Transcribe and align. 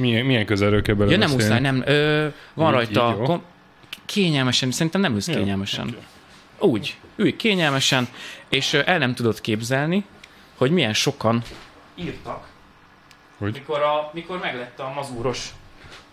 Milyen, 0.00 0.24
milyen 0.24 0.46
közelről 0.46 0.82
kell 0.82 0.94
bele 0.94 1.10
Ja, 1.10 1.16
nem 1.16 1.30
muszáj, 1.30 1.60
nem. 1.60 1.82
Ö, 1.86 2.26
van 2.54 2.66
Így- 2.68 2.74
rajta 2.74 3.16
így 3.20 3.24
kom- 3.26 3.42
kényelmesen, 4.06 4.70
szerintem 4.70 5.00
nem 5.00 5.14
ülsz 5.14 5.28
Jó, 5.28 5.34
kényelmesen. 5.34 5.86
oké. 5.88 5.96
Úgy, 6.70 6.96
ülj 7.16 7.36
kényelmesen, 7.36 8.08
és 8.48 8.74
el 8.74 8.98
nem 8.98 9.14
tudod 9.14 9.40
képzelni, 9.40 10.04
hogy 10.56 10.70
milyen 10.70 10.92
sokan 10.94 11.42
írtak, 11.94 12.48
Hogy? 13.38 13.52
mikor, 13.52 13.80
a, 13.82 14.10
mikor 14.14 14.38
meglett 14.38 14.78
a 14.80 14.92
mazúros 14.94 15.48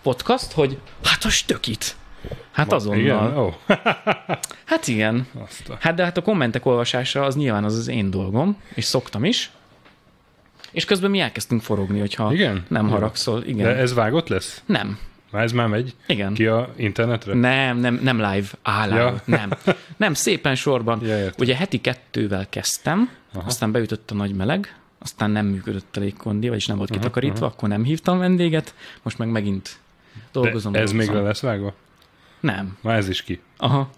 podcast, 0.02 0.52
hogy 0.52 0.78
hát 1.04 1.24
a 1.24 1.30
stökit. 1.30 1.96
Hát 2.52 2.74
azonnal. 2.74 3.00
Igen? 3.00 3.38
Ó, 3.38 3.54
Hát 4.66 4.88
igen. 4.88 5.28
azt 5.44 5.70
a... 5.70 5.78
Hát 5.80 5.94
de 5.96 6.04
hát 6.04 6.18
a 6.18 6.22
kommentek 6.22 6.66
olvasása 6.66 7.24
az 7.24 7.36
nyilván 7.36 7.64
az 7.64 7.76
az 7.78 7.88
én 7.88 8.10
dolgom, 8.10 8.62
és 8.74 8.84
szoktam 8.86 9.26
is. 9.26 9.52
És 10.78 10.86
közben 10.86 11.10
mi 11.10 11.20
elkezdtünk 11.20 11.62
forogni, 11.62 12.00
hogyha 12.00 12.34
Igen? 12.34 12.66
nem 12.68 12.90
haragszol. 12.90 13.44
Igen. 13.44 13.64
De 13.64 13.76
ez 13.76 13.94
vágott 13.94 14.28
lesz? 14.28 14.62
Nem. 14.66 15.00
Már 15.32 15.44
ez 15.44 15.52
már 15.52 15.68
megy? 15.68 15.96
Igen. 16.08 16.34
Ki 16.34 16.46
a 16.46 16.74
internetre? 16.76 17.34
Nem, 17.34 17.78
nem, 17.78 18.00
nem 18.04 18.16
live. 18.18 18.48
Á, 18.62 18.86
live. 18.86 18.98
Ja. 19.00 19.22
Nem. 19.26 19.50
Nem, 19.98 20.14
szépen 20.14 20.56
sorban. 20.56 21.02
Ja, 21.02 21.18
értem. 21.18 21.34
Ugye 21.40 21.56
heti 21.56 21.82
kettővel 21.82 22.50
kezdtem, 22.50 23.10
aha. 23.34 23.48
aztán 23.48 23.72
beütött 23.72 24.12
a 24.12 24.16
nagy 24.16 24.36
meleg, 24.36 24.76
aztán 25.00 25.32
nem 25.32 25.46
működött 25.46 25.98
a 25.98 26.00
légkondi, 26.00 26.50
vagyis 26.50 26.66
nem 26.66 26.78
volt 26.78 26.90
Aha, 26.90 27.00
kitakarítva, 27.00 27.46
aha. 27.46 27.54
akkor 27.56 27.70
nem 27.70 27.84
hívtam 27.84 28.18
vendéget, 28.18 28.74
most 29.04 29.18
meg 29.18 29.28
megint 29.30 29.78
dolgozom. 30.32 30.72
De 30.72 30.80
ez 30.80 30.92
még 30.92 31.00
dolgozom. 31.00 31.22
le 31.22 31.28
lesz 31.28 31.42
vágva? 31.42 31.74
Nem. 32.40 32.78
Már 32.82 32.98
ez 32.98 33.10
is 33.10 33.24
ki. 33.24 33.40
Aha. 33.58 33.90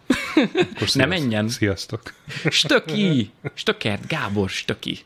Akkor 0.76 0.88
Ne 0.94 1.06
menjen. 1.06 1.48
Sziasztok. 1.50 2.02
Stöki! 2.50 3.32
Stökert 3.54 4.08
Gábor 4.08 4.50
Stöki. 4.50 5.00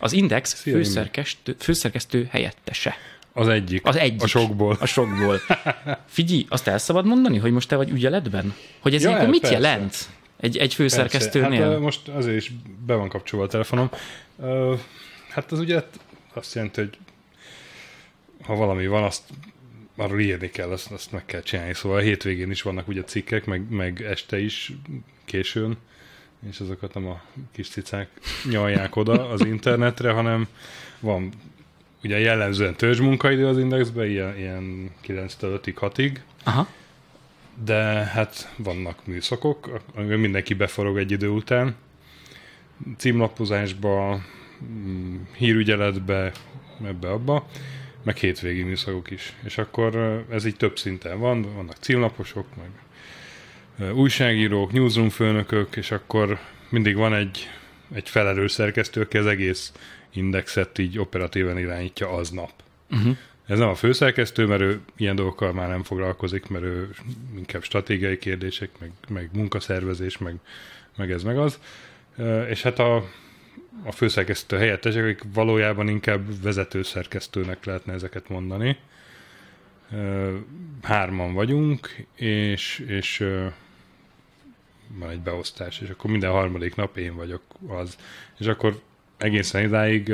Az 0.00 0.12
Index 0.12 0.54
Szia, 0.54 0.72
főszerkesztő, 0.72 1.56
főszerkesztő 1.58 2.28
helyettese. 2.30 2.96
Az 3.32 3.48
egyik. 3.48 3.86
Az 3.86 3.96
egyik. 3.96 4.22
A 4.22 4.26
sokból. 4.26 4.76
A 4.80 4.86
sokból. 4.86 5.40
Figyelj, 6.06 6.46
azt 6.48 6.66
el 6.66 6.78
szabad 6.78 7.06
mondani, 7.06 7.38
hogy 7.38 7.52
most 7.52 7.68
te 7.68 7.76
vagy 7.76 7.90
ügyeletben? 7.90 8.54
Hogy 8.80 8.94
ez 8.94 9.02
Ja, 9.02 9.08
ilyenkor 9.08 9.30
mit 9.30 9.40
persze. 9.40 9.56
jelent? 9.56 10.08
Egy, 10.40 10.56
egy 10.56 10.74
főszerkesztőnél? 10.74 11.70
Hát 11.70 11.80
most 11.80 12.08
azért 12.08 12.36
is 12.36 12.52
be 12.86 12.94
van 12.94 13.08
kapcsolva 13.08 13.44
a 13.44 13.48
telefonom. 13.48 13.90
Hát 15.28 15.52
az 15.52 15.58
ugye 15.58 15.82
azt 16.34 16.54
jelenti, 16.54 16.80
hogy 16.80 16.98
ha 18.42 18.54
valami 18.54 18.86
van, 18.86 19.02
azt 19.02 19.22
arról 19.96 20.20
írni 20.20 20.50
kell, 20.50 20.70
azt, 20.70 20.90
azt 20.90 21.12
meg 21.12 21.26
kell 21.26 21.42
csinálni. 21.42 21.74
Szóval 21.74 21.98
a 21.98 22.00
hétvégén 22.00 22.50
is 22.50 22.62
vannak 22.62 22.88
ugye 22.88 23.04
cikkek, 23.04 23.44
meg, 23.44 23.70
meg 23.70 24.02
este 24.02 24.38
is, 24.38 24.72
későn, 25.24 25.76
és 26.48 26.60
azokat 26.60 26.94
nem 26.94 27.06
a 27.06 27.22
kis 27.52 27.68
cicák 27.68 28.08
nyalják 28.50 28.96
oda 28.96 29.28
az 29.28 29.44
internetre, 29.44 30.10
hanem 30.10 30.48
van 31.00 31.32
ugye 32.02 32.18
jellemzően 32.18 32.76
törzsmunkaidő 32.76 33.46
az 33.46 33.58
indexben, 33.58 34.06
ilyen, 34.06 34.36
ilyen 34.36 34.90
9-től 35.06 35.60
5-ig, 35.62 35.74
6-ig, 35.80 36.16
Aha. 36.44 36.68
de 37.64 37.82
hát 38.04 38.54
vannak 38.56 39.06
műszakok, 39.06 39.80
amiben 39.94 40.18
mindenki 40.18 40.54
beforog 40.54 40.98
egy 40.98 41.10
idő 41.10 41.28
után. 41.28 41.74
Címlapozásba, 42.96 44.20
mm, 44.64 45.16
hírügyeletbe, 45.36 46.32
ebbe-abba, 46.84 47.46
meg 48.02 48.16
hétvégi 48.16 48.62
műszakok 48.62 49.10
is. 49.10 49.36
És 49.44 49.58
akkor 49.58 50.24
ez 50.30 50.44
így 50.44 50.56
több 50.56 50.78
szinten 50.78 51.18
van, 51.18 51.54
vannak 51.54 51.76
címlaposok, 51.80 52.46
meg 52.56 52.70
újságírók, 53.94 54.72
newsroom 54.72 55.08
főnökök, 55.08 55.76
és 55.76 55.90
akkor 55.90 56.38
mindig 56.68 56.96
van 56.96 57.14
egy, 57.14 57.48
egy 57.92 58.08
felelős 58.08 58.52
szerkesztő, 58.52 59.00
aki 59.00 59.18
az 59.18 59.26
egész 59.26 59.72
indexet 60.10 60.78
így 60.78 60.98
operatíven 60.98 61.58
irányítja 61.58 62.08
aznap. 62.08 62.52
Uh-huh. 62.90 63.16
Ez 63.46 63.58
nem 63.58 63.68
a 63.68 63.74
főszerkesztő, 63.74 64.46
mert 64.46 64.60
ő 64.60 64.80
ilyen 64.96 65.16
dolgokkal 65.16 65.52
már 65.52 65.68
nem 65.68 65.82
foglalkozik, 65.82 66.46
mert 66.46 66.64
ő 66.64 66.90
inkább 67.36 67.62
stratégiai 67.62 68.18
kérdések, 68.18 68.70
meg, 68.80 68.90
meg 69.08 69.30
munkaszervezés, 69.32 70.18
meg, 70.18 70.34
meg 70.96 71.10
ez 71.10 71.22
meg 71.22 71.38
az. 71.38 71.58
És 72.48 72.62
hát 72.62 72.78
a, 72.78 72.96
a 73.84 73.92
főszerkesztő 73.92 74.56
helyettesek, 74.56 75.02
akik 75.02 75.22
valójában 75.34 75.88
inkább 75.88 76.42
vezetőszerkesztőnek 76.42 77.64
lehetne 77.64 77.92
ezeket 77.92 78.28
mondani. 78.28 78.76
Hárman 80.82 81.32
vagyunk, 81.32 82.06
és, 82.14 82.84
és 82.86 83.24
van 84.98 85.10
egy 85.10 85.20
beosztás, 85.20 85.80
és 85.80 85.88
akkor 85.88 86.10
minden 86.10 86.30
harmadik 86.30 86.74
nap 86.74 86.96
én 86.96 87.16
vagyok 87.16 87.42
az. 87.68 87.96
És 88.38 88.46
akkor 88.46 88.80
egészen 89.18 89.64
idáig 89.64 90.04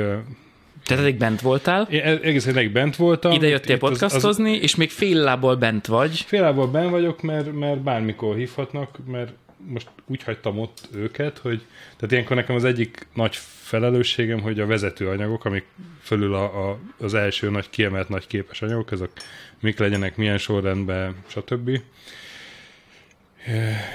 Tehát 0.85 1.03
eddig 1.03 1.17
bent 1.17 1.41
voltál, 1.41 1.87
én 1.91 2.01
e- 2.01 2.19
egészen 2.21 2.51
idáig 2.51 2.71
bent 2.71 2.95
voltam. 2.95 3.31
ide 3.31 3.47
jöttél 3.47 3.75
Itt 3.75 3.81
az- 3.81 3.91
az- 3.91 3.99
podcastozni, 3.99 4.51
és 4.55 4.75
még 4.75 4.89
fél 4.89 5.17
lából 5.19 5.55
bent 5.55 5.85
vagy. 5.85 6.17
Félából 6.19 6.67
ben 6.67 6.89
vagyok, 6.89 7.21
mert, 7.21 7.53
mert 7.53 7.79
bármikor 7.81 8.35
hívhatnak, 8.35 8.97
mert 9.07 9.33
most 9.67 9.87
úgy 10.05 10.23
hagytam 10.23 10.59
ott 10.59 10.89
őket, 10.95 11.37
hogy 11.37 11.61
tehát 11.95 12.11
ilyenkor 12.11 12.35
nekem 12.35 12.55
az 12.55 12.63
egyik 12.63 13.07
nagy 13.13 13.35
felelősségem, 13.61 14.41
hogy 14.41 14.59
a 14.59 14.65
vezető 14.65 15.07
anyagok, 15.09 15.45
amik 15.45 15.65
fölül 16.01 16.33
a, 16.33 16.69
a, 16.69 16.77
az 16.97 17.13
első 17.13 17.49
nagy 17.49 17.69
kiemelt 17.69 18.09
nagy 18.09 18.27
képes 18.27 18.61
anyagok, 18.61 18.91
azok 18.91 19.11
mik 19.59 19.79
legyenek, 19.79 20.17
milyen 20.17 20.37
sorrendben, 20.37 21.15
stb. 21.27 21.79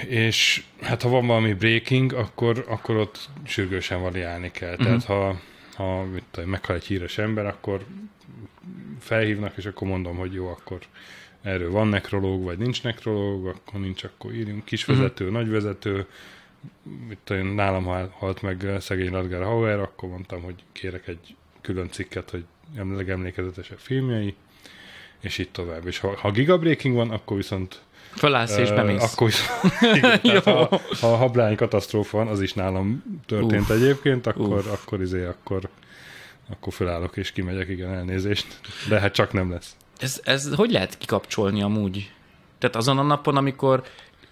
És 0.09 0.65
hát 0.81 1.03
ha 1.03 1.09
van 1.09 1.27
valami 1.27 1.53
breaking, 1.53 2.13
akkor, 2.13 2.65
akkor 2.69 2.97
ott 2.97 3.29
sürgősen 3.45 4.01
variálni 4.01 4.51
kell. 4.51 4.71
Uh-huh. 4.71 4.87
Tehát 4.87 5.05
ha, 5.05 5.41
ha 5.75 6.05
mit 6.05 6.25
tudom, 6.31 6.51
meghal 6.51 6.77
egy 6.77 6.85
híres 6.85 7.19
ember, 7.19 7.47
akkor 7.47 7.85
felhívnak, 9.01 9.57
és 9.57 9.67
akkor 9.67 9.89
mondom, 9.89 10.17
hogy 10.17 10.33
jó, 10.33 10.49
akkor 10.49 10.79
erről 11.43 11.71
van 11.71 11.89
nekrológ, 11.89 12.43
vagy 12.43 12.59
nincs 12.59 12.83
nekrológ, 12.83 13.47
akkor 13.47 13.81
nincs, 13.81 14.05
akkor 14.05 14.35
írjunk 14.35 14.65
kisvezető, 14.65 15.25
uh-huh. 15.25 15.41
nagyvezető, 15.41 16.07
tudom, 17.25 17.47
nálam 17.47 17.85
hal- 17.85 18.13
halt 18.13 18.43
meg 18.43 18.67
szegény 18.79 19.11
Radgar 19.11 19.43
Hauer, 19.43 19.79
akkor 19.79 20.09
mondtam, 20.09 20.43
hogy 20.43 20.55
kérek 20.73 21.09
egy 21.09 21.37
külön 21.61 21.89
cikket, 21.91 22.31
hogy 22.31 22.45
em- 22.77 22.97
legemlékezetesebb 22.97 23.79
filmjei, 23.79 24.35
és 25.21 25.39
így 25.39 25.51
tovább. 25.51 25.87
És 25.87 25.99
ha, 25.99 26.17
ha 26.17 26.31
gigabreaking 26.31 26.95
van, 26.95 27.11
akkor 27.11 27.37
viszont 27.37 27.83
Fölállsz 28.17 28.57
és 28.57 28.69
bemész. 28.69 29.13
Akkor 29.13 29.29
is, 29.29 29.43
igen, 29.95 30.21
Jó. 30.23 30.39
ha, 30.45 30.81
ha 31.01 31.13
a 31.13 31.17
hablány 31.17 31.57
katasztrófa 31.57 32.17
van, 32.17 32.27
az 32.27 32.41
is 32.41 32.53
nálam 32.53 33.03
történt 33.27 33.61
Uff. 33.61 33.71
egyébként, 33.71 34.27
akkor, 34.27 34.59
Uff. 34.59 34.67
akkor 34.67 35.01
izé, 35.01 35.25
akkor, 35.25 35.69
akkor 36.51 36.73
fölállok 36.73 37.17
és 37.17 37.33
kimegyek, 37.33 37.69
igen, 37.69 37.95
elnézést. 37.95 38.47
De 38.89 39.01
hát 39.01 39.13
csak 39.13 39.33
nem 39.33 39.51
lesz. 39.51 39.77
Ez, 39.99 40.21
ez 40.25 40.55
hogy 40.55 40.71
lehet 40.71 40.99
kikapcsolni 40.99 41.63
amúgy? 41.63 42.13
Tehát 42.59 42.77
azon 42.77 42.99
a 42.99 43.03
napon, 43.03 43.37
amikor 43.37 43.83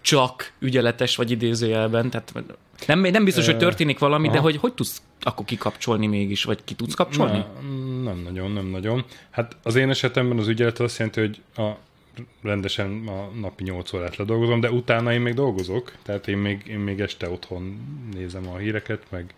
csak 0.01 0.53
ügyeletes 0.59 1.17
vagy 1.17 1.31
idézőjelben, 1.31 2.11
tehát 2.11 2.33
nem, 2.87 3.01
nem 3.01 3.25
biztos, 3.25 3.47
hogy 3.47 3.57
történik 3.59 3.99
valami, 3.99 4.27
de 4.29 4.35
aha. 4.35 4.43
hogy 4.43 4.57
hogy 4.57 4.73
tudsz 4.73 5.03
akkor 5.23 5.45
kikapcsolni 5.45 6.07
mégis, 6.07 6.45
vagy 6.45 6.65
ki 6.65 6.75
tudsz 6.75 6.95
kapcsolni? 6.95 7.39
Na, 7.39 7.63
nem 8.03 8.19
nagyon, 8.19 8.51
nem 8.51 8.67
nagyon. 8.67 9.05
Hát 9.31 9.57
az 9.63 9.75
én 9.75 9.91
esetemben 9.91 10.39
az 10.39 10.49
ügyelet 10.49 10.81
azt 10.81 10.99
jelenti, 10.99 11.21
hogy 11.21 11.41
a 11.57 11.79
rendesen 12.43 13.09
a 13.09 13.31
napi 13.41 13.63
8 13.63 13.93
órát 13.93 14.17
ledolgozom, 14.17 14.61
de 14.61 14.71
utána 14.71 15.13
én 15.13 15.21
még 15.21 15.35
dolgozok, 15.35 15.93
tehát 16.03 16.29
én 16.29 16.37
még, 16.37 16.67
én 16.67 16.79
még 16.79 17.01
este 17.01 17.31
otthon 17.31 17.81
nézem 18.13 18.49
a 18.49 18.57
híreket, 18.57 19.03
meg, 19.09 19.35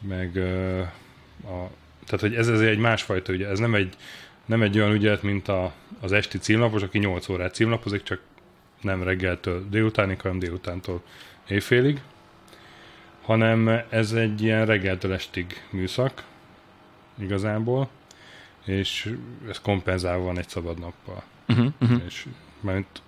meg 0.00 0.36
a, 1.44 1.70
tehát 2.04 2.20
hogy 2.20 2.34
ez 2.34 2.48
azért 2.48 2.70
egy 2.70 2.78
másfajta 2.78 3.32
ügy, 3.32 3.42
ez 3.42 3.58
nem 3.58 3.74
egy, 3.74 3.94
nem 4.46 4.62
egy 4.62 4.78
olyan 4.78 4.92
ügyelet, 4.92 5.22
mint 5.22 5.48
a, 5.48 5.72
az 6.00 6.12
esti 6.12 6.38
címlapos, 6.38 6.82
aki 6.82 6.98
8 6.98 7.28
órát 7.28 7.54
címlapozik, 7.54 8.02
csak 8.02 8.20
nem 8.80 9.02
reggeltől 9.02 9.64
délutánig, 9.68 10.20
hanem 10.20 10.38
délutántól 10.38 11.02
éjfélig, 11.48 12.00
hanem 13.22 13.82
ez 13.88 14.12
egy 14.12 14.42
ilyen 14.42 14.66
reggeltől 14.66 15.12
estig 15.12 15.62
műszak 15.70 16.24
igazából, 17.18 17.88
és 18.70 19.14
ez 19.48 19.60
kompenzálva 19.60 20.24
van 20.24 20.38
egy 20.38 20.48
szabad 20.48 20.78
nappal. 20.78 21.22
Uh-huh, 21.48 21.72
uh-huh. 21.80 22.02
És 22.06 22.26
mert 22.60 23.02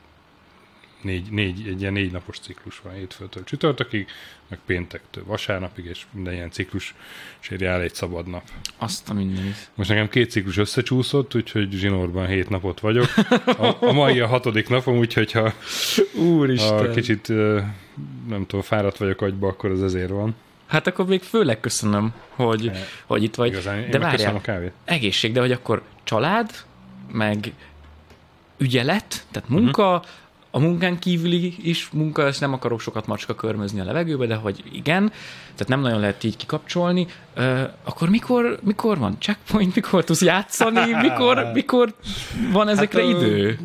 négy, 1.03 1.31
négy, 1.31 1.67
egy 1.69 1.81
ilyen 1.81 1.93
négy 1.93 2.13
napos 2.13 2.39
ciklus 2.39 2.81
van 2.81 2.93
hétfőtől 2.93 3.45
csütörtökig, 3.45 4.07
meg 4.49 4.59
péntektől 4.67 5.25
vasárnapig, 5.25 5.85
és 5.85 6.07
minden 6.11 6.33
ilyen 6.33 6.51
ciklus 6.51 6.95
sérje 7.39 7.81
egy 7.81 7.95
szabad 7.95 8.27
nap. 8.27 8.43
Azt 8.77 9.11
a 9.11 9.15
mindenit. 9.15 9.71
Most 9.75 9.89
nekem 9.89 10.09
két 10.09 10.31
ciklus 10.31 10.57
összecsúszott, 10.57 11.35
úgyhogy 11.35 11.73
zsinórban 11.73 12.27
hét 12.27 12.49
napot 12.49 12.81
vagyok. 12.81 13.15
A, 13.59 13.77
a 13.81 13.93
mai 13.93 14.21
a 14.21 14.27
hatodik 14.27 14.69
napom, 14.69 14.97
úgyhogy 14.97 15.33
ha, 15.33 15.53
Úristen. 16.15 16.79
ha 16.79 16.91
kicsit 16.91 17.29
nem 18.29 18.47
tudom, 18.47 18.63
fáradt 18.63 18.97
vagyok 18.97 19.21
agyba, 19.21 19.49
akkor 19.49 19.71
az 19.71 19.83
ezért 19.83 20.11
van. 20.11 20.35
Hát 20.73 20.87
akkor 20.87 21.07
még 21.07 21.23
főleg 21.23 21.61
köszönöm, 21.61 22.13
hogy, 22.29 22.67
Eh, 22.67 22.81
hogy 23.07 23.23
itt 23.23 23.35
vagy. 23.35 23.49
Igazán, 23.49 23.79
én 23.79 23.91
de 23.91 23.99
várjál, 23.99 24.35
a 24.35 24.41
kávét. 24.41 24.73
egészség, 24.85 25.33
de 25.33 25.41
hogy 25.41 25.53
akkor 25.53 25.83
család, 26.05 26.51
meg 27.11 27.53
ügyelet, 28.59 29.25
tehát 29.31 29.49
munka, 29.49 29.95
uh-huh. 29.95 30.07
a 30.51 30.59
munkán 30.59 30.99
kívüli 30.99 31.55
is 31.63 31.89
munka, 31.93 32.29
és 32.29 32.39
nem 32.39 32.53
akarok 32.53 32.81
sokat 32.81 33.07
macska 33.07 33.35
körmözni 33.35 33.81
a 33.81 33.85
levegőbe, 33.85 34.27
de 34.27 34.35
hogy 34.35 34.63
igen, 34.73 35.09
tehát 35.43 35.69
nem 35.69 35.81
nagyon 35.81 36.01
lehet 36.01 36.25
így 36.25 36.37
kikapcsolni, 36.37 37.07
uh, 37.37 37.61
akkor 37.85 38.09
mikor, 38.09 38.59
mikor 38.63 38.99
van 38.99 39.17
checkpoint, 39.21 39.75
mikor 39.75 40.05
tudsz 40.05 40.23
játszani, 40.23 40.93
mikor, 40.93 41.51
mikor 41.53 41.95
van 42.53 42.69
ezekre 42.69 43.03
hát, 43.03 43.11
idő? 43.11 43.59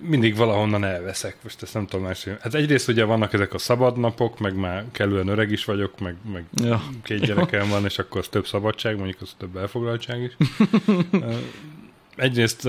Mindig 0.00 0.36
valahonnan 0.36 0.84
elveszek, 0.84 1.36
most 1.42 1.62
ezt 1.62 1.74
nem 1.74 1.86
tudom 1.86 2.06
más. 2.06 2.24
Hát 2.24 2.54
egyrészt 2.54 2.88
ugye 2.88 3.04
vannak 3.04 3.32
ezek 3.32 3.54
a 3.54 3.58
szabadnapok, 3.58 4.38
meg 4.38 4.54
már 4.54 4.84
kellően 4.92 5.28
öreg 5.28 5.50
is 5.50 5.64
vagyok, 5.64 5.98
meg, 5.98 6.16
meg 6.32 6.44
ja. 6.52 6.82
két 7.02 7.20
gyerekem 7.20 7.68
van, 7.68 7.84
és 7.84 7.98
akkor 7.98 8.20
az 8.20 8.28
több 8.28 8.46
szabadság, 8.46 8.96
mondjuk 8.96 9.20
az 9.20 9.34
több 9.38 9.56
elfoglaltság 9.56 10.22
is. 10.22 10.36
egyrészt 12.18 12.68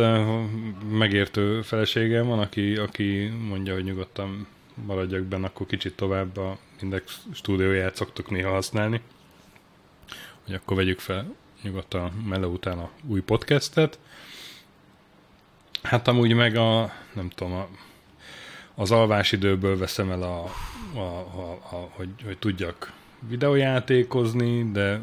megértő 0.91 1.61
feleségem 1.61 2.27
van, 2.27 2.39
aki, 2.39 2.75
aki 2.75 3.31
mondja, 3.49 3.73
hogy 3.73 3.83
nyugodtan 3.83 4.47
maradjak 4.85 5.23
benne, 5.23 5.45
akkor 5.45 5.67
kicsit 5.67 5.95
tovább 5.95 6.37
a 6.37 6.57
Index 6.81 7.21
stúdióját 7.33 7.95
szoktuk 7.95 8.29
néha 8.29 8.51
használni, 8.51 9.01
hogy 10.45 10.53
akkor 10.53 10.77
vegyük 10.77 10.99
fel 10.99 11.35
nyugodtan 11.61 12.11
mele 12.11 12.47
után 12.47 12.77
a 12.77 12.89
új 13.07 13.21
podcastet. 13.21 13.99
Hát 15.83 16.07
amúgy 16.07 16.33
meg 16.33 16.55
a, 16.55 16.91
nem 17.13 17.29
tudom, 17.29 17.53
a, 17.53 17.67
az 18.75 18.91
alvásidőből 18.91 19.77
veszem 19.77 20.11
el, 20.11 20.21
a, 20.21 20.43
a, 20.93 20.99
a, 20.99 21.59
a, 21.71 21.89
hogy, 21.91 22.09
hogy 22.25 22.37
tudjak 22.37 22.91
videójátékozni, 23.27 24.71
de 24.71 25.01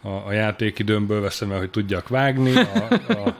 a, 0.00 0.08
a 0.08 0.32
játékidőmből 0.32 1.20
veszem 1.20 1.52
el, 1.52 1.58
hogy 1.58 1.70
tudjak 1.70 2.08
vágni, 2.08 2.56
a, 2.56 2.92
a 3.08 3.36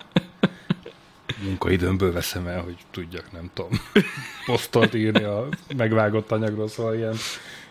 munkaidőmből 1.42 2.12
veszem 2.12 2.46
el, 2.46 2.62
hogy 2.62 2.76
tudjak, 2.90 3.32
nem 3.32 3.50
tudom, 3.54 3.70
posztot 4.46 4.94
írni 4.94 5.22
a 5.22 5.48
megvágott 5.76 6.32
anyagról, 6.32 6.68
szóval 6.68 6.94
ilyen, 6.94 7.14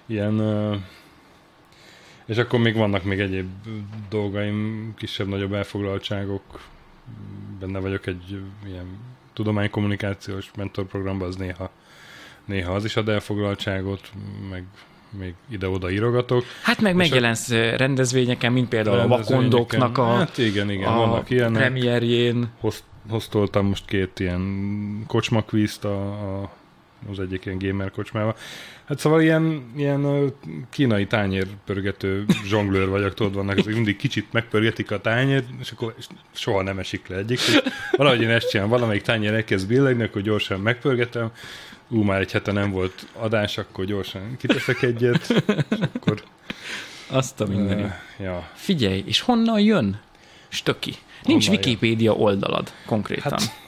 ilyen 0.05 0.41
és 2.25 2.37
akkor 2.37 2.59
még 2.59 2.75
vannak 2.75 3.03
még 3.03 3.19
egyéb 3.19 3.49
dolgaim, 4.09 4.93
kisebb-nagyobb 4.97 5.53
elfoglaltságok, 5.53 6.59
benne 7.59 7.79
vagyok 7.79 8.05
egy 8.05 8.41
ilyen 8.65 8.85
tudománykommunikációs 9.33 10.51
mentorprogramban, 10.55 11.27
az 11.27 11.35
néha, 11.35 11.69
néha 12.45 12.73
az 12.73 12.85
is 12.85 12.95
ad 12.95 13.09
elfoglaltságot, 13.09 14.11
meg 14.49 14.63
még 15.17 15.33
ide-oda 15.49 15.91
írogatok. 15.91 16.43
Hát 16.63 16.81
meg 16.81 16.95
megjelensz 16.95 17.49
a... 17.49 17.75
rendezvényeken, 17.75 18.51
mint 18.51 18.69
például 18.69 18.99
a 18.99 19.07
Vakondoknak 19.07 19.97
a, 19.97 20.15
hát 20.15 20.37
igen, 20.37 20.71
igen, 20.71 20.87
a 20.87 20.95
vannak 20.95 21.29
ilyenek. 21.29 21.61
premierjén. 21.61 22.49
Hozt, 22.59 22.83
hoztoltam 23.09 23.65
most 23.65 23.85
két 23.85 24.19
ilyen 24.19 25.03
kocsmakvízt 25.07 25.85
a, 25.85 26.41
a, 26.41 26.49
az 27.09 27.19
egyik 27.19 27.45
ilyen 27.45 27.57
gamer 27.57 27.91
kocsmával. 27.91 28.35
Hát 28.85 28.99
szóval 28.99 29.21
ilyen, 29.21 29.71
ilyen 29.75 30.33
kínai 30.69 31.07
tányérpörgető 31.07 32.25
zsonglőr 32.45 32.89
vagyok, 32.89 33.13
tudod, 33.13 33.33
vannak, 33.33 33.59
hogy 33.59 33.73
mindig 33.73 33.95
kicsit 33.95 34.27
megpörgetik 34.31 34.91
a 34.91 35.01
tányért, 35.01 35.45
és 35.59 35.71
akkor 35.71 35.95
soha 36.31 36.61
nem 36.61 36.79
esik 36.79 37.07
le 37.07 37.15
egyik. 37.15 37.39
Valahogy 37.91 38.21
én 38.21 38.29
ezt 38.29 38.49
csinálom, 38.49 38.71
valamelyik 38.71 39.01
tányér 39.01 39.33
elkezd 39.33 39.67
billegni, 39.67 40.03
akkor 40.03 40.21
gyorsan 40.21 40.59
megpörgetem, 40.59 41.31
ú, 41.89 42.01
már 42.01 42.19
egy 42.19 42.31
hete 42.31 42.51
nem 42.51 42.71
volt 42.71 43.07
adás, 43.13 43.57
akkor 43.57 43.85
gyorsan 43.85 44.37
kiteszek 44.37 44.81
egyet, 44.81 45.43
és 45.69 45.77
akkor... 45.93 46.23
Azt 47.07 47.41
a 47.41 47.45
mindenit. 47.45 47.85
Uh, 47.85 48.25
ja. 48.25 48.49
Figyelj, 48.53 49.03
és 49.05 49.19
honnan 49.19 49.59
jön? 49.59 49.99
Stöki. 50.47 50.93
Nincs 51.23 51.45
honnan 51.47 51.63
Wikipédia 51.63 52.11
jön? 52.11 52.21
oldalad 52.21 52.71
konkrétan. 52.85 53.31
Hát, 53.31 53.62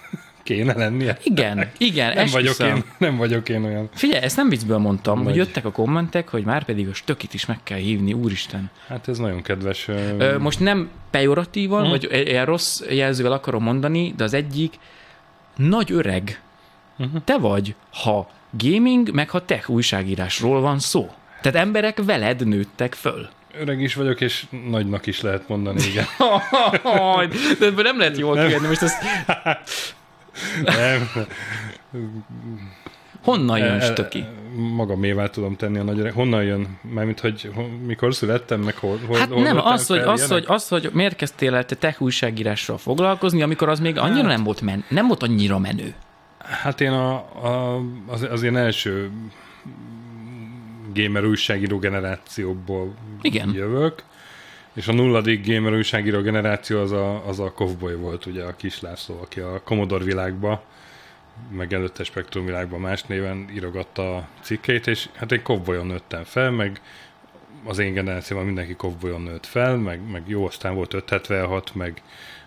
kéne 0.45 0.73
lennie. 0.73 1.17
Igen, 1.23 1.69
igen, 1.77 2.15
nem 2.15 2.27
vagyok, 2.31 2.59
én, 2.59 2.83
nem 2.97 3.17
vagyok 3.17 3.49
én 3.49 3.63
olyan. 3.63 3.89
Figyelj, 3.93 4.23
ezt 4.23 4.35
nem 4.35 4.49
viccből 4.49 4.77
mondtam, 4.77 5.15
Vagy. 5.15 5.25
hogy 5.25 5.35
jöttek 5.35 5.65
a 5.65 5.71
kommentek, 5.71 6.29
hogy 6.29 6.43
már 6.43 6.63
pedig 6.63 6.87
a 6.87 6.93
stökit 6.93 7.33
is 7.33 7.45
meg 7.45 7.59
kell 7.63 7.77
hívni, 7.77 8.13
úristen. 8.13 8.69
Hát 8.87 9.07
ez 9.07 9.17
nagyon 9.17 9.41
kedves. 9.41 9.87
Ö, 10.17 10.37
most 10.39 10.59
nem 10.59 10.89
pejoratívan, 11.09 11.81
hmm. 11.81 11.89
vagy 11.89 12.07
ilyen 12.11 12.45
rossz 12.45 12.81
jelzővel 12.89 13.31
akarom 13.31 13.63
mondani, 13.63 14.13
de 14.17 14.23
az 14.23 14.33
egyik 14.33 14.73
nagy 15.55 15.91
öreg 15.91 16.41
uh-huh. 16.97 17.23
te 17.23 17.37
vagy, 17.37 17.75
ha 17.91 18.29
gaming, 18.51 19.11
meg 19.13 19.29
ha 19.29 19.45
tech 19.45 19.69
újságírásról 19.69 20.61
van 20.61 20.79
szó. 20.79 21.11
Tehát 21.41 21.57
emberek 21.57 22.03
veled 22.03 22.47
nőttek 22.47 22.93
föl. 22.93 23.29
Öreg 23.59 23.81
is 23.81 23.95
vagyok, 23.95 24.21
és 24.21 24.45
nagynak 24.69 25.05
is 25.05 25.21
lehet 25.21 25.47
mondani, 25.47 25.81
igen. 25.83 26.05
de 27.59 27.65
ebből 27.65 27.83
nem 27.83 27.97
lehet 27.97 28.17
jól 28.17 28.47
kérni, 28.47 28.67
most 28.67 28.81
ezt... 28.81 28.97
nem. 30.63 31.09
Honnan 33.23 33.57
jön 33.57 33.79
stöki? 33.79 34.25
Magamével 34.55 35.29
tudom 35.29 35.55
tenni 35.55 35.77
a 35.77 35.83
nagy 35.83 35.99
öreg. 35.99 36.13
Honnan 36.13 36.43
jön? 36.43 36.77
Mármint, 36.81 37.19
hogy 37.19 37.51
mikor 37.85 38.15
születtem, 38.15 38.59
meg 38.59 38.75
hol, 38.75 38.99
hol 39.07 39.17
Hát 39.17 39.29
hol 39.29 39.43
nem, 39.43 39.57
az 39.57 39.87
hogy, 39.87 39.99
az, 39.99 40.27
hogy, 40.27 40.43
az, 40.47 40.67
hogy 40.67 40.89
miért 40.93 41.15
kezdtél 41.15 41.55
el 41.55 41.65
te 41.65 41.75
tech 41.75 42.01
újságírással 42.01 42.77
foglalkozni, 42.77 43.41
amikor 43.41 43.69
az 43.69 43.79
még 43.79 43.97
annyira 43.97 44.27
hát. 44.27 44.35
nem 44.35 44.43
volt, 44.43 44.61
men, 44.61 44.83
nem 44.87 45.07
volt 45.07 45.23
annyira 45.23 45.59
menő. 45.59 45.93
Hát 46.39 46.81
én 46.81 46.91
a, 46.91 47.13
a, 47.15 47.81
az, 48.07 48.27
az 48.31 48.43
én 48.43 48.57
első 48.57 49.11
gamer 50.93 51.25
újságíró 51.25 51.79
generációból 51.79 52.93
Igen. 53.21 53.53
jövök, 53.53 54.03
és 54.75 54.87
a 54.87 54.93
nulladik 54.93 55.47
gamer 55.47 55.73
újságíró 55.73 56.21
generáció 56.21 56.79
az 56.79 56.91
a, 56.91 57.27
az 57.27 57.39
a 57.39 57.51
Kovboy 57.51 57.95
volt, 57.95 58.25
ugye 58.25 58.43
a 58.43 58.55
kis 58.55 58.81
László, 58.81 59.19
aki 59.21 59.39
a 59.39 59.61
Commodore 59.63 60.03
világba, 60.03 60.63
meg 61.49 61.73
előtte 61.73 62.03
Spektrum 62.03 62.45
világban 62.45 62.79
más 62.79 63.03
néven 63.03 63.49
írogatta 63.53 64.15
a 64.15 64.27
cikkeit, 64.41 64.87
és 64.87 65.09
hát 65.13 65.31
én 65.31 65.43
Kovboyon 65.43 65.85
nőttem 65.85 66.23
fel, 66.23 66.51
meg 66.51 66.81
az 67.63 67.79
én 67.79 67.93
generációban 67.93 68.45
mindenki 68.45 68.75
Kovboyon 68.75 69.21
nőtt 69.21 69.45
fel, 69.45 69.77
meg, 69.77 70.11
meg 70.11 70.23
jó, 70.25 70.45
aztán 70.45 70.75
volt 70.75 70.93
576, 70.93 71.75
meg 71.75 72.01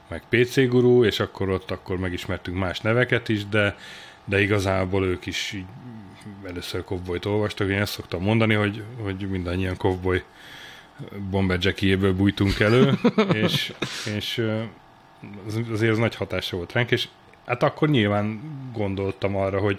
meg 0.08 0.22
PC 0.28 0.68
Guru, 0.68 1.04
és 1.04 1.20
akkor 1.20 1.48
ott 1.48 1.70
akkor 1.70 1.98
megismertünk 1.98 2.58
más 2.58 2.80
neveket 2.80 3.28
is, 3.28 3.46
de, 3.46 3.76
de 4.24 4.40
igazából 4.40 5.04
ők 5.04 5.26
is 5.26 5.52
így 5.52 5.64
először 6.44 6.84
Cowboy-t 6.84 7.24
olvastak, 7.24 7.68
én 7.68 7.80
ezt 7.80 7.92
szoktam 7.92 8.22
mondani, 8.22 8.54
hogy, 8.54 8.82
hogy 9.02 9.28
mindannyian 9.30 9.76
Cowboy 9.76 10.22
Bomber 11.30 11.58
Jackie-ből 11.60 12.14
bújtunk 12.14 12.60
elő, 12.60 12.98
és, 13.44 13.72
és 14.16 14.46
azért 15.72 15.90
az 15.90 15.98
nagy 15.98 16.14
hatása 16.14 16.56
volt 16.56 16.72
ránk, 16.72 16.90
és 16.90 17.08
hát 17.46 17.62
akkor 17.62 17.88
nyilván 17.88 18.40
gondoltam 18.72 19.36
arra, 19.36 19.58
hogy 19.60 19.78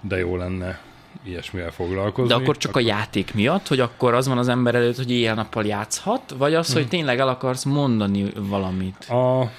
de 0.00 0.18
jó 0.18 0.36
lenne 0.36 0.80
ilyesmivel 1.24 1.70
foglalkozni. 1.70 2.34
De 2.34 2.40
akkor 2.42 2.56
csak 2.56 2.70
akkor... 2.70 2.82
a 2.82 2.86
játék 2.86 3.34
miatt, 3.34 3.68
hogy 3.68 3.80
akkor 3.80 4.14
az 4.14 4.28
van 4.28 4.38
az 4.38 4.48
ember 4.48 4.74
előtt, 4.74 4.96
hogy 4.96 5.10
éjjel-nappal 5.10 5.64
játszhat, 5.64 6.34
vagy 6.38 6.54
az, 6.54 6.72
hogy 6.72 6.80
hmm. 6.80 6.90
tényleg 6.90 7.18
el 7.18 7.28
akarsz 7.28 7.64
mondani 7.64 8.30
valamit? 8.36 9.04
A, 9.04 9.50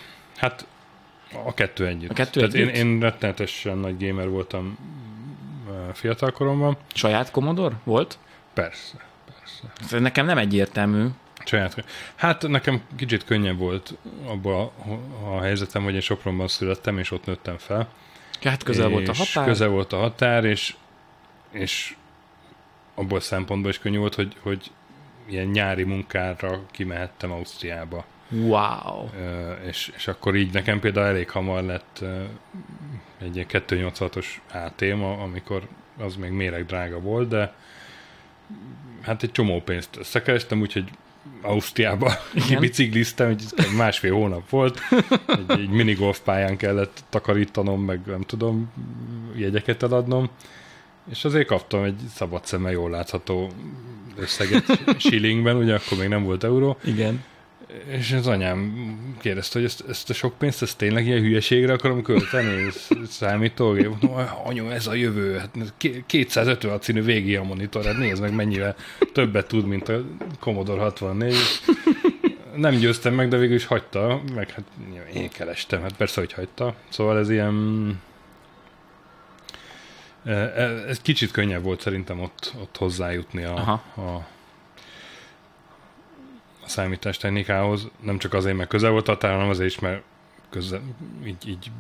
Hát 0.42 0.66
a 1.46 1.54
kettő 1.54 1.88
együtt. 1.88 2.10
A 2.10 2.14
kettő 2.14 2.40
Tehát 2.40 2.56
együtt? 2.56 2.76
Én, 2.76 2.94
én 2.94 3.00
rettenetesen 3.00 3.78
nagy 3.78 4.08
gamer 4.08 4.30
voltam 4.30 4.78
fiatal 5.94 6.32
koromban. 6.32 6.78
Saját 6.94 7.32
Commodore 7.32 7.76
volt? 7.84 8.18
Persze. 8.54 8.96
Nekem 9.90 10.26
nem 10.26 10.38
egyértelmű. 10.38 11.06
Saját. 11.46 11.86
Hát 12.16 12.48
nekem 12.48 12.82
kicsit 12.96 13.26
könnyebb 13.26 13.58
volt 13.58 13.98
abban 14.26 14.72
a, 14.86 14.92
a 15.26 15.42
helyzetem, 15.42 15.84
hogy 15.84 15.94
én 15.94 16.02
Sopronban 16.02 16.48
születtem, 16.48 16.98
és 16.98 17.12
ott 17.12 17.26
nőttem 17.26 17.58
fel. 17.58 17.90
Hát 18.44 18.64
közel 18.64 18.90
volt 18.90 19.08
a 19.08 19.14
határ. 19.14 19.46
Közel 19.46 19.70
volt 19.70 19.94
a 19.94 19.98
határ, 19.98 20.44
és, 20.46 20.76
és 21.52 21.96
abból 22.96 23.20
szempontból 23.20 23.72
is 23.72 23.80
könnyű 23.80 23.98
volt, 23.98 24.16
hogy, 24.16 24.36
hogy 24.40 24.72
ilyen 25.30 25.48
nyári 25.48 25.84
munkára 25.84 26.62
kimehettem 26.72 27.32
Ausztriába. 27.32 28.06
Wow. 28.30 29.10
És, 29.68 29.92
és 29.96 30.08
akkor 30.08 30.36
így 30.36 30.54
nekem 30.54 30.80
például 30.80 31.06
elég 31.08 31.30
hamar 31.30 31.64
lett 31.64 32.04
egy 33.22 33.36
ilyen 33.36 33.48
286-os 33.50 34.26
ATM, 34.54 35.02
amikor 35.02 35.68
az 35.98 36.16
még 36.16 36.32
méreg 36.32 36.66
drága 36.66 37.00
volt, 37.00 37.28
de 37.28 37.54
hát 39.02 39.24
egy 39.24 39.32
csomó 39.32 39.62
pénzt 39.62 39.98
összekerestem, 39.98 40.62
úgyhogy 40.62 40.90
Ausztriába 41.42 42.14
bicikliztem, 42.60 43.30
egy 43.30 43.46
másfél 43.78 44.14
hónap 44.14 44.50
volt, 44.50 44.80
egy, 45.28 45.60
egy 45.60 45.70
minigolf 45.70 46.20
pályán 46.20 46.58
kellett 46.58 47.04
takarítanom, 47.10 47.84
meg 47.84 48.00
nem 48.06 48.22
tudom, 48.22 48.72
jegyeket 49.36 49.84
eladnom, 49.84 50.30
és 51.10 51.26
azért 51.26 51.48
kaptam 51.48 51.84
egy 51.84 52.00
szabad 52.14 52.46
szemmel 52.46 52.72
jól 52.72 52.90
látható 52.90 53.52
összeget 54.16 54.66
shillingben, 55.04 55.56
ugye 55.56 55.74
akkor 55.74 55.98
még 55.98 56.08
nem 56.08 56.24
volt 56.24 56.44
euró. 56.44 56.78
Igen. 56.84 57.24
És 57.88 58.12
az 58.12 58.28
anyám 58.28 58.74
kérdezte, 59.20 59.60
hogy 59.60 59.68
ezt, 59.68 59.84
ezt 59.90 60.10
a 60.10 60.14
sok 60.14 60.38
pénzt, 60.38 60.62
ezt 60.62 60.78
tényleg 60.78 61.06
ilyen 61.06 61.22
hülyeségre 61.22 61.74
akarom 61.74 62.02
költeni? 62.02 62.68
Számítógép? 63.08 63.88
Mondom, 63.88 64.28
anyu, 64.44 64.70
ez 64.70 64.88
a 64.88 64.94
jövő. 64.94 65.38
Hát 65.38 65.74
256 66.06 66.84
színű 66.84 67.02
végig 67.02 67.38
a 67.38 67.44
monitor, 67.44 67.86
hát 67.86 67.98
nézd 67.98 68.22
meg 68.22 68.34
mennyivel 68.34 68.76
többet 69.14 69.48
tud, 69.48 69.66
mint 69.66 69.90
a 69.90 70.02
Commodore 70.40 70.82
64. 70.82 71.36
Nem 72.56 72.76
győztem 72.76 73.14
meg, 73.14 73.28
de 73.28 73.38
végül 73.38 73.56
is 73.56 73.66
hagyta, 73.66 74.22
meg 74.36 74.50
hát 74.50 74.64
én 75.14 75.30
kerestem, 75.30 75.82
hát 75.82 75.94
persze, 75.94 76.20
hogy 76.20 76.34
hagyta. 76.34 76.76
Szóval 76.90 77.18
ez 77.18 77.30
ilyen 77.30 78.00
e, 80.26 80.32
e, 80.32 80.62
ez 80.88 81.02
kicsit 81.02 81.32
könnyebb 81.32 81.64
volt 81.64 81.82
szerintem 81.82 82.20
ott, 82.20 82.54
ott 82.62 82.78
hozzájutni 82.78 83.44
a, 83.44 83.54
Aha. 83.54 83.74
a 84.02 84.28
számítástechnikához. 86.72 87.88
Nem 88.00 88.18
csak 88.18 88.34
azért, 88.34 88.58
mert 88.58 88.70
közel 88.70 88.92
volt 88.92 89.08
a 89.08 89.12
határa, 89.12 89.34
hanem 89.34 89.50
azért 89.50 89.70
is, 89.70 89.80
mert 89.80 90.02
közel, 90.50 90.82
így, 91.26 91.48
így 91.48 91.72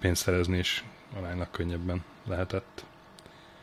pénzt 0.00 0.22
szerezni 0.22 0.58
is 0.58 0.84
aránylag 1.16 1.50
könnyebben 1.50 2.04
lehetett. 2.28 2.84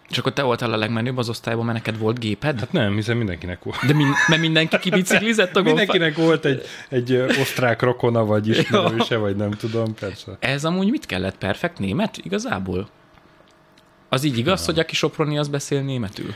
És 0.10 0.18
akkor 0.18 0.34
te 0.34 0.41
voltál 0.41 0.74
a 0.74 0.77
legmenőbb 0.77 1.18
az 1.18 1.30
osztályban, 1.30 1.65
mert 1.65 1.77
neked 1.86 2.00
volt 2.00 2.20
géped? 2.20 2.60
Hát 2.60 2.72
nem, 2.72 2.94
hiszen 2.94 3.18
mindenkinek 3.18 3.63
volt. 3.63 3.86
De 3.86 3.94
min- 3.94 4.15
mert 4.27 4.41
mindenki 4.41 4.80
kibiciklizett 4.80 5.56
a 5.56 5.62
golfpályán? 5.62 5.88
Mindenkinek 5.88 6.25
volt 6.25 6.46
egy, 6.46 6.65
egy 6.89 7.13
osztrák 7.15 7.82
rokona, 7.82 8.25
vagy 8.25 8.48
ismerőse, 8.58 9.18
vagy 9.18 9.36
nem 9.36 9.51
tudom, 9.51 9.94
persze. 9.94 10.38
Ez 10.39 10.65
amúgy 10.65 10.89
mit 10.89 11.06
kellett? 11.06 11.38
Perfekt 11.38 11.80
német 11.80 12.18
igazából? 12.18 12.89
Az 14.10 14.24
így 14.24 14.38
igaz, 14.38 14.65
hogy 14.65 14.80
aki 14.80 14.96
soproni, 14.96 15.38
az 15.38 15.48
beszél 15.48 15.82
németül? 15.82 16.34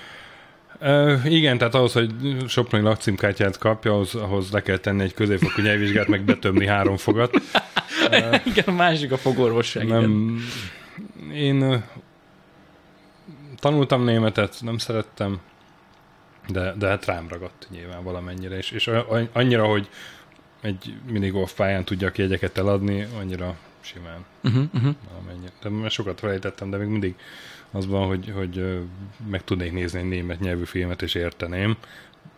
Igen, 1.26 1.58
tehát 1.58 1.76
ahhoz, 1.76 1.94
hogy 1.94 2.12
Soproni 2.48 2.84
lakcímkártyát 2.84 3.58
kapja, 3.58 3.92
ahhoz, 3.92 4.16
ahhoz 4.16 4.52
le 4.52 4.62
kell 4.62 4.78
tenni 4.78 5.04
egy 5.04 5.14
középfokú 5.14 5.62
nyelvvizsgát, 5.62 6.08
meg 6.08 6.22
betömni 6.22 6.68
három 6.68 6.98
fogat. 6.98 7.42
igen, 8.46 8.64
a 8.66 8.72
másik 8.72 9.12
a 9.12 9.18
fogorvosság. 9.18 9.84
igen. 9.84 10.02
Nem, 10.02 10.44
én 11.34 11.62
ö, 11.62 11.78
tanultam 13.60 14.04
németet, 14.04 14.56
nem 14.62 14.78
szerettem, 14.78 15.40
de, 16.48 16.74
de 16.78 16.88
hát 16.88 17.06
rám 17.06 17.28
ragadt 17.30 17.68
nyilván 17.70 18.04
valamennyire, 18.04 18.58
és, 18.58 18.72
és 18.72 18.92
annyira, 19.32 19.66
hogy 19.66 19.90
egy 20.62 20.94
minigolf 21.10 21.54
pályán 21.54 21.84
tudjak 21.84 22.18
jegyeket 22.18 22.58
eladni, 22.58 23.08
annyira 23.20 23.56
simán 23.82 24.26
Uh-huh, 24.44 24.64
uh-huh. 24.74 24.96
valamennyire. 25.12 25.52
De 25.82 25.90
sokat 25.90 26.20
felejtettem, 26.20 26.70
de 26.70 26.78
még 26.78 26.88
mindig 26.88 27.16
az 27.76 27.88
van, 27.88 28.08
hogy, 28.08 28.32
hogy 28.36 28.80
meg 29.30 29.44
tudnék 29.44 29.72
nézni 29.72 30.00
egy 30.00 30.08
német 30.08 30.40
nyelvű 30.40 30.64
filmet, 30.64 31.02
és 31.02 31.14
érteném. 31.14 31.78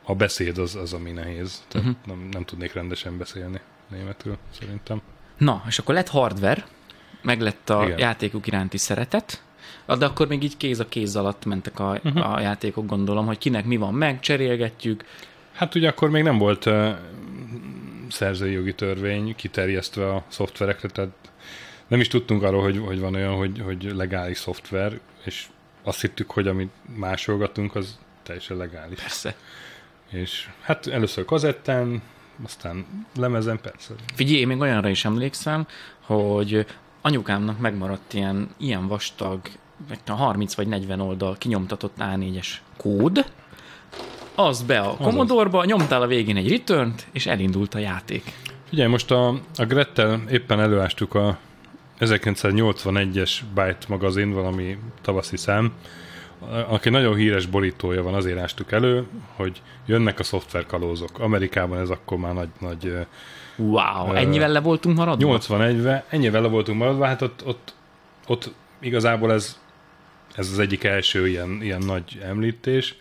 A 0.03 0.15
beszéd 0.15 0.57
az, 0.57 0.75
az 0.75 0.93
ami 0.93 1.11
nehéz. 1.11 1.63
Tehát 1.67 1.87
uh-huh. 1.87 2.01
nem, 2.05 2.29
nem 2.31 2.43
tudnék 2.43 2.73
rendesen 2.73 3.17
beszélni 3.17 3.59
németül, 3.89 4.37
szerintem. 4.59 5.01
Na, 5.37 5.63
és 5.67 5.79
akkor 5.79 5.95
lett 5.95 6.07
hardware, 6.07 6.65
meg 7.21 7.41
lett 7.41 7.69
a 7.69 7.83
Igen. 7.85 7.99
játékok 7.99 8.47
iránti 8.47 8.77
szeretet, 8.77 9.43
de 9.97 10.05
akkor 10.05 10.27
még 10.27 10.43
így 10.43 10.57
kéz 10.57 10.79
a 10.79 10.87
kéz 10.87 11.15
alatt 11.15 11.45
mentek 11.45 11.79
a, 11.79 11.99
uh-huh. 12.03 12.33
a 12.33 12.39
játékok, 12.39 12.85
gondolom, 12.85 13.25
hogy 13.25 13.37
kinek 13.37 13.65
mi 13.65 13.77
van 13.77 13.93
meg, 13.93 14.19
cserélgetjük. 14.19 15.03
Hát 15.53 15.75
ugye 15.75 15.87
akkor 15.87 16.09
még 16.09 16.23
nem 16.23 16.37
volt 16.37 16.65
uh, 16.65 16.89
szerzői 18.09 18.51
jogi 18.51 18.73
törvény 18.73 19.35
kiterjesztve 19.35 20.13
a 20.13 20.23
szoftverekre, 20.27 20.89
tehát 20.89 21.09
nem 21.87 21.99
is 21.99 22.07
tudtunk 22.07 22.43
arról, 22.43 22.61
hogy, 22.61 22.77
hogy 22.85 22.99
van 22.99 23.15
olyan, 23.15 23.35
hogy, 23.35 23.61
hogy 23.65 23.91
legális 23.95 24.37
szoftver, 24.37 24.99
és 25.23 25.47
azt 25.83 26.01
hittük, 26.01 26.31
hogy 26.31 26.47
amit 26.47 26.71
másolgatunk, 26.95 27.75
az 27.75 27.97
teljesen 28.23 28.57
legális. 28.57 28.99
Persze. 28.99 29.35
És 30.11 30.49
hát 30.61 30.87
először 30.87 31.25
kazettán, 31.25 32.01
aztán 32.43 32.85
lemezen, 33.15 33.59
persze. 33.61 33.93
Figyelj, 34.15 34.39
én 34.39 34.47
még 34.47 34.59
olyanra 34.59 34.89
is 34.89 35.05
emlékszem, 35.05 35.67
hogy 35.99 36.65
anyukámnak 37.01 37.59
megmaradt 37.59 38.13
ilyen, 38.13 38.49
ilyen 38.57 38.87
vastag, 38.87 39.39
meg 39.89 39.99
a 40.05 40.13
30 40.13 40.53
vagy 40.55 40.67
40 40.67 40.99
oldal 40.99 41.35
kinyomtatott 41.37 41.95
A4-es 41.99 42.47
kód, 42.77 43.25
az 44.35 44.61
be 44.61 44.79
a 44.79 44.95
Commodore-ba, 44.95 45.65
nyomtál 45.65 46.01
a 46.01 46.07
végén 46.07 46.37
egy 46.37 46.49
return 46.49 46.93
és 47.11 47.25
elindult 47.25 47.73
a 47.73 47.79
játék. 47.79 48.33
Ugye 48.71 48.87
most 48.87 49.11
a, 49.11 49.27
a 49.55 49.65
Grettel 49.65 50.21
éppen 50.29 50.59
előástuk 50.59 51.13
a 51.13 51.37
1981-es 51.99 53.31
Byte 53.55 53.85
magazin, 53.87 54.33
valami 54.33 54.77
tavaszi 55.01 55.37
szám, 55.37 55.73
aki 56.67 56.89
nagyon 56.89 57.15
híres 57.15 57.45
borítója 57.45 58.03
van, 58.03 58.13
azért 58.13 58.39
ástuk 58.39 58.71
elő, 58.71 59.07
hogy 59.35 59.61
jönnek 59.85 60.19
a 60.19 60.23
szoftverkalózok. 60.23 61.19
Amerikában 61.19 61.79
ez 61.79 61.89
akkor 61.89 62.17
már 62.17 62.33
nagy, 62.33 62.49
nagy 62.59 62.93
Wow, 63.57 64.13
ennyivel 64.13 64.51
le 64.51 64.59
voltunk 64.59 64.97
maradva? 64.97 65.37
81-ben, 65.39 66.03
ennyivel 66.09 66.41
le 66.41 66.47
voltunk 66.47 66.79
maradva, 66.79 67.05
hát 67.05 67.21
ott, 67.21 67.45
ott, 67.45 67.73
ott 68.27 68.51
igazából 68.79 69.33
ez, 69.33 69.59
ez 70.35 70.49
az 70.51 70.59
egyik 70.59 70.83
első 70.83 71.27
ilyen, 71.27 71.61
ilyen 71.61 71.81
nagy 71.85 72.19
említés. 72.23 72.95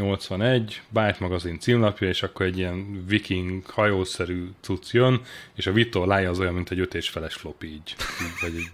81, 0.00 0.82
Byte 0.88 1.16
magazin 1.20 1.58
címlapja, 1.58 2.08
és 2.08 2.22
akkor 2.22 2.46
egy 2.46 2.58
ilyen 2.58 3.04
viking 3.06 3.66
hajószerű 3.66 4.48
cucc 4.60 4.92
jön, 4.92 5.20
és 5.54 5.66
a 5.66 5.72
Vitor 5.72 6.06
lája 6.06 6.30
az 6.30 6.38
olyan, 6.38 6.54
mint 6.54 6.70
egy 6.70 6.80
öt 6.80 7.04
feles 7.04 7.34
floppy 7.34 7.66
így, 7.66 7.94
vagy 8.40 8.54
így 8.54 8.70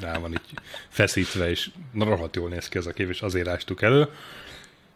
rá 0.00 0.18
van 0.18 0.32
így 0.32 0.40
feszítve, 0.88 1.50
és 1.50 1.70
na, 1.92 2.04
rohadt 2.04 2.36
jól 2.36 2.48
néz 2.48 2.68
ki 2.68 2.78
ez 2.78 2.86
a 2.86 2.92
kép, 2.92 3.08
és 3.08 3.22
azért 3.22 3.48
ástuk 3.48 3.82
elő. 3.82 4.08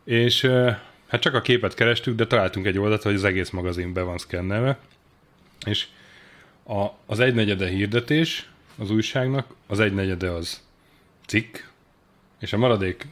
És 0.05 0.41
hát 1.07 1.21
csak 1.21 1.35
a 1.35 1.41
képet 1.41 1.75
kerestük, 1.75 2.17
de 2.17 2.27
találtunk 2.27 2.67
egy 2.67 2.79
oldalt, 2.79 3.03
hogy 3.03 3.15
az 3.15 3.25
egész 3.25 3.51
magazin 3.51 3.93
be 3.93 4.03
van 4.03 4.19
szkennelve, 4.19 4.79
és 5.67 5.87
a, 6.67 6.87
az 7.07 7.21
egynegyede 7.21 7.69
hirdetés 7.69 8.49
az 8.79 8.91
újságnak, 8.91 9.55
az 9.67 9.81
egynegyede 9.81 10.31
az 10.31 10.63
cikk, 11.27 11.57
és 12.41 12.53
a 12.53 12.57
maradék 12.57 13.07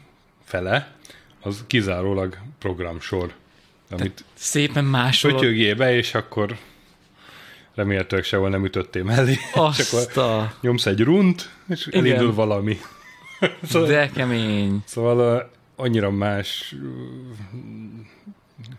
fele 0.45 0.95
az 1.43 1.65
kizárólag 1.67 2.39
programsor, 2.59 3.35
amit 3.91 4.25
Szépen 4.35 4.85
másolod. 4.85 5.37
pötyögjél 5.39 5.75
be, 5.75 5.95
és 5.97 6.15
akkor 6.15 6.57
remélhetőleg 7.75 8.25
sehol 8.25 8.49
nem 8.49 8.65
ütöttél 8.65 9.05
mellé. 9.05 9.33
és 9.39 9.39
Azt 9.55 10.17
akkor 10.17 10.23
a... 10.23 10.55
nyomsz 10.61 10.87
egy 10.87 11.01
runt, 11.01 11.51
és 11.69 11.87
Igen. 11.87 12.05
elindul 12.05 12.35
valami. 12.35 12.77
szóval, 13.63 13.89
De 13.93 14.11
kemény. 14.11 14.83
szóval 14.85 15.37
uh, 15.37 15.43
annyira 15.77 16.11
más 16.11 16.75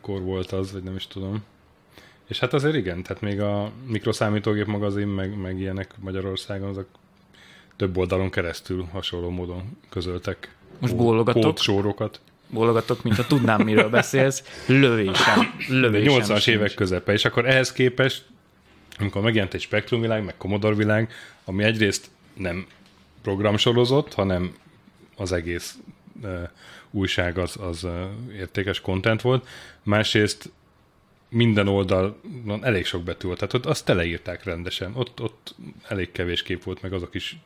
kor 0.01 0.21
volt 0.21 0.51
az, 0.51 0.71
vagy 0.71 0.83
nem 0.83 0.95
is 0.95 1.07
tudom. 1.07 1.43
És 2.27 2.39
hát 2.39 2.53
azért 2.53 2.75
igen, 2.75 3.03
tehát 3.03 3.21
még 3.21 3.41
a 3.41 3.71
mikroszámítógép 3.87 4.65
magazin, 4.65 5.07
meg, 5.07 5.37
meg 5.37 5.59
ilyenek 5.59 5.93
Magyarországon, 5.99 6.69
azok 6.69 6.87
több 7.75 7.97
oldalon 7.97 8.29
keresztül 8.29 8.87
hasonló 8.91 9.29
módon 9.29 9.77
közöltek 9.89 10.55
Most 10.79 10.95
bólogatok. 10.95 11.43
kódsorokat. 11.43 12.21
Bólogatok, 12.53 13.03
mint 13.03 13.15
ha 13.15 13.25
tudnám, 13.25 13.61
miről 13.61 13.89
beszélsz. 13.89 14.43
Lövésem. 14.67 15.53
Lövésem 15.67 16.13
80-as 16.13 16.25
sincs. 16.25 16.47
évek 16.47 16.73
közepe, 16.73 17.13
és 17.13 17.25
akkor 17.25 17.45
ehhez 17.45 17.71
képest, 17.71 18.25
amikor 18.99 19.21
megjelent 19.21 19.53
egy 19.53 19.61
Spectrum 19.61 20.01
világ, 20.01 20.23
meg 20.23 20.37
Commodore 20.37 20.75
világ, 20.75 21.11
ami 21.45 21.63
egyrészt 21.63 22.09
nem 22.33 22.65
programsorozott, 23.21 24.13
hanem 24.13 24.55
az 25.15 25.31
egész 25.31 25.77
uh, 26.21 26.49
újság 26.91 27.37
az, 27.37 27.57
az 27.59 27.83
uh, 27.83 27.91
értékes 28.37 28.81
content 28.81 29.21
volt, 29.21 29.47
másrészt 29.83 30.51
minden 31.29 31.67
oldalon 31.67 32.59
elég 32.61 32.85
sok 32.85 33.03
betű 33.03 33.27
volt, 33.27 33.39
tehát 33.39 33.53
ott 33.53 33.65
azt 33.65 33.85
teleírták 33.85 34.43
rendesen, 34.43 34.91
ott, 34.95 35.21
ott 35.21 35.55
elég 35.87 36.11
kevés 36.11 36.43
kép 36.43 36.63
volt, 36.63 36.81
meg 36.81 36.93
azok 36.93 37.15
is 37.15 37.37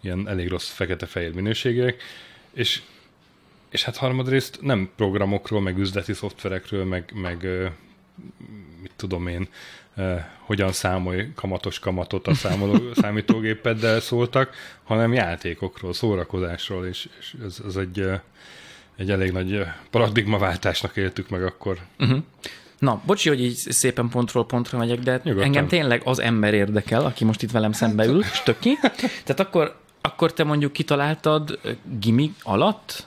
ilyen 0.00 0.28
elég 0.28 0.48
rossz 0.48 0.68
fekete-fehér 0.68 1.34
minőségűek, 1.34 2.02
és 2.52 2.82
és 3.70 3.84
hát 3.84 3.96
harmadrészt 3.96 4.58
nem 4.60 4.90
programokról, 4.96 5.60
meg 5.60 5.78
üzleti 5.78 6.12
szoftverekről, 6.12 6.84
meg, 6.84 7.12
meg 7.14 7.48
mit 8.82 8.92
tudom 8.96 9.26
én, 9.26 9.48
hogyan 10.38 10.72
számolj 10.72 11.32
kamatos 11.34 11.78
kamatot 11.78 12.26
a 12.26 12.34
számoló, 12.34 12.78
számítógépeddel 13.02 14.00
szóltak, 14.00 14.54
hanem 14.82 15.12
játékokról, 15.12 15.92
szórakozásról, 15.92 16.86
és, 16.86 17.08
és 17.18 17.34
ez, 17.44 17.58
ez 17.66 17.76
egy, 17.76 18.04
egy 18.96 19.10
elég 19.10 19.32
nagy 19.32 19.64
paradigmaváltásnak 19.90 20.96
éltük 20.96 21.28
meg 21.28 21.42
akkor. 21.42 21.78
Uh-huh. 21.98 22.22
Na, 22.78 23.02
bocsi, 23.06 23.28
hogy 23.28 23.42
így 23.42 23.54
szépen 23.54 24.08
pontról 24.08 24.46
pontra 24.46 24.78
megyek, 24.78 24.98
de 24.98 25.20
Nyugodtan. 25.22 25.46
engem 25.46 25.66
tényleg 25.66 26.02
az 26.04 26.18
ember 26.18 26.54
érdekel, 26.54 27.04
aki 27.04 27.24
most 27.24 27.42
itt 27.42 27.50
velem 27.50 27.72
szembe 27.72 28.04
ül, 28.04 28.22
stöki. 28.22 28.78
Tehát 29.00 29.40
akkor, 29.40 29.76
akkor 30.00 30.32
te 30.32 30.44
mondjuk 30.44 30.72
kitaláltad 30.72 31.58
gimi 31.98 32.34
alatt, 32.42 33.06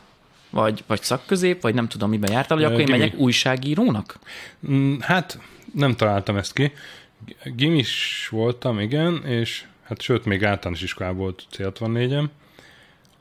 vagy, 0.54 0.84
vagy 0.88 1.02
szakközép, 1.02 1.62
vagy 1.62 1.74
nem 1.74 1.88
tudom, 1.88 2.10
miben 2.10 2.32
jártál, 2.32 2.58
hogy 2.58 2.66
akkor 2.66 2.80
én 2.80 2.88
megyek 2.90 3.18
újságírónak? 3.18 4.20
Mm, 4.72 5.00
Hát 5.00 5.40
nem 5.74 5.96
találtam 5.96 6.38
ezt 6.38 6.54
ki. 6.54 6.72
Gimis 7.44 8.28
voltam, 8.32 8.80
igen, 8.80 9.26
és 9.26 9.66
hát 9.84 10.02
sőt, 10.02 10.26
még 10.26 10.44
általános 10.44 10.82
iskolában 10.82 11.18
volt 11.18 11.46
C64-em. 11.58 12.26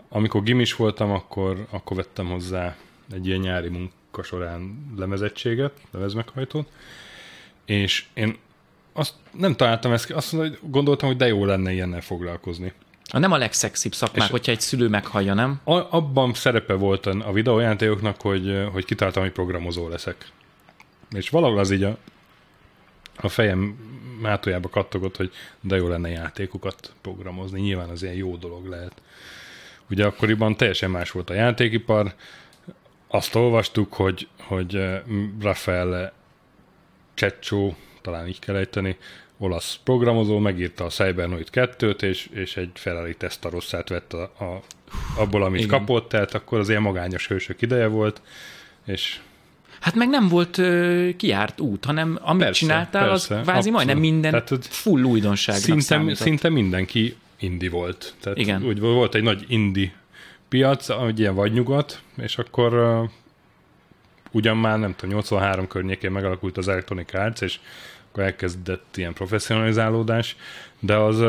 Amikor 0.09 0.43
gimis 0.43 0.75
voltam, 0.75 1.11
akkor, 1.11 1.67
akkor 1.71 1.97
vettem 1.97 2.27
hozzá 2.27 2.77
egy 3.12 3.27
ilyen 3.27 3.41
nyári 3.41 3.69
munka 3.69 4.23
során 4.23 4.93
lemezettséget, 4.97 5.73
lemezmeghajtót, 5.91 6.69
és 7.65 8.05
én 8.15 8.37
azt 8.93 9.15
nem 9.31 9.57
találtam 9.57 9.93
ezt 9.93 10.07
ki, 10.07 10.12
azt 10.12 10.33
mondom, 10.33 10.51
hogy 10.51 10.71
gondoltam, 10.71 11.09
hogy 11.09 11.17
de 11.17 11.27
jó 11.27 11.45
lenne 11.45 11.73
ilyennel 11.73 12.01
foglalkozni. 12.01 12.73
Ha 13.12 13.19
nem 13.19 13.33
a 13.33 13.37
legszexibb 13.37 13.95
szakmák, 13.95 14.25
És- 14.25 14.31
hogyha 14.31 14.52
egy 14.52 14.61
szülő 14.61 14.88
meghallja, 14.88 15.35
nem? 15.35 15.61
A, 15.64 15.97
abban 15.97 16.35
szerepe 16.35 16.75
volt 16.75 17.07
a 17.07 17.28
a 17.28 17.33
videójátékoknak, 17.33 18.21
hogy, 18.21 18.69
hogy 18.73 18.85
kitaláltam, 18.85 19.23
hogy 19.23 19.33
programozó 19.33 19.88
leszek. 19.88 20.28
És 21.11 21.28
valahol 21.31 21.59
az 21.59 21.71
így 21.71 21.83
a, 21.83 21.97
a 23.16 23.28
fejem 23.28 23.76
hátójába 24.23 24.69
kattogott, 24.69 25.16
hogy 25.16 25.33
de 25.61 25.76
jó 25.76 25.88
lenne 25.88 26.09
játékokat 26.09 26.92
programozni. 27.00 27.61
Nyilván 27.61 27.88
az 27.88 28.02
ilyen 28.02 28.14
jó 28.14 28.37
dolog 28.37 28.66
lehet. 28.66 29.02
ugye 29.90 30.07
akkoriban 30.07 30.57
teljesen 30.57 30.90
más 30.90 31.11
volt 31.11 31.31
a 31.31 31.35
játékipar, 31.35 32.14
azt 33.09 33.35
olvastuk, 33.35 33.95
hogy, 33.95 34.28
hogy 34.38 34.75
eh, 34.75 35.00
Rafael 35.40 36.12
Cecco, 37.14 37.75
talán 38.02 38.28
így 38.28 38.38
kell 38.38 38.57
ejteni, 38.57 38.97
olasz 39.43 39.79
programozó, 39.85 40.39
megírta 40.39 40.85
a 40.85 40.89
Cybernoid 40.89 41.49
2-t, 41.53 42.03
és, 42.03 42.29
és 42.33 42.57
egy 42.57 42.71
Ferrari 42.75 43.15
Testarosszát 43.15 43.89
vett 43.89 44.13
a, 44.13 44.23
a, 44.23 44.63
abból, 45.17 45.43
amit 45.43 45.65
Igen. 45.65 45.79
kapott, 45.79 46.09
tehát 46.09 46.35
akkor 46.35 46.59
az 46.59 46.69
ilyen 46.69 46.83
magányos 46.83 47.29
hősök 47.29 47.63
ideje 47.63 47.87
volt, 47.87 48.21
és 48.87 49.21
Hát 49.81 49.95
meg 49.95 50.09
nem 50.09 50.29
volt 50.29 50.59
ö, 50.59 51.09
kiárt 51.17 51.61
út, 51.61 51.85
hanem 51.85 52.19
amit 52.23 52.43
persze, 52.43 52.61
csináltál, 52.61 53.09
persze, 53.09 53.39
az 53.39 53.43
kvázi 53.43 53.71
majdnem 53.71 53.99
minden 53.99 54.31
Tehát, 54.31 54.67
full 54.67 55.03
újdonságnak 55.03 55.65
szinte, 55.65 55.83
számított. 55.83 56.17
szinte 56.17 56.49
mindenki 56.49 57.17
indi 57.39 57.69
volt. 57.69 58.15
Tehát 58.21 58.39
Igen. 58.39 58.65
úgy 58.65 58.81
volt 58.81 59.15
egy 59.15 59.23
nagy 59.23 59.45
indi 59.49 59.93
piac, 60.49 60.89
egy 60.89 61.19
ilyen 61.19 61.35
vagy 61.35 61.53
nyugat, 61.53 62.03
és 62.17 62.39
akkor 62.39 62.75
uh, 62.75 63.11
ugyan 64.31 64.57
már 64.57 64.79
nem 64.79 64.95
tudom, 64.95 65.11
83 65.11 65.67
környékén 65.67 66.11
megalakult 66.11 66.57
az 66.57 66.69
Electronic 66.69 67.15
Arts, 67.15 67.41
és 67.41 67.59
akkor 68.12 68.25
elkezdett 68.25 68.97
ilyen 68.97 69.12
professzionalizálódás, 69.12 70.37
de 70.78 70.97
az, 70.97 71.21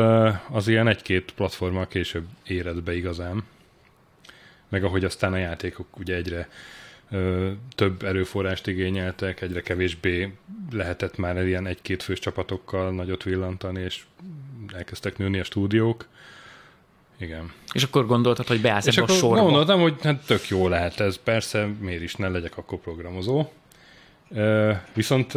az 0.50 0.68
ilyen 0.68 0.88
egy-két 0.88 1.32
platformmal 1.36 1.88
később 1.88 2.24
éred 2.46 2.82
be 2.82 2.94
igazán. 2.94 3.44
Meg 4.68 4.84
ahogy 4.84 5.04
aztán 5.04 5.32
a 5.32 5.36
játékok 5.36 5.98
ugye 5.98 6.14
egyre 6.14 6.48
több 7.74 8.02
erőforrást 8.02 8.66
igényeltek, 8.66 9.40
egyre 9.40 9.60
kevésbé 9.60 10.32
lehetett 10.70 11.16
már 11.16 11.46
ilyen 11.46 11.66
egy-két 11.66 12.02
fős 12.02 12.18
csapatokkal 12.18 12.92
nagyot 12.92 13.22
villantani, 13.22 13.80
és 13.80 14.02
elkezdtek 14.72 15.18
nőni 15.18 15.38
a 15.38 15.44
stúdiók. 15.44 16.06
Igen. 17.16 17.52
És 17.72 17.82
akkor 17.82 18.06
gondoltad, 18.06 18.46
hogy 18.46 18.60
beállsz 18.60 18.86
és 18.86 18.96
ebbe 18.96 19.12
a 19.12 19.16
sorba? 19.16 19.42
gondoltam, 19.42 19.80
hogy 19.80 19.94
hát 20.02 20.26
tök 20.26 20.48
jó 20.48 20.68
lehet 20.68 21.00
ez, 21.00 21.16
persze, 21.16 21.66
miért 21.80 22.02
is 22.02 22.14
ne 22.14 22.28
legyek 22.28 22.56
akkor 22.56 22.78
programozó. 22.78 23.46
Viszont 24.94 25.32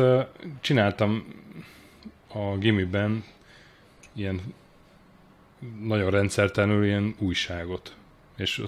csináltam 0.62 1.26
a 2.28 2.58
gimiben 2.58 3.24
ilyen 4.14 4.42
nagyon 5.82 6.10
rendszertelenül 6.10 6.86
ilyen 6.86 7.16
újságot. 7.18 7.96
És 8.38 8.64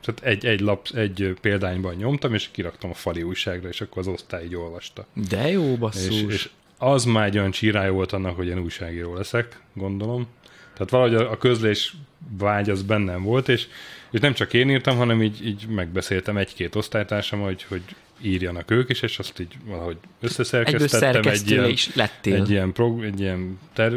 tehát 0.00 0.20
egy, 0.22 0.46
egy, 0.46 0.60
lap, 0.60 0.88
egy 0.94 1.34
példányban 1.40 1.94
nyomtam, 1.94 2.34
és 2.34 2.48
kiraktam 2.50 2.90
a 2.90 2.94
fali 2.94 3.22
újságra, 3.22 3.68
és 3.68 3.80
akkor 3.80 3.98
az 3.98 4.06
osztály 4.08 4.44
így 4.44 4.56
olvasta. 4.56 5.06
De 5.28 5.50
jó, 5.50 5.76
basszus. 5.76 6.22
És, 6.22 6.32
és 6.32 6.50
az 6.78 7.04
már 7.04 7.26
egy 7.26 7.38
olyan 7.38 7.50
csírája 7.50 7.92
volt 7.92 8.12
annak, 8.12 8.36
hogy 8.36 8.46
én 8.46 8.58
újságíró 8.58 9.14
leszek, 9.14 9.60
gondolom. 9.72 10.26
Tehát 10.72 10.90
valahogy 10.90 11.14
a, 11.14 11.30
a 11.30 11.36
közlés 11.36 11.94
vágy 12.38 12.70
az 12.70 12.82
bennem 12.82 13.22
volt, 13.22 13.48
és, 13.48 13.66
és 14.10 14.20
nem 14.20 14.32
csak 14.32 14.52
én 14.52 14.70
írtam, 14.70 14.96
hanem 14.96 15.22
így, 15.22 15.46
így 15.46 15.66
megbeszéltem 15.68 16.36
egy-két 16.36 16.74
osztálytársam, 16.74 17.40
hogy, 17.40 17.62
hogy 17.62 17.82
írjanak 18.22 18.70
ők 18.70 18.90
is, 18.90 19.02
és 19.02 19.18
azt 19.18 19.40
így 19.40 19.56
valahogy 19.64 19.96
összeszerkesztettem. 20.20 21.32
Egy, 21.32 21.50
ilyen, 21.50 21.68
is 21.68 21.94
lettél. 21.94 22.34
Egy 22.34 22.50
ilyen, 22.50 22.72
prog, 22.72 23.04
egy 23.04 23.20
ilyen 23.20 23.58
ter, 23.72 23.90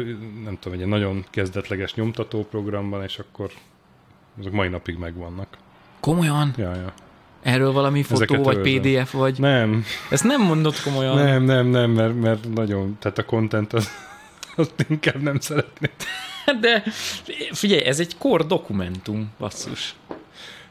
nem 0.44 0.58
tudom, 0.60 0.72
egy 0.72 0.76
ilyen 0.76 0.88
nagyon 0.88 1.24
kezdetleges 1.30 1.94
nyomtató 1.94 2.46
programban, 2.50 3.02
és 3.02 3.18
akkor 3.18 3.50
azok 4.38 4.52
mai 4.52 4.68
napig 4.68 4.96
megvannak. 4.96 5.56
Komolyan? 6.00 6.54
Ja, 6.56 6.74
ja. 6.74 6.92
Erről 7.42 7.72
valami 7.72 8.02
fotó, 8.02 8.22
Ezeket 8.22 8.44
vagy 8.44 8.56
őrzem. 8.56 8.82
PDF, 8.82 9.12
vagy... 9.12 9.38
Nem. 9.38 9.84
Ezt 10.10 10.24
nem 10.24 10.42
mondod 10.42 10.80
komolyan? 10.80 11.16
Nem, 11.16 11.42
nem, 11.42 11.66
nem, 11.66 11.90
mert, 11.90 12.20
mert 12.20 12.54
nagyon, 12.54 12.96
tehát 13.00 13.18
a 13.18 13.24
content 13.24 13.72
az, 13.72 13.88
azt 14.56 14.86
inkább 14.88 15.22
nem 15.22 15.40
szeretném. 15.40 15.90
De 16.60 16.82
figyelj, 17.52 17.84
ez 17.84 18.00
egy 18.00 18.16
kor 18.18 18.46
dokumentum, 18.46 19.30
basszus. 19.38 19.94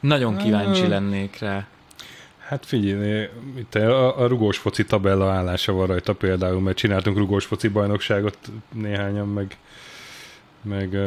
Nagyon 0.00 0.36
kíváncsi 0.36 0.86
lennék 0.86 1.38
rá. 1.38 1.66
Hát 2.54 2.66
figyelj, 2.66 3.28
itt 3.58 3.74
a, 3.74 4.18
a 4.20 4.26
rugós 4.26 4.58
foci 4.58 4.84
tabella 4.84 5.30
állása 5.30 5.72
van 5.72 5.86
rajta 5.86 6.12
például, 6.12 6.60
mert 6.60 6.76
csináltunk 6.76 7.16
rugós 7.16 7.44
foci 7.44 7.68
bajnokságot 7.68 8.38
néhányan, 8.72 9.28
meg 9.28 9.56
meg, 10.62 10.98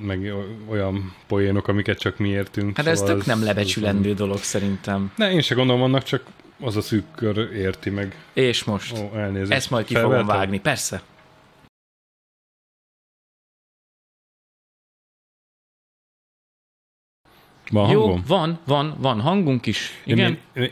meg 0.00 0.34
olyan 0.68 1.14
poénok, 1.26 1.68
amiket 1.68 1.98
csak 1.98 2.18
mi 2.18 2.28
értünk. 2.28 2.76
Hát 2.76 2.86
szóval 2.86 3.02
ez 3.02 3.14
tök 3.16 3.26
nem 3.26 3.44
lebecsülendő 3.44 4.10
az, 4.10 4.16
dolog 4.16 4.38
szerintem. 4.38 5.12
Ne, 5.16 5.32
én 5.32 5.40
se 5.40 5.54
gondolom 5.54 5.82
annak, 5.82 6.02
csak 6.02 6.24
az 6.60 6.76
a 6.76 6.80
szűk 6.80 7.04
kör 7.14 7.38
érti 7.54 7.90
meg. 7.90 8.16
És 8.32 8.64
most? 8.64 8.98
Ó, 8.98 9.16
elnézést. 9.16 9.52
Ezt 9.52 9.70
majd 9.70 9.86
ki 9.86 9.94
Felvettem? 9.94 10.20
fogom 10.20 10.36
vágni, 10.36 10.60
persze. 10.60 11.02
Van 17.70 17.90
Jó, 17.90 18.00
hangom? 18.00 18.24
van, 18.26 18.58
van, 18.64 18.94
van 18.98 19.20
hangunk 19.20 19.66
is. 19.66 20.02
Igen. 20.04 20.38
Én, 20.54 20.62
én, 20.62 20.70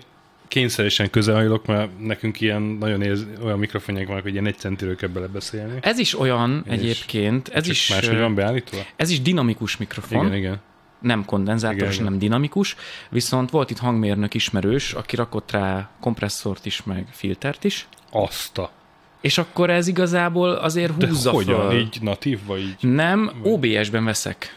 kényszeresen 0.51 1.11
közelhajlok, 1.11 1.67
mert 1.67 1.99
nekünk 1.99 2.41
ilyen 2.41 2.63
nagyon 2.63 3.03
érz, 3.03 3.27
olyan 3.45 3.59
mikrofonjaink 3.59 4.09
vannak, 4.09 4.25
hogy 4.25 4.33
ilyen 4.33 4.47
egy 4.47 4.59
centiről 4.59 4.97
kell 4.97 5.09
belebeszélni. 5.09 5.79
Ez 5.83 5.99
is 5.99 6.19
olyan 6.19 6.63
és 6.67 6.73
egyébként. 6.73 7.49
Ez 7.49 7.69
is, 7.69 7.89
máshogy 7.89 8.19
van 8.19 8.35
beállítva? 8.35 8.77
Ez 8.97 9.11
is 9.11 9.21
dinamikus 9.21 9.77
mikrofon. 9.77 10.27
Igen, 10.27 10.37
igen. 10.37 10.61
Nem 11.01 11.25
kondenzátoros, 11.25 11.95
igen, 11.95 12.05
nem 12.05 12.19
dinamikus. 12.19 12.77
Viszont 13.11 13.51
volt 13.51 13.71
itt 13.71 13.79
hangmérnök 13.79 14.35
ismerős, 14.35 14.93
aki 14.93 15.17
rakott 15.17 15.51
rá 15.51 15.91
kompresszort 16.01 16.67
is, 16.67 16.83
meg 16.83 17.07
filtert 17.11 17.65
is. 17.65 17.89
Azt 18.11 18.59
a... 18.59 18.71
És 19.21 19.39
akkor 19.39 19.71
ez 19.71 19.87
igazából 19.87 20.51
azért 20.51 21.05
húzza 21.05 21.31
De 21.31 21.37
hogyan? 21.37 21.71
Föl. 21.71 21.79
Így 21.79 21.99
natív, 22.01 22.39
vagy 22.47 22.61
így? 22.61 22.91
Nem, 22.91 23.33
OBS-ben 23.43 24.05
veszek. 24.05 24.57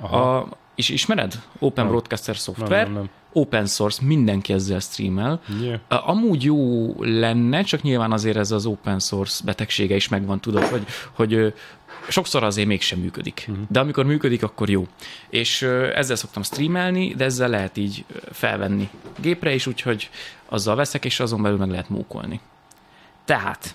Aha. 0.00 0.36
A, 0.36 0.48
és 0.74 0.88
ismered? 0.88 1.42
Open 1.58 1.84
nem. 1.84 1.92
Broadcaster 1.92 2.36
szoftver. 2.36 2.68
Nem, 2.68 2.92
nem, 2.92 2.92
nem 2.92 3.10
open 3.32 3.66
source, 3.66 4.04
mindenki 4.04 4.52
ezzel 4.52 4.78
streamel. 4.78 5.40
Yeah. 5.60 6.08
Amúgy 6.08 6.44
jó 6.44 6.94
lenne, 6.98 7.62
csak 7.62 7.82
nyilván 7.82 8.12
azért 8.12 8.36
ez 8.36 8.50
az 8.50 8.66
open 8.66 8.98
source 8.98 9.44
betegsége 9.44 9.94
is 9.94 10.08
megvan, 10.08 10.40
tudod, 10.40 10.62
hogy, 10.62 10.86
hogy 11.12 11.54
sokszor 12.08 12.42
azért 12.42 12.66
mégsem 12.66 12.98
működik. 12.98 13.46
Uh-huh. 13.48 13.64
De 13.68 13.80
amikor 13.80 14.04
működik, 14.04 14.42
akkor 14.42 14.70
jó. 14.70 14.86
És 15.28 15.62
ezzel 15.94 16.16
szoktam 16.16 16.42
streamelni, 16.42 17.14
de 17.14 17.24
ezzel 17.24 17.48
lehet 17.48 17.76
így 17.76 18.04
felvenni 18.30 18.88
gépre 19.20 19.54
is, 19.54 19.66
úgyhogy 19.66 20.10
azzal 20.48 20.76
veszek, 20.76 21.04
és 21.04 21.20
azon 21.20 21.42
belül 21.42 21.58
meg 21.58 21.70
lehet 21.70 21.88
mókolni. 21.88 22.40
Tehát 23.24 23.74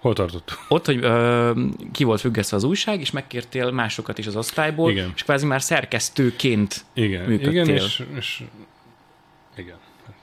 Hol 0.00 0.14
tartott? 0.14 0.58
Ott, 0.68 0.86
hogy 0.86 1.04
ö, 1.04 1.52
ki 1.92 2.04
volt 2.04 2.20
függesztve 2.20 2.56
az 2.56 2.64
újság, 2.64 3.00
és 3.00 3.10
megkértél 3.10 3.70
másokat 3.70 4.18
is 4.18 4.26
az 4.26 4.36
osztályból, 4.36 4.90
Igen. 4.90 5.12
és 5.14 5.22
kvázi 5.22 5.46
már 5.46 5.62
szerkesztőként 5.62 6.84
Igen. 6.92 7.24
működtél. 7.24 7.62
Igen, 7.62 7.68
és, 7.68 8.04
és 8.16 8.42
igen. 9.56 9.76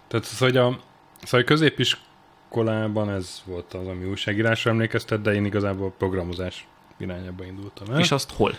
Tehát 0.08 0.26
az, 0.26 0.38
hogy 0.40 0.58
a 0.58 0.80
szóval 1.24 1.42
a 1.42 1.44
középiskolában 1.44 3.10
ez 3.10 3.42
volt 3.46 3.74
az, 3.74 3.88
ami 3.88 4.06
újságírásra 4.06 4.72
emlékeztet, 4.72 5.22
de 5.22 5.34
én 5.34 5.46
igazából 5.46 5.88
a 5.88 5.94
programozás 5.98 6.68
irányába 6.98 7.46
indultam 7.46 7.94
el. 7.94 8.00
És 8.00 8.12
azt 8.12 8.32
hol? 8.32 8.56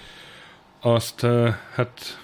Azt, 0.81 1.27
hát 1.75 2.19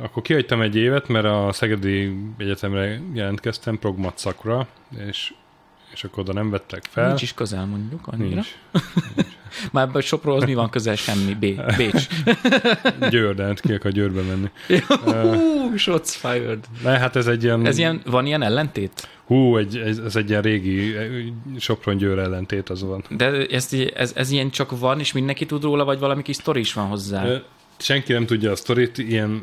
akkor 0.00 0.22
kihagytam 0.22 0.60
egy 0.60 0.76
évet, 0.76 1.08
mert 1.08 1.24
a 1.24 1.52
Szegedi 1.52 2.16
Egyetemre 2.36 3.00
jelentkeztem 3.12 3.78
progmat 3.78 4.18
szakra, 4.18 4.66
és, 5.08 5.34
és 5.94 6.04
akkor 6.04 6.18
oda 6.18 6.32
nem 6.32 6.50
vettek 6.50 6.84
fel. 6.90 7.06
Nincs 7.06 7.22
is 7.22 7.34
közel 7.34 7.66
mondjuk 7.66 8.06
annyira. 8.06 8.34
Nincs. 8.34 8.56
Nincs. 9.14 9.28
Már 9.72 10.02
Sopról 10.02 10.44
mi 10.46 10.54
van 10.54 10.70
közel 10.70 10.94
semmi, 10.96 11.34
B- 11.34 11.76
Bécs. 11.76 12.06
Győr, 13.10 13.34
de 13.34 13.44
hát 13.44 13.60
ki 13.60 13.72
akar 13.72 13.90
Győrbe 13.90 14.22
menni. 14.22 14.50
Hú, 15.04 15.76
shots 15.76 16.10
fired. 16.10 16.64
Ne, 16.82 16.98
hát 16.98 17.16
ez 17.16 17.26
egy 17.26 17.42
ilyen... 17.42 17.66
Ez 17.66 17.78
ilyen, 17.78 18.00
van 18.04 18.26
ilyen 18.26 18.42
ellentét? 18.42 19.08
Hú, 19.26 19.56
egy, 19.56 19.76
ez, 19.76 19.98
ez 19.98 20.16
egy 20.16 20.28
ilyen 20.28 20.42
régi 20.42 20.94
Sopron-Győr 21.58 22.18
ellentét 22.18 22.70
az 22.70 22.82
van. 22.82 23.04
De 23.08 23.46
ez, 23.46 23.68
ez, 23.94 24.12
ez 24.16 24.30
ilyen 24.30 24.50
csak 24.50 24.78
van, 24.78 24.98
és 24.98 25.12
mindenki 25.12 25.46
tud 25.46 25.62
róla, 25.62 25.84
vagy 25.84 25.98
valami 25.98 26.22
kis 26.22 26.36
sztori 26.36 26.60
is 26.60 26.72
van 26.72 26.86
hozzá? 26.86 27.26
Senki 27.76 28.12
nem 28.12 28.26
tudja 28.26 28.50
a 28.50 28.56
sztorit, 28.56 28.98
ilyen, 28.98 29.42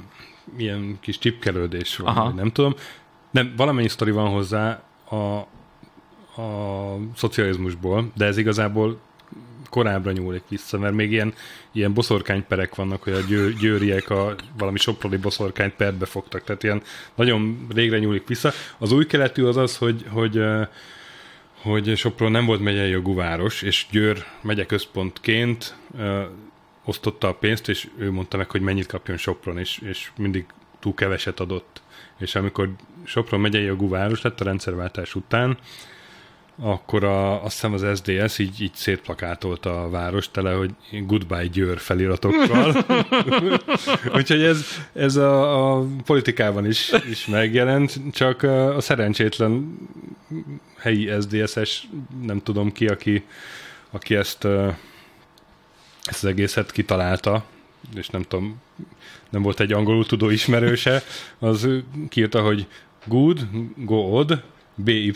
ilyen 0.57 0.97
kis 1.01 1.17
csipkelődés 1.17 1.97
van, 1.97 2.15
Aha. 2.15 2.29
nem 2.29 2.51
tudom. 2.51 2.75
Nem, 3.31 3.53
valamennyi 3.57 3.87
sztori 3.87 4.11
van 4.11 4.29
hozzá 4.29 4.81
a, 5.09 5.47
a 6.37 6.95
szocializmusból, 7.15 8.11
de 8.15 8.25
ez 8.25 8.37
igazából 8.37 8.99
korábbra 9.69 10.11
nyúlik 10.11 10.43
vissza, 10.47 10.77
mert 10.77 10.93
még 10.93 11.11
ilyen, 11.11 11.33
ilyen 11.71 11.93
boszorkányperek 11.93 12.75
vannak, 12.75 13.03
hogy 13.03 13.13
a 13.13 13.19
győ, 13.19 13.53
győriek 13.53 14.09
a 14.09 14.35
valami 14.57 14.77
soproli 14.77 15.17
boszorkányt 15.17 15.73
perbe 15.73 16.05
fogtak, 16.05 16.43
tehát 16.43 16.63
ilyen 16.63 16.81
nagyon 17.15 17.67
régre 17.73 17.99
nyúlik 17.99 18.27
vissza. 18.27 18.51
Az 18.77 18.91
új 18.91 19.05
keletű 19.05 19.43
az 19.43 19.57
az, 19.57 19.77
hogy, 19.77 20.05
hogy 20.09 20.41
hogy 21.61 21.97
Sopron 21.97 22.31
nem 22.31 22.45
volt 22.45 22.61
megyei 22.61 22.89
jogú 22.89 23.15
város, 23.15 23.61
és 23.61 23.85
Győr 23.91 24.25
megye 24.41 24.65
központként 24.65 25.75
osztotta 26.83 27.27
a 27.27 27.33
pénzt, 27.33 27.69
és 27.69 27.87
ő 27.97 28.11
mondta 28.11 28.37
meg, 28.37 28.51
hogy 28.51 28.61
mennyit 28.61 28.85
kapjon 28.85 29.17
Sopron, 29.17 29.57
és, 29.57 29.77
és 29.77 30.11
mindig 30.17 30.45
túl 30.79 30.93
keveset 30.93 31.39
adott. 31.39 31.81
És 32.19 32.35
amikor 32.35 32.69
Sopron 33.03 33.39
megyei 33.39 33.63
jogú 33.63 33.89
város 33.89 34.21
lett 34.21 34.41
a 34.41 34.43
rendszerváltás 34.43 35.15
után, 35.15 35.57
akkor 36.59 37.03
a, 37.03 37.43
azt 37.43 37.53
hiszem 37.53 37.73
az 37.73 37.85
SDS 37.97 38.37
így, 38.39 38.61
így 38.61 38.73
szétplakátolta 38.73 39.83
a 39.83 39.89
város 39.89 40.31
tele, 40.31 40.53
hogy 40.53 40.71
goodbye 41.05 41.45
Győr 41.45 41.79
feliratokkal. 41.79 42.85
Úgyhogy 44.17 44.41
ez, 44.43 44.65
ez 44.93 45.15
a, 45.15 45.77
a 45.77 45.85
politikában 46.05 46.65
is, 46.65 46.91
is 47.09 47.25
megjelent, 47.25 47.99
csak 48.11 48.43
a 48.43 48.81
szerencsétlen 48.81 49.77
helyi 50.77 51.11
SDSS, 51.21 51.87
nem 52.21 52.41
tudom 52.41 52.71
ki, 52.71 52.87
aki, 52.87 53.23
aki 53.89 54.15
ezt, 54.15 54.45
ezt 56.03 56.23
az 56.23 56.25
egészet 56.25 56.71
kitalálta, 56.71 57.45
és 57.95 58.07
nem 58.07 58.21
tudom, 58.21 58.61
nem 59.29 59.41
volt 59.41 59.59
egy 59.59 59.71
angolul 59.71 60.05
tudó 60.05 60.29
ismerőse, 60.29 61.03
az 61.39 61.67
kiírta, 62.09 62.41
hogy 62.41 62.67
good, 63.05 63.47
go 63.75 63.95
odd, 63.95 64.33
BY. 64.75 65.13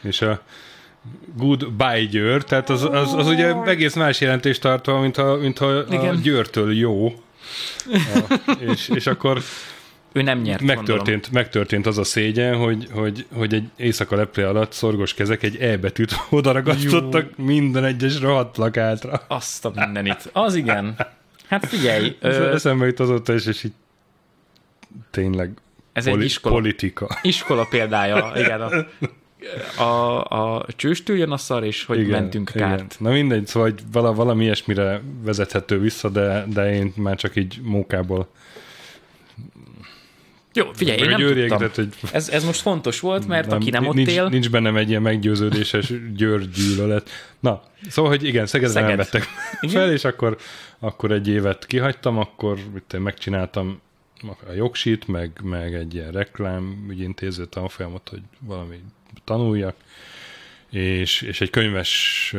És 0.00 0.22
a 0.22 0.42
good 1.36 1.72
by 1.72 2.06
Győr, 2.06 2.44
tehát 2.44 2.70
az, 2.70 2.84
az, 2.84 3.14
az 3.14 3.26
ugye 3.26 3.54
egész 3.64 3.94
más 3.94 4.20
jelentést 4.20 4.60
tartva, 4.60 5.00
mint 5.00 5.16
ha, 5.16 5.36
mint 5.36 5.58
ha 5.58 5.66
a 5.66 6.14
Győrtől 6.14 6.74
jó. 6.74 7.06
A, 7.88 8.40
és, 8.58 8.88
és 8.88 9.06
akkor 9.06 9.42
ő 10.12 10.22
nem 10.22 10.40
nyert, 10.40 10.62
megtörtént, 10.62 11.30
megtörtént 11.30 11.86
az 11.86 11.98
a 11.98 12.04
szégyen, 12.04 12.56
hogy, 12.56 12.88
hogy, 12.92 13.26
hogy 13.32 13.54
egy 13.54 13.68
éjszaka 13.76 14.16
leple 14.16 14.48
alatt 14.48 14.72
szorgos 14.72 15.14
kezek 15.14 15.42
egy 15.42 15.56
E 15.56 15.76
betűt 15.76 16.12
odaragasztottak 16.30 17.30
Jó. 17.36 17.44
minden 17.44 17.84
egyes 17.84 18.20
rohadt 18.20 18.56
lakátra. 18.56 19.24
Azt 19.28 19.64
a 19.64 19.72
mindenit. 19.74 20.30
Az 20.32 20.54
igen. 20.54 20.96
Hát 21.48 21.66
figyelj. 21.66 22.16
Ö... 22.20 22.52
Eszembe 22.52 22.86
jut 22.86 23.00
azóta 23.00 23.34
is, 23.34 23.46
és 23.46 23.64
így 23.64 23.72
tényleg 25.10 25.50
ez 25.92 26.04
poli- 26.04 26.18
egy 26.18 26.24
iskola, 26.24 26.54
politika. 26.54 27.18
Iskola 27.22 27.66
példája, 27.70 28.32
igen. 28.34 28.60
A, 28.60 28.70
a, 29.76 30.20
a 30.24 30.66
csőstől 30.76 31.16
jön 31.16 31.30
a 31.30 31.36
szar, 31.36 31.64
és 31.64 31.84
hogy 31.84 31.98
igen, 31.98 32.10
mentünk 32.20 32.50
igen. 32.54 32.68
kárt. 32.68 32.96
Na 32.98 33.10
mindegy, 33.10 33.46
szóval 33.46 33.74
vala, 33.92 34.14
valami 34.14 34.44
ilyesmire 34.44 35.00
vezethető 35.22 35.78
vissza, 35.78 36.08
de, 36.08 36.44
de 36.52 36.74
én 36.74 36.92
már 36.96 37.16
csak 37.16 37.36
így 37.36 37.60
mókából 37.62 38.28
jó, 40.52 40.70
figyelj, 40.72 40.98
én 40.98 41.08
nem 41.08 41.20
tudtam. 41.20 41.58
Tehát, 41.58 41.74
hogy 41.74 41.88
ez, 42.12 42.28
ez 42.28 42.44
most 42.44 42.60
fontos 42.60 43.00
volt, 43.00 43.26
mert 43.26 43.48
nem, 43.48 43.56
aki 43.56 43.70
nem 43.70 43.86
ott 43.86 43.94
nincs, 43.94 44.10
él... 44.10 44.28
Nincs 44.28 44.50
bennem 44.50 44.76
egy 44.76 44.88
ilyen 44.88 45.02
meggyőződéses 45.02 45.92
győrgyűlölet. 46.14 47.10
Na, 47.40 47.62
szóval, 47.88 48.10
hogy 48.10 48.24
igen, 48.24 48.46
Szegedre 48.46 48.72
Szeged. 48.72 48.88
nem 48.88 48.96
vettek 48.96 49.22
fel, 49.68 49.92
és 49.92 50.04
akkor, 50.04 50.36
akkor 50.78 51.12
egy 51.12 51.28
évet 51.28 51.66
kihagytam, 51.66 52.18
akkor 52.18 52.58
én 52.94 53.00
megcsináltam 53.00 53.80
a 54.28 54.52
jogsit, 54.52 55.08
meg, 55.08 55.40
meg 55.42 55.74
egy 55.74 55.94
ilyen 55.94 56.10
reklám 56.10 56.86
ügyintéző 56.88 57.46
tanfolyamot, 57.46 58.08
hogy 58.08 58.22
valami 58.38 58.80
tanuljak, 59.24 59.76
és, 60.70 61.22
és 61.22 61.40
egy 61.40 61.50
könyves 61.50 62.34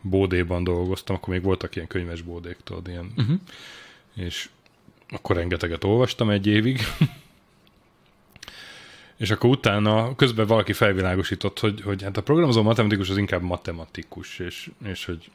bódéban 0.00 0.64
dolgoztam, 0.64 1.16
akkor 1.16 1.34
még 1.34 1.42
voltak 1.42 1.76
ilyen 1.76 1.88
könyves 1.88 2.22
bódék, 2.22 2.56
tudod, 2.64 2.88
ilyen, 2.88 3.12
uh-huh. 3.16 3.36
és 4.14 4.48
akkor 5.08 5.36
rengeteget 5.36 5.84
olvastam 5.84 6.30
egy 6.30 6.46
évig, 6.46 6.80
és 9.16 9.30
akkor 9.30 9.50
utána 9.50 10.14
közben 10.14 10.46
valaki 10.46 10.72
felvilágosított, 10.72 11.58
hogy, 11.58 11.80
hogy 11.80 12.02
hát 12.02 12.16
a 12.16 12.22
programozó 12.22 12.62
matematikus 12.62 13.10
az 13.10 13.16
inkább 13.16 13.42
matematikus, 13.42 14.38
és, 14.38 14.70
és 14.84 15.04
hogy... 15.04 15.30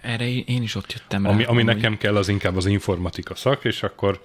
Erre 0.00 0.28
én 0.28 0.62
is 0.62 0.74
ott 0.74 0.92
jöttem 0.92 1.24
rá. 1.24 1.32
Ami, 1.32 1.44
ami 1.44 1.62
nekem 1.62 1.96
kell, 1.96 2.16
az 2.16 2.28
inkább 2.28 2.56
az 2.56 2.66
informatika 2.66 3.34
szak, 3.34 3.64
és 3.64 3.82
akkor 3.82 4.22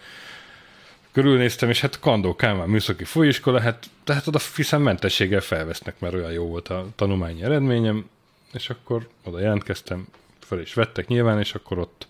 körülnéztem, 1.15 1.69
és 1.69 1.81
hát 1.81 1.99
Kandó 1.99 2.35
Kálmán 2.35 2.69
műszaki 2.69 3.03
főiskola, 3.03 3.59
hát 3.59 3.89
tehát 4.03 4.27
oda 4.27 4.39
hiszem 4.55 4.81
mentességgel 4.81 5.41
felvesznek, 5.41 5.99
mert 5.99 6.13
olyan 6.13 6.31
jó 6.31 6.47
volt 6.47 6.67
a 6.67 6.85
tanulmányi 6.95 7.43
eredményem, 7.43 8.05
és 8.53 8.69
akkor 8.69 9.07
oda 9.23 9.39
jelentkeztem, 9.39 10.07
fel 10.39 10.59
is 10.59 10.73
vettek 10.73 11.07
nyilván, 11.07 11.39
és 11.39 11.53
akkor 11.53 11.79
ott 11.79 12.07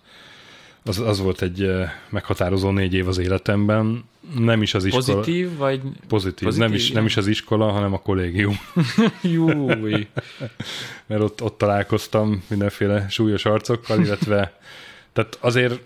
az, 0.84 0.98
az 0.98 1.20
volt 1.20 1.42
egy 1.42 1.62
eh, 1.62 1.90
meghatározó 2.08 2.70
négy 2.70 2.94
év 2.94 3.08
az 3.08 3.18
életemben. 3.18 4.04
Nem 4.38 4.62
is 4.62 4.74
az 4.74 4.84
iskola. 4.84 5.04
Pozitív, 5.04 5.56
vagy? 5.56 5.80
Pozitív. 6.08 6.48
Pozitív 6.48 6.66
nem, 6.66 6.74
is, 6.74 6.90
nem 6.90 7.06
is 7.06 7.16
az 7.16 7.26
iskola, 7.26 7.70
hanem 7.70 7.92
a 7.92 7.98
kollégium. 7.98 8.58
Júj. 9.22 10.08
Mert 11.06 11.22
ott, 11.22 11.42
ott 11.42 11.58
találkoztam 11.58 12.44
mindenféle 12.48 13.06
súlyos 13.08 13.44
arcokkal, 13.44 14.00
illetve 14.00 14.60
tehát 15.12 15.38
azért 15.40 15.80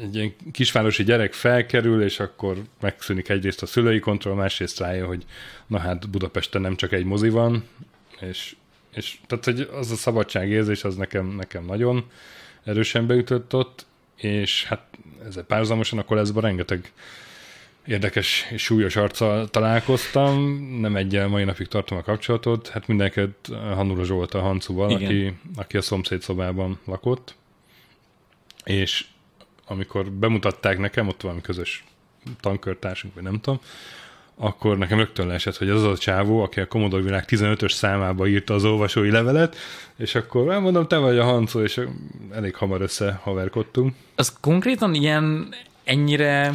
egy 0.00 0.14
ilyen 0.14 0.34
kisvárosi 0.52 1.04
gyerek 1.04 1.32
felkerül, 1.32 2.02
és 2.02 2.20
akkor 2.20 2.62
megszűnik 2.80 3.28
egyrészt 3.28 3.62
a 3.62 3.66
szülői 3.66 3.98
kontroll, 3.98 4.34
másrészt 4.34 4.78
rájön, 4.78 5.06
hogy 5.06 5.24
na 5.66 5.78
hát 5.78 6.10
Budapesten 6.10 6.60
nem 6.60 6.76
csak 6.76 6.92
egy 6.92 7.04
mozi 7.04 7.28
van, 7.28 7.64
és, 8.20 8.56
és 8.94 9.18
tehát 9.26 9.44
hogy 9.44 9.68
az 9.72 9.90
a 9.90 9.96
szabadságérzés 9.96 10.84
az 10.84 10.96
nekem, 10.96 11.26
nekem 11.26 11.64
nagyon 11.64 12.04
erősen 12.64 13.06
beütött 13.06 13.54
ott, 13.54 13.86
és 14.16 14.64
hát 14.64 14.86
ezzel 15.26 15.44
párhuzamosan 15.44 15.98
a 15.98 16.04
koleszban 16.04 16.42
rengeteg 16.42 16.92
érdekes 17.86 18.46
és 18.50 18.62
súlyos 18.62 18.96
arccal 18.96 19.48
találkoztam, 19.48 20.44
nem 20.80 20.96
egyel 20.96 21.28
mai 21.28 21.44
napig 21.44 21.68
tartom 21.68 21.98
a 21.98 22.02
kapcsolatot, 22.02 22.68
hát 22.68 22.86
mindenket 22.86 23.48
Hanula 23.74 24.04
Zsolt 24.04 24.34
a 24.34 24.40
Hancuval, 24.40 24.94
aki, 24.94 25.38
aki 25.56 25.76
a 25.76 25.82
szomszéd 25.82 26.22
szobában 26.22 26.78
lakott, 26.84 27.34
és 28.64 29.04
amikor 29.66 30.10
bemutatták 30.10 30.78
nekem, 30.78 31.08
ott 31.08 31.20
valami 31.20 31.40
közös 31.40 31.84
tankörtársunk, 32.40 33.14
vagy 33.14 33.22
nem 33.22 33.40
tudom, 33.40 33.60
akkor 34.36 34.78
nekem 34.78 34.98
rögtön 34.98 35.26
leesett, 35.26 35.56
hogy 35.56 35.68
az 35.68 35.84
az 35.84 35.90
a 35.90 35.98
csávó, 35.98 36.42
aki 36.42 36.60
a 36.60 36.66
Commodore 36.66 37.02
világ 37.02 37.24
15-ös 37.28 37.72
számába 37.72 38.26
írta 38.26 38.54
az 38.54 38.64
olvasói 38.64 39.10
levelet, 39.10 39.56
és 39.96 40.14
akkor 40.14 40.60
mondom, 40.60 40.86
te 40.86 40.96
vagy 40.96 41.18
a 41.18 41.24
Hancó, 41.24 41.60
és 41.60 41.80
elég 42.32 42.54
hamar 42.54 42.80
összehaverkodtunk. 42.80 43.94
Az 44.14 44.36
konkrétan 44.40 44.94
ilyen 44.94 45.54
ennyire, 45.84 46.54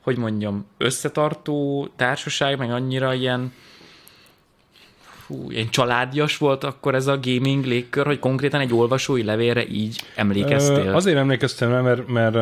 hogy 0.00 0.16
mondjam, 0.16 0.66
összetartó 0.78 1.88
társaság, 1.96 2.58
meg 2.58 2.70
annyira 2.70 3.14
ilyen 3.14 3.52
fú, 5.30 5.50
ilyen 5.50 5.70
családias 5.70 6.36
volt 6.36 6.64
akkor 6.64 6.94
ez 6.94 7.06
a 7.06 7.20
gaming 7.22 7.64
légkör, 7.64 8.06
hogy 8.06 8.18
konkrétan 8.18 8.60
egy 8.60 8.74
olvasói 8.74 9.22
levélre 9.22 9.66
így 9.66 10.02
emlékeztél? 10.14 10.86
Ö, 10.86 10.92
azért 10.92 11.16
emlékeztem 11.16 11.70
rá, 11.70 11.80
mert, 11.80 12.08
mert 12.08 12.34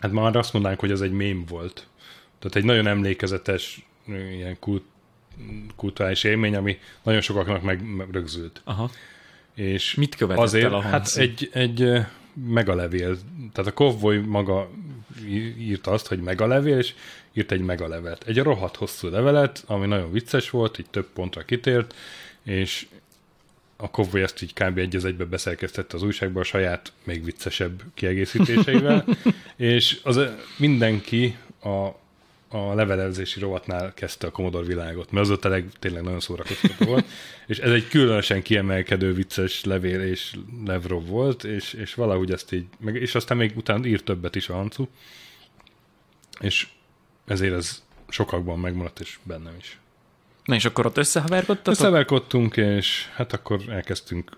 hát 0.00 0.12
már 0.12 0.36
azt 0.36 0.52
mondanánk, 0.52 0.80
hogy 0.80 0.90
ez 0.90 1.00
egy 1.00 1.12
mém 1.12 1.44
volt. 1.48 1.86
Tehát 2.38 2.56
egy 2.56 2.64
nagyon 2.64 2.86
emlékezetes 2.86 3.86
ilyen 4.06 4.56
kult, 4.60 4.82
kulturális 5.76 6.24
élmény, 6.24 6.56
ami 6.56 6.78
nagyon 7.02 7.20
sokaknak 7.20 7.62
meg, 7.62 7.96
megrögzült. 7.96 8.60
Aha. 8.64 8.90
És 9.54 9.94
Mit 9.94 10.14
követett 10.14 10.42
azért, 10.42 10.64
el 10.64 10.74
a 10.74 10.80
Hát 10.80 11.16
egy, 11.16 11.50
egy 11.52 11.92
megalevél. 12.48 13.16
Tehát 13.52 13.70
a 13.70 13.74
Kovboy 13.74 14.18
maga 14.18 14.70
írta 15.58 15.90
azt, 15.90 16.06
hogy 16.06 16.20
megalevél, 16.20 16.78
és 16.78 16.94
írt 17.32 17.52
egy 17.52 17.60
megalevet. 17.60 18.24
Egy 18.26 18.38
rohadt 18.38 18.76
hosszú 18.76 19.08
levelet, 19.08 19.62
ami 19.66 19.86
nagyon 19.86 20.12
vicces 20.12 20.50
volt, 20.50 20.78
így 20.78 20.90
több 20.90 21.06
pontra 21.14 21.42
kitért, 21.42 21.94
és 22.44 22.86
a 23.76 23.90
Kovboy 23.90 24.22
ezt 24.22 24.42
így 24.42 24.52
kb. 24.52 24.78
egy 24.78 24.96
az 24.96 25.04
egybe 25.04 25.24
beszerkesztette 25.24 25.96
az 25.96 26.02
újságba 26.02 26.40
a 26.40 26.44
saját 26.44 26.92
még 27.04 27.24
viccesebb 27.24 27.82
kiegészítéseivel, 27.94 29.04
és 29.56 30.00
az 30.02 30.20
mindenki 30.56 31.36
a 31.62 31.98
a 32.52 32.74
levelezési 32.74 33.40
rovatnál 33.40 33.94
kezdte 33.94 34.26
a 34.26 34.30
Commodore 34.30 34.66
világot, 34.66 35.10
mert 35.10 35.24
az 35.24 35.32
ott 35.32 35.40
tényleg, 35.40 35.68
tényleg 35.78 36.02
nagyon 36.02 36.20
szórakoztató 36.20 36.84
volt, 36.84 37.06
és 37.46 37.58
ez 37.58 37.70
egy 37.70 37.88
különösen 37.88 38.42
kiemelkedő 38.42 39.12
vicces 39.12 39.64
levél 39.64 40.00
és 40.02 40.36
Levrov 40.64 41.06
volt, 41.06 41.44
és, 41.44 41.72
és 41.72 41.94
valahogy 41.94 42.32
ezt 42.32 42.52
így, 42.52 42.64
meg, 42.78 42.94
és 42.94 43.14
aztán 43.14 43.36
még 43.36 43.56
utána 43.56 43.86
írt 43.86 44.04
többet 44.04 44.36
is 44.36 44.48
a 44.48 44.54
Hancu, 44.54 44.86
és 46.40 46.68
ezért 47.30 47.54
ez 47.54 47.82
sokakban 48.08 48.58
megmaradt, 48.58 49.00
és 49.00 49.18
bennem 49.22 49.54
is. 49.58 49.78
Na 50.44 50.54
és 50.54 50.64
akkor 50.64 50.86
ott 50.86 50.96
összehaverkodtatok? 50.96 51.72
Összehaverkodtunk, 51.72 52.56
és 52.56 53.08
hát 53.14 53.32
akkor 53.32 53.60
elkezdtünk 53.68 54.30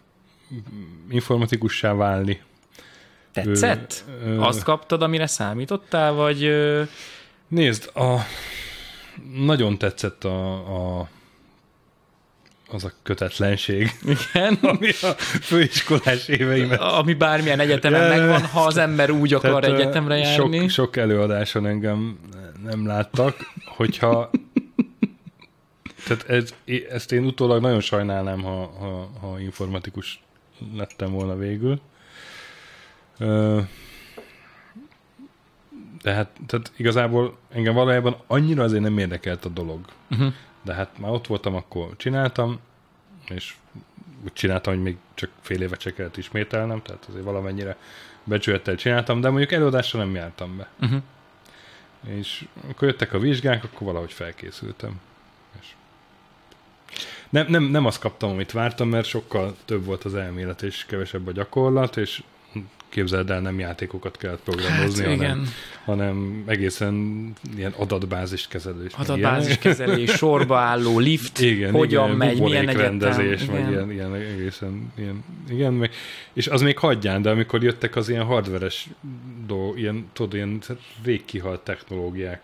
informatikussá 1.10 1.94
válni. 1.94 2.40
Tetszett? 3.32 4.04
Ö, 4.08 4.26
ö, 4.26 4.40
Azt 4.40 4.62
kaptad, 4.62 5.02
amire 5.02 5.26
számítottál, 5.26 6.12
vagy... 6.12 6.44
Ö 6.44 6.82
Nézd, 7.52 7.90
a, 7.96 8.18
nagyon 9.34 9.78
tetszett 9.78 10.24
a, 10.24 11.00
a 11.00 11.08
az 12.72 12.84
a 12.84 12.90
kötetlenség. 13.02 13.90
Igen. 14.02 14.58
Ami 14.74 14.88
a 14.88 15.10
főiskolás 15.40 16.28
éveimet. 16.28 16.80
Ami 16.80 17.14
bármilyen 17.14 17.60
egyetemen 17.60 18.08
megvan, 18.08 18.44
ha 18.46 18.60
az 18.60 18.76
ember 18.76 19.10
úgy 19.10 19.34
akar 19.34 19.62
Tehát, 19.62 19.80
egyetemre 19.80 20.16
járni. 20.16 20.58
Sok, 20.58 20.70
sok 20.70 20.96
előadáson 20.96 21.66
engem 21.66 22.18
nem 22.64 22.86
láttak, 22.86 23.36
hogyha 23.64 24.30
tehát 26.06 26.28
ez, 26.28 26.54
ezt 26.90 27.12
én 27.12 27.24
utólag 27.24 27.60
nagyon 27.60 27.80
sajnálnám, 27.80 28.42
ha, 28.42 28.72
ha, 28.78 29.10
ha 29.20 29.40
informatikus 29.40 30.22
lettem 30.76 31.12
volna 31.12 31.36
végül. 31.36 31.80
De 36.02 36.12
hát 36.12 36.30
tehát 36.46 36.72
igazából 36.76 37.36
engem 37.52 37.74
valójában 37.74 38.16
annyira 38.26 38.62
azért 38.62 38.82
nem 38.82 38.98
érdekelt 38.98 39.44
a 39.44 39.48
dolog. 39.48 39.80
Uh-huh. 40.10 40.32
De 40.62 40.74
hát 40.74 40.98
már 40.98 41.10
ott 41.10 41.26
voltam, 41.26 41.54
akkor 41.54 41.96
csináltam, 41.96 42.60
és 43.28 43.54
úgy 44.24 44.32
csináltam, 44.32 44.74
hogy 44.74 44.82
még 44.82 44.96
csak 45.14 45.30
fél 45.40 45.62
évet 45.62 45.80
se 45.80 45.92
kellett 45.92 46.16
ismételnem, 46.16 46.82
tehát 46.82 47.06
azért 47.08 47.24
valamennyire 47.24 47.76
becsülettel 48.24 48.76
csináltam, 48.76 49.20
de 49.20 49.28
mondjuk 49.28 49.52
előadásra 49.52 49.98
nem 49.98 50.14
jártam 50.14 50.56
be. 50.56 50.68
Uh-huh. 50.80 51.02
És 52.06 52.46
akkor 52.70 52.88
jöttek 52.88 53.12
a 53.12 53.18
vizsgák, 53.18 53.64
akkor 53.64 53.86
valahogy 53.86 54.12
felkészültem. 54.12 55.00
És 55.60 55.66
nem, 57.28 57.46
nem, 57.48 57.62
nem 57.62 57.86
azt 57.86 58.00
kaptam, 58.00 58.30
amit 58.30 58.52
vártam, 58.52 58.88
mert 58.88 59.06
sokkal 59.06 59.56
több 59.64 59.84
volt 59.84 60.04
az 60.04 60.14
elmélet, 60.14 60.62
és 60.62 60.84
kevesebb 60.84 61.26
a 61.26 61.32
gyakorlat, 61.32 61.96
és 61.96 62.22
képzeld 62.92 63.30
el, 63.30 63.40
nem 63.40 63.58
játékokat 63.58 64.16
kellett 64.16 64.40
programozni, 64.42 65.04
Hát, 65.04 65.16
hanem, 65.16 65.36
igen. 65.36 65.46
hanem 65.84 66.42
egészen 66.46 67.32
ilyen 67.56 67.72
adatbázis 67.76 68.46
kezelés. 68.48 68.92
Adatbázis 68.92 69.58
kezelés, 69.58 70.10
sorba 70.10 70.58
álló 70.58 70.98
lift, 70.98 71.40
Igen, 71.40 71.72
hogyan 71.72 72.04
igen, 72.04 72.16
megy, 72.16 72.40
milyen 72.40 72.66
rendezés, 72.66 73.44
meg 73.44 73.70
ilyen, 73.70 73.92
ilyen 73.92 74.14
egészen, 74.14 74.92
ilyen, 74.98 75.24
igen, 75.48 75.72
meg, 75.72 75.90
és 76.32 76.46
az 76.46 76.62
még 76.62 76.78
hagyján, 76.78 77.22
de 77.22 77.30
amikor 77.30 77.62
jöttek 77.62 77.96
az 77.96 78.08
ilyen 78.08 78.24
hardveres 78.24 78.88
dolgok, 79.46 79.78
ilyen, 79.78 80.06
tudod, 80.12 80.34
ilyen 80.34 80.60
rég 81.04 81.24
kihalt 81.24 81.60
technológiákat 81.60 82.40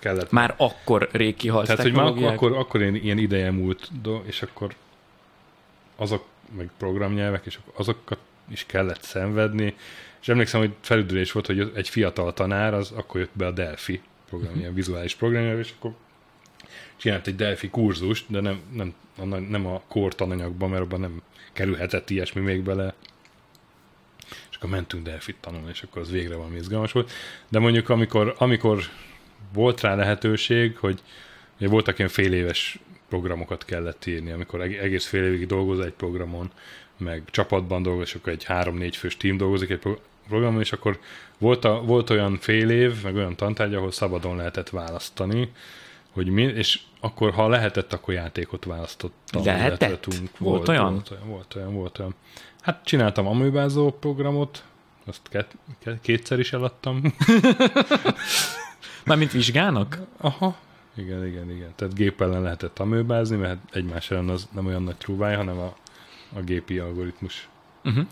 kellett. 0.00 0.30
Már 0.30 0.54
akkor 0.56 1.08
rég 1.12 1.36
kihalt 1.36 1.66
Tehát, 1.66 1.82
hogy 1.82 1.92
már 1.92 2.04
akkor, 2.04 2.14
technológiák. 2.14 2.42
akkor, 2.42 2.58
akkor 2.64 2.80
ilyen, 2.80 2.94
ilyen 2.94 3.18
ideje 3.18 3.50
múlt, 3.50 3.90
és 4.22 4.42
akkor 4.42 4.74
azok, 5.96 6.24
meg 6.56 6.70
programnyelvek, 6.78 7.46
és 7.46 7.58
azokat 7.74 8.18
is 8.50 8.66
kellett 8.66 9.02
szenvedni, 9.02 9.74
és 10.20 10.28
emlékszem, 10.28 10.60
hogy 10.60 10.72
felüdülés 10.80 11.32
volt, 11.32 11.46
hogy 11.46 11.72
egy 11.74 11.88
fiatal 11.88 12.32
tanár, 12.32 12.74
az 12.74 12.90
akkor 12.90 13.20
jött 13.20 13.30
be 13.32 13.46
a 13.46 13.50
Delphi 13.50 14.00
program, 14.28 14.58
ilyen 14.58 14.74
vizuális 14.74 15.14
programnyelv, 15.14 15.58
és 15.58 15.72
akkor 15.78 15.92
csinált 16.96 17.26
egy 17.26 17.36
Delphi 17.36 17.68
kurzust, 17.68 18.24
de 18.28 18.40
nem, 18.40 18.60
nem, 18.72 18.94
a, 19.16 19.24
nem 19.24 19.66
a 19.66 19.82
core 19.88 20.14
tananyagban, 20.14 20.70
mert 20.70 20.82
abban 20.82 21.00
nem 21.00 21.22
kerülhetett 21.52 22.10
ilyesmi 22.10 22.40
még 22.40 22.62
bele. 22.62 22.94
És 24.50 24.56
akkor 24.56 24.70
mentünk 24.70 25.04
Delphi 25.04 25.34
tanulni, 25.40 25.68
és 25.68 25.82
akkor 25.82 26.02
az 26.02 26.10
végre 26.10 26.36
valami 26.36 26.56
izgalmas 26.56 26.92
volt. 26.92 27.10
De 27.48 27.58
mondjuk 27.58 27.88
amikor, 27.88 28.34
amikor 28.38 28.82
volt 29.52 29.80
rá 29.80 29.94
lehetőség, 29.94 30.76
hogy 30.76 31.02
ugye 31.58 31.68
voltak 31.68 31.98
ilyen 31.98 32.10
fél 32.10 32.32
éves 32.32 32.78
programokat 33.08 33.64
kellett 33.64 34.06
írni, 34.06 34.30
amikor 34.30 34.60
eg- 34.60 34.80
egész 34.80 35.06
fél 35.06 35.24
évig 35.24 35.46
dolgozol 35.46 35.84
egy 35.84 35.92
programon, 35.92 36.50
meg 37.00 37.22
csapatban 37.30 37.82
dolgoz, 37.82 38.06
és 38.06 38.14
akkor 38.14 38.32
egy 38.32 38.44
három-négy 38.44 38.96
fős 38.96 39.16
team 39.16 39.36
dolgozik 39.36 39.70
egy 39.70 39.78
pro- 39.78 40.00
programon, 40.28 40.60
és 40.60 40.72
akkor 40.72 40.98
volt, 41.38 41.64
a, 41.64 41.82
volt 41.82 42.10
olyan 42.10 42.36
fél 42.40 42.70
év, 42.70 43.02
meg 43.02 43.14
olyan 43.14 43.36
tantárgy, 43.36 43.74
ahol 43.74 43.90
szabadon 43.90 44.36
lehetett 44.36 44.68
választani, 44.70 45.52
hogy 46.12 46.28
mi, 46.28 46.42
és 46.42 46.80
akkor, 47.00 47.32
ha 47.32 47.48
lehetett, 47.48 47.92
akkor 47.92 48.14
játékot 48.14 48.64
választottam. 48.64 49.44
Lehetett? 49.44 50.00
tudunk- 50.00 50.38
Volt 50.38 50.68
olyan? 50.68 50.92
Volt 50.92 51.10
olyan, 51.10 51.28
volt 51.28 51.54
olyan, 51.54 51.74
volt 51.74 51.98
olyan. 51.98 52.14
Hát 52.60 52.84
csináltam 52.84 53.26
amőbázó 53.26 53.90
programot, 53.90 54.64
azt 55.06 55.20
két, 55.30 55.46
két, 55.84 55.98
kétszer 56.00 56.38
is 56.38 56.52
eladtam. 56.52 57.02
Mármint 59.04 59.32
vizsgának? 59.32 59.98
Aha. 60.16 60.56
Igen, 60.96 61.26
igen, 61.26 61.50
igen. 61.50 61.72
Tehát 61.76 61.94
gép 61.94 62.20
ellen 62.20 62.42
lehetett 62.42 62.78
amőbázni, 62.78 63.36
mert 63.36 63.58
egymás 63.72 64.10
ellen 64.10 64.28
az 64.28 64.48
nem 64.52 64.66
olyan 64.66 64.82
nagy 64.82 64.96
trúváj, 64.96 65.34
hanem 65.34 65.58
a, 65.58 65.74
a 66.34 66.40
gépi 66.40 66.78
algoritmus. 66.78 67.48
Uh-huh. 67.84 68.06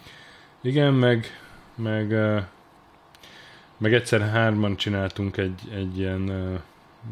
Igen, 0.61 0.95
meg, 0.95 1.27
meg, 1.75 2.09
meg 3.79 3.95
egyszer 3.95 4.21
hárman 4.21 4.77
csináltunk 4.77 5.37
egy, 5.37 5.61
egy 5.73 5.99
ilyen 5.99 6.59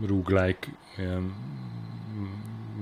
roguelike, 0.07 0.69
ilyen 0.97 1.35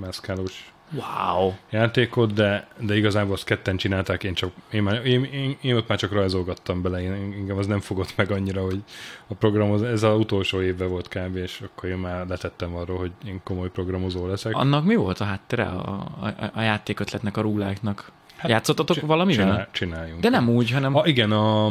mászkálós 0.01 0.74
Wow. 0.95 1.53
játékot, 1.71 2.33
de, 2.33 2.69
de 2.81 2.97
igazából 2.97 3.33
azt 3.33 3.45
ketten 3.45 3.77
csinálták, 3.77 4.25
én 4.25 4.35
csak, 4.35 4.53
én, 4.71 4.83
már, 4.83 5.07
én, 5.07 5.25
én, 5.25 5.57
én 5.61 5.77
ott 5.77 5.89
már 5.89 5.99
csak 5.99 6.13
rajzolgattam 6.13 6.83
bele, 6.83 7.03
én, 7.03 7.13
engem 7.13 7.59
az 7.59 7.67
nem 7.67 7.81
fogott 7.81 8.13
meg 8.17 8.31
annyira, 8.31 8.63
hogy 8.63 8.83
a 9.27 9.35
programoz, 9.35 9.83
ez 9.83 10.03
az 10.03 10.19
utolsó 10.19 10.63
évben 10.63 10.89
volt 10.89 11.09
kb. 11.09 11.37
és 11.37 11.63
akkor 11.65 11.89
én 11.89 11.97
már 11.97 12.27
letettem 12.27 12.75
arról, 12.75 12.99
hogy 12.99 13.13
én 13.27 13.41
komoly 13.45 13.71
programozó 13.71 14.27
leszek. 14.27 14.55
Annak 14.55 14.85
mi 14.85 14.95
volt 14.95 15.21
a 15.21 15.25
háttere 15.25 15.65
a, 15.65 16.07
a, 16.21 16.51
a 16.55 16.61
játékötletnek, 16.61 17.37
a 17.37 17.41
rúláknak? 17.41 18.13
Hát, 18.37 18.51
Játszottatok 18.51 18.97
Csi- 18.97 19.07
valamivel? 19.07 19.47
Csinál, 19.47 19.69
csináljunk. 19.71 20.21
De 20.21 20.29
nem 20.29 20.49
úgy, 20.49 20.71
hanem... 20.71 20.97
A, 20.97 21.07
igen, 21.07 21.33
a, 21.33 21.67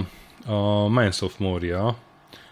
a 0.45 0.87
Minds 0.89 1.21
of 1.21 1.37
Moria. 1.37 1.95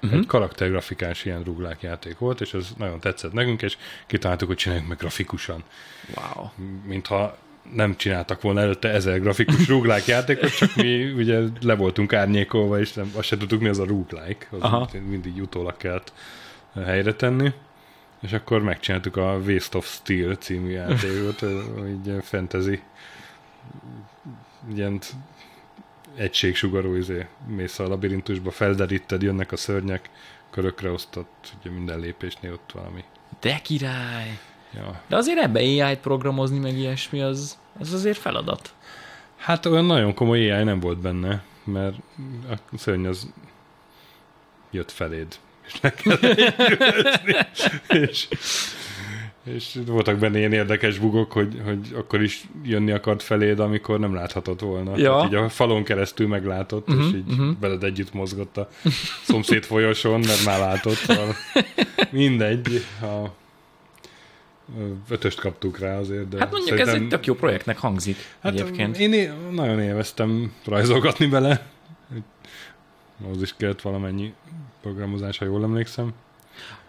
Uh-huh. 0.01 0.19
egy 0.19 0.25
karaktergrafikás 0.25 1.25
ilyen 1.25 1.43
rúglák 1.43 1.81
játék 1.81 2.17
volt, 2.17 2.41
és 2.41 2.53
ez 2.53 2.67
nagyon 2.77 2.99
tetszett 2.99 3.33
nekünk, 3.33 3.61
és 3.61 3.77
kitaláltuk, 4.07 4.47
hogy 4.47 4.57
csináljuk 4.57 4.87
meg 4.87 4.97
grafikusan. 4.97 5.63
Wow. 6.15 6.47
Mintha 6.85 7.37
nem 7.73 7.97
csináltak 7.97 8.41
volna 8.41 8.61
előtte 8.61 8.89
ezer 8.89 9.21
grafikus 9.21 9.67
rúglák 9.67 10.05
játékot, 10.05 10.57
csak 10.57 10.75
mi 10.75 11.11
ugye 11.11 11.41
le 11.61 11.75
voltunk 11.75 12.13
árnyékolva, 12.13 12.79
és 12.79 12.93
nem, 12.93 13.11
azt 13.15 13.27
se 13.27 13.37
tudtuk, 13.37 13.61
mi 13.61 13.67
az 13.67 13.79
a 13.79 13.85
rúglák. 13.85 14.47
Az 14.51 14.61
Aha. 14.61 14.89
mindig 15.09 15.41
utólag 15.41 15.77
kellett 15.77 16.13
helyre 16.85 17.13
tenni. 17.13 17.51
És 18.21 18.33
akkor 18.33 18.61
megcsináltuk 18.61 19.17
a 19.17 19.39
Waste 19.45 19.77
of 19.77 19.93
Steel 19.93 20.35
című 20.35 20.69
játékot, 20.69 21.41
így 21.93 22.13
fantasy 22.21 22.81
ilyen 24.75 24.99
egységsugarú 26.15 26.95
izé, 26.95 27.27
mész 27.47 27.79
a 27.79 27.87
labirintusba, 27.87 28.51
felderíted, 28.51 29.21
jönnek 29.21 29.51
a 29.51 29.57
szörnyek, 29.57 30.09
körökre 30.49 30.91
osztott, 30.91 31.53
ugye 31.59 31.69
minden 31.69 31.99
lépésnél 31.99 32.53
ott 32.53 32.71
valami. 32.73 33.03
De 33.39 33.59
király! 33.63 34.39
Ja. 34.73 35.01
De 35.07 35.15
azért 35.15 35.39
ebbe 35.39 35.59
AI-t 35.59 35.99
programozni, 35.99 36.59
meg 36.59 36.77
ilyesmi, 36.77 37.21
az, 37.21 37.57
az 37.79 37.93
azért 37.93 38.17
feladat. 38.17 38.73
Hát 39.37 39.65
olyan 39.65 39.85
nagyon 39.85 40.13
komoly 40.13 40.51
AI 40.51 40.63
nem 40.63 40.79
volt 40.79 40.97
benne, 40.97 41.43
mert 41.63 41.95
a 42.49 42.77
szörny 42.77 43.05
az 43.05 43.33
jött 44.71 44.91
feléd, 44.91 45.39
és 45.65 45.79
győzni. 46.03 47.35
és, 47.87 48.27
és 49.43 49.79
voltak 49.85 50.17
benne 50.17 50.37
ilyen 50.37 50.53
érdekes 50.53 50.97
bugok, 50.97 51.31
hogy, 51.31 51.61
hogy 51.65 51.93
akkor 51.95 52.21
is 52.21 52.47
jönni 52.63 52.91
akart 52.91 53.23
feléd, 53.23 53.59
amikor 53.59 53.99
nem 53.99 54.13
láthatott 54.13 54.59
volna. 54.59 54.97
Ja. 54.97 55.17
Hát 55.17 55.27
így 55.27 55.35
a 55.35 55.49
falon 55.49 55.83
keresztül 55.83 56.27
meglátott, 56.27 56.89
uh-huh, 56.89 57.05
és 57.05 57.13
így 57.13 57.31
uh-huh. 57.31 57.59
veled 57.59 57.83
együtt 57.83 58.13
mozgott 58.13 58.57
a 58.57 58.69
szomszéd 59.23 59.63
folyosón, 59.63 60.19
mert 60.19 60.45
már 60.45 60.59
látott. 60.59 60.93
Szóval 60.93 61.35
mindegy. 62.11 62.83
A 63.01 63.39
ötöst 65.09 65.39
kaptuk 65.39 65.79
rá 65.79 65.97
azért, 65.97 66.29
de 66.29 66.37
Hát 66.37 66.51
mondjuk 66.51 66.79
ez 66.79 66.87
egy 66.87 67.07
tök 67.07 67.25
jó 67.25 67.33
projektnek 67.33 67.77
hangzik 67.77 68.17
hát, 68.41 68.53
egyébként. 68.53 68.97
én 68.97 69.13
é- 69.13 69.51
nagyon 69.51 69.79
élveztem 69.79 70.53
rajzolgatni 70.65 71.25
bele. 71.25 71.67
Az 73.33 73.41
is 73.41 73.53
kellett 73.57 73.81
valamennyi 73.81 74.33
programozás, 74.81 75.37
ha 75.37 75.45
jól 75.45 75.63
emlékszem. 75.63 76.13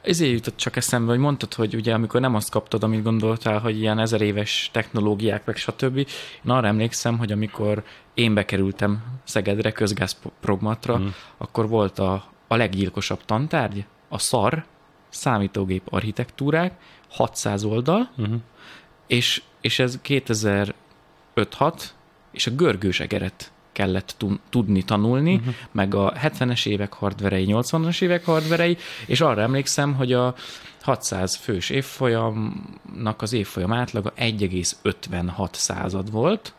Ezért 0.02 0.32
jutott 0.32 0.56
csak 0.56 0.76
eszembe, 0.76 1.10
hogy 1.10 1.20
mondtad, 1.20 1.54
hogy 1.54 1.74
ugye 1.74 1.94
amikor 1.94 2.20
nem 2.20 2.34
azt 2.34 2.50
kaptad, 2.50 2.82
amit 2.82 3.02
gondoltál, 3.02 3.58
hogy 3.58 3.78
ilyen 3.78 3.98
ezer 3.98 4.20
éves 4.20 4.70
technológiák, 4.72 5.44
meg 5.44 5.56
stb. 5.56 5.96
Én 5.96 6.06
arra 6.50 6.66
emlékszem, 6.66 7.18
hogy 7.18 7.32
amikor 7.32 7.84
én 8.14 8.34
bekerültem 8.34 9.02
Szegedre, 9.24 9.72
közgázprogmatra, 9.72 10.98
mm. 10.98 11.06
akkor 11.36 11.68
volt 11.68 11.98
a, 11.98 12.24
a 12.46 12.56
leggyilkosabb 12.56 13.24
tantárgy, 13.24 13.84
a 14.08 14.18
SAR, 14.18 14.64
számítógép 15.08 15.82
architektúrák, 15.90 16.72
600 17.08 17.64
oldal, 17.64 18.10
Uh-huh. 18.16 18.36
és, 19.06 19.42
és 19.60 19.78
ez 19.78 20.00
2005-6, 20.04 20.72
és 22.32 22.46
a 22.46 22.50
görgős 22.50 23.00
egeret 23.00 23.52
kellett 23.72 24.14
tu- 24.16 24.40
tudni 24.50 24.82
tanulni, 24.82 25.34
uh-huh. 25.34 25.54
meg 25.72 25.94
a 25.94 26.12
70-es 26.12 26.66
évek 26.66 26.92
hardverei, 26.92 27.46
80-as 27.48 28.02
évek 28.02 28.24
hardverei, 28.24 28.76
és 29.06 29.20
arra 29.20 29.42
emlékszem, 29.42 29.94
hogy 29.94 30.12
a 30.12 30.34
600 30.82 31.36
fős 31.36 31.70
évfolyamnak 31.70 33.22
az 33.22 33.32
évfolyam 33.32 33.72
átlaga 33.72 34.12
1,56 34.16 35.52
század 35.52 36.10
volt, 36.10 36.54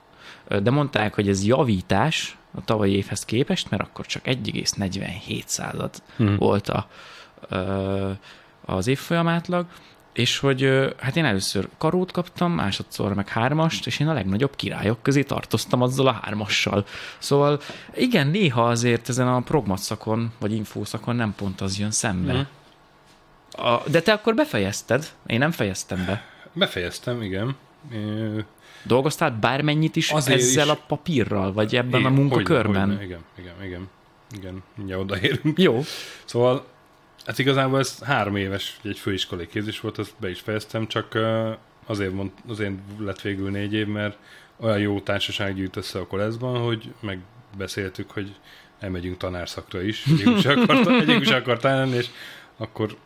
de 0.61 0.69
mondták, 0.71 1.13
hogy 1.13 1.29
ez 1.29 1.45
javítás 1.45 2.37
a 2.55 2.63
tavalyi 2.63 2.95
évhez 2.95 3.25
képest, 3.25 3.69
mert 3.69 3.83
akkor 3.83 4.05
csak 4.05 4.21
1,47 4.25 5.43
század 5.45 5.91
Mhm. 6.17 6.35
volt 6.35 6.69
a, 6.69 6.87
az 8.65 8.87
évfolyam 8.87 9.27
átlag, 9.27 9.65
és 10.13 10.39
hogy 10.39 10.93
hát 10.99 11.15
én 11.15 11.25
először 11.25 11.69
karót 11.77 12.11
kaptam, 12.11 12.51
másodszor 12.51 13.13
meg 13.13 13.27
hármast, 13.27 13.87
és 13.87 13.99
én 13.99 14.07
a 14.07 14.13
legnagyobb 14.13 14.55
királyok 14.55 15.01
közé 15.01 15.23
tartoztam 15.23 15.81
azzal 15.81 16.07
a 16.07 16.19
hármassal. 16.21 16.85
Szóval 17.17 17.59
igen, 17.95 18.27
néha 18.27 18.67
azért 18.67 19.09
ezen 19.09 19.27
a 19.27 19.39
progmat 19.39 19.77
szakon, 19.79 20.31
vagy 20.39 20.51
infószakon 20.51 21.15
nem 21.15 21.33
pont 21.35 21.61
az 21.61 21.79
jön 21.79 21.91
szembe. 21.91 22.33
Mhm. 22.33 22.41
A, 23.65 23.83
de 23.89 24.01
te 24.01 24.13
akkor 24.13 24.35
befejezted, 24.35 25.11
én 25.25 25.37
nem 25.37 25.51
fejeztem 25.51 26.05
be. 26.05 26.25
Befejeztem, 26.53 27.21
igen. 27.21 27.55
Dolgoztál 28.83 29.31
bármennyit 29.31 29.95
is 29.95 30.11
Azért 30.11 30.39
ezzel 30.39 30.65
is. 30.65 30.71
a 30.71 30.79
papírral, 30.87 31.53
vagy 31.53 31.75
ebben 31.75 31.99
igen, 31.99 32.11
a 32.11 32.15
munkakörben? 32.15 32.87
hogyne, 32.87 32.95
hogyne, 32.95 33.03
igen, 33.03 33.21
igen, 33.37 33.53
igen. 33.65 33.89
Igen, 34.37 34.63
mindjárt 34.75 35.01
odaérünk. 35.01 35.59
Jó. 35.59 35.81
Szóval, 36.25 36.65
hát 37.25 37.39
igazából 37.39 37.79
ez 37.79 37.99
három 37.99 38.35
éves, 38.35 38.79
egy 38.83 38.99
főiskolai 38.99 39.47
képzés 39.47 39.79
volt, 39.79 39.97
azt 39.97 40.13
be 40.19 40.29
is 40.29 40.39
fejeztem, 40.39 40.87
csak 40.87 41.17
azért, 41.85 42.13
mond, 42.13 42.31
azért 42.47 42.73
lett 42.99 43.21
végül 43.21 43.49
négy 43.49 43.73
év, 43.73 43.87
mert 43.87 44.17
olyan 44.57 44.79
jó 44.79 44.99
társaság 44.99 45.55
gyűjt 45.55 45.75
össze 45.75 45.99
a 45.99 46.07
koleszban, 46.07 46.61
hogy 46.61 46.93
megbeszéltük, 46.99 48.11
hogy 48.11 48.35
elmegyünk 48.79 49.17
tanárszakra 49.17 49.81
is. 49.81 50.05
Egyik 50.05 50.37
is 50.37 50.45
akart, 50.45 50.87
egyik 51.01 51.19
is 51.19 51.29
akart 51.29 51.65
elmenni, 51.65 51.95
és 51.95 52.09
akkor 52.57 52.97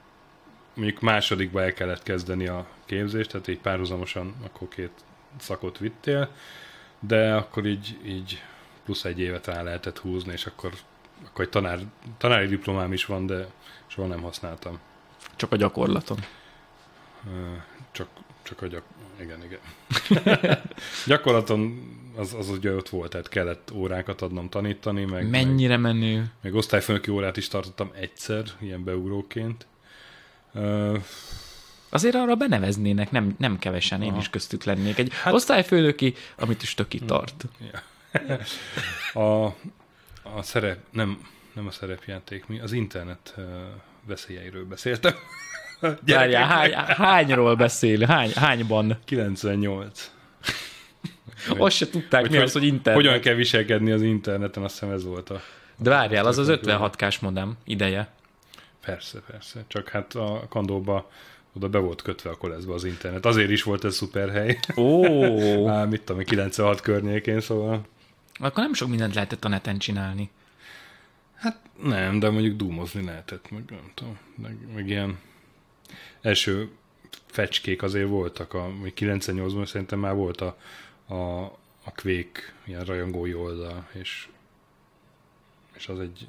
mondjuk 0.73 1.01
másodikba 1.01 1.62
el 1.62 1.73
kellett 1.73 2.03
kezdeni 2.03 2.47
a 2.47 2.67
képzést, 2.86 3.32
tehát 3.32 3.47
így 3.47 3.60
párhuzamosan 3.60 4.36
akkor 4.43 4.67
két 4.67 4.91
szakot 5.39 5.77
vittél, 5.77 6.30
de 6.99 7.34
akkor 7.34 7.65
így, 7.65 7.97
így 8.06 8.41
plusz 8.86 9.06
egy 9.06 9.19
évet 9.19 9.45
rá 9.45 9.62
lehetett 9.62 9.97
húzni, 9.97 10.32
és 10.32 10.45
akkor, 10.45 10.71
akkor 11.25 11.45
egy 11.45 11.51
tanár, 11.51 11.80
tanári 12.17 12.47
diplomám 12.47 12.93
is 12.93 13.06
van, 13.06 13.25
de 13.25 13.47
soha 13.98 14.08
nem 14.08 14.22
használtam. 14.22 14.80
Csak 15.36 15.52
a 15.52 15.56
gyakorlaton. 15.56 16.18
Csak, 17.92 18.08
csak 18.42 18.62
a 18.62 18.68
gyak... 18.68 18.84
Igen, 19.22 19.44
igen. 19.44 19.60
Gyakorlaton 21.08 21.80
az, 22.16 22.34
az 22.34 22.50
ugye 22.50 22.76
ott 22.76 22.90
volt, 22.90 23.10
tehát 23.10 23.30
kellett 23.30 23.72
órákat 23.74 24.22
adnom 24.22 24.50
tanítani, 24.50 25.06
meg... 25.06 25.30
Mennyire 25.30 25.78
meg, 25.78 25.94
menő. 25.94 26.32
Meg 26.42 26.56
osztályfőnöki 26.56 27.12
órát 27.12 27.38
is 27.38 27.48
tartottam 27.48 27.92
egyszer, 27.96 28.44
ilyen 28.60 28.84
beugróként. 28.84 29.68
Uh, 30.54 31.04
Azért 31.90 32.16
arra 32.16 32.36
beneveznének, 32.36 33.12
nem, 33.12 33.36
nem 33.38 33.60
kevesen, 33.60 34.02
én 34.02 34.10
Aha. 34.10 34.20
is 34.20 34.30
köztük 34.30 34.64
lennék. 34.64 34.98
Egy 34.98 35.14
hát, 35.14 35.34
osztályfőnöki, 35.34 36.14
amit 36.38 36.62
is 36.62 36.74
töki 36.74 37.00
tart. 37.00 37.46
Ja. 37.72 37.82
a, 39.22 39.46
a 40.24 40.42
szerep, 40.42 40.80
nem, 40.92 41.28
nem 41.54 41.68
a 41.68 41.72
szerepjáték, 41.72 42.48
mi 42.48 42.60
az 42.60 42.72
internet 42.72 43.36
veszélyeiről 44.08 44.65
beszéltem. 44.65 45.13
Várjál, 46.06 46.48
hány, 46.48 46.74
hányról 46.74 47.56
beszél? 47.56 48.06
Hány, 48.06 48.32
hányban? 48.36 48.98
98. 49.06 50.12
Azt 51.58 51.76
se 51.76 51.89
tudták, 51.89 52.22
hogy 52.22 52.32
mi 52.32 52.38
az, 52.38 52.52
hogy 52.52 52.63
internet. 52.63 53.04
Hogyan 53.04 53.22
kell 53.22 53.34
viselkedni 53.34 53.91
az 53.91 54.02
interneten, 54.02 54.63
azt 54.63 54.80
hiszem 54.80 54.93
ez 54.93 55.04
volt 55.04 55.30
a... 55.30 55.41
De 55.78 55.89
várjál, 55.89 56.26
az 56.26 56.38
az 56.38 56.48
56K-s 56.52 57.20
modem 57.20 57.58
ideje. 57.65 58.10
Persze, 58.86 59.20
persze. 59.32 59.63
Csak 59.67 59.89
hát 59.89 60.15
a 60.15 60.46
kandóba 60.50 61.10
oda 61.54 61.70
be 61.70 61.78
volt 61.78 62.02
kötve 62.02 62.30
a 62.30 62.36
koleszbe 62.36 62.74
az 62.74 62.84
internet. 62.84 63.26
Azért 63.26 63.50
is 63.50 63.63
volt 63.63 63.84
ez 63.84 63.96
szuper 63.96 64.32
hely. 64.32 64.60
Ó! 64.76 65.06
Oh. 65.06 65.72
Á, 65.76 65.84
mit 65.84 66.02
tudom, 66.02 66.24
96 66.24 66.82
környékén, 66.82 67.41
szóval... 67.41 67.86
Akkor 68.39 68.63
nem 68.63 68.74
sok 68.74 68.89
mindent 68.89 69.13
lehetett 69.13 69.46
a 69.46 69.48
neten 69.48 69.78
csinálni. 69.78 70.30
Hát 71.38 71.60
nem, 71.84 72.19
de 72.19 72.30
mondjuk 72.30 72.58
dúmozni 72.58 73.04
lehetett, 73.04 73.52
meg 73.52 73.63
nem 73.69 73.91
tudom, 73.93 74.17
meg, 74.36 74.73
meg 74.73 74.88
ilyen 74.88 75.19
első 76.21 76.69
fecskék 77.26 77.84
azért 77.84 78.08
voltak, 78.08 78.54
a 78.54 78.67
98-ban 78.84 79.65
szerintem 79.65 80.00
már 80.00 80.15
volt 80.15 80.41
a, 80.41 80.58
a, 81.06 81.43
a 81.84 81.91
Quake 81.95 82.41
ilyen 82.65 82.84
rajongói 82.84 83.34
oldal, 83.34 83.88
és, 83.93 84.28
és 85.76 85.88
az 85.88 86.00
egy 86.00 86.28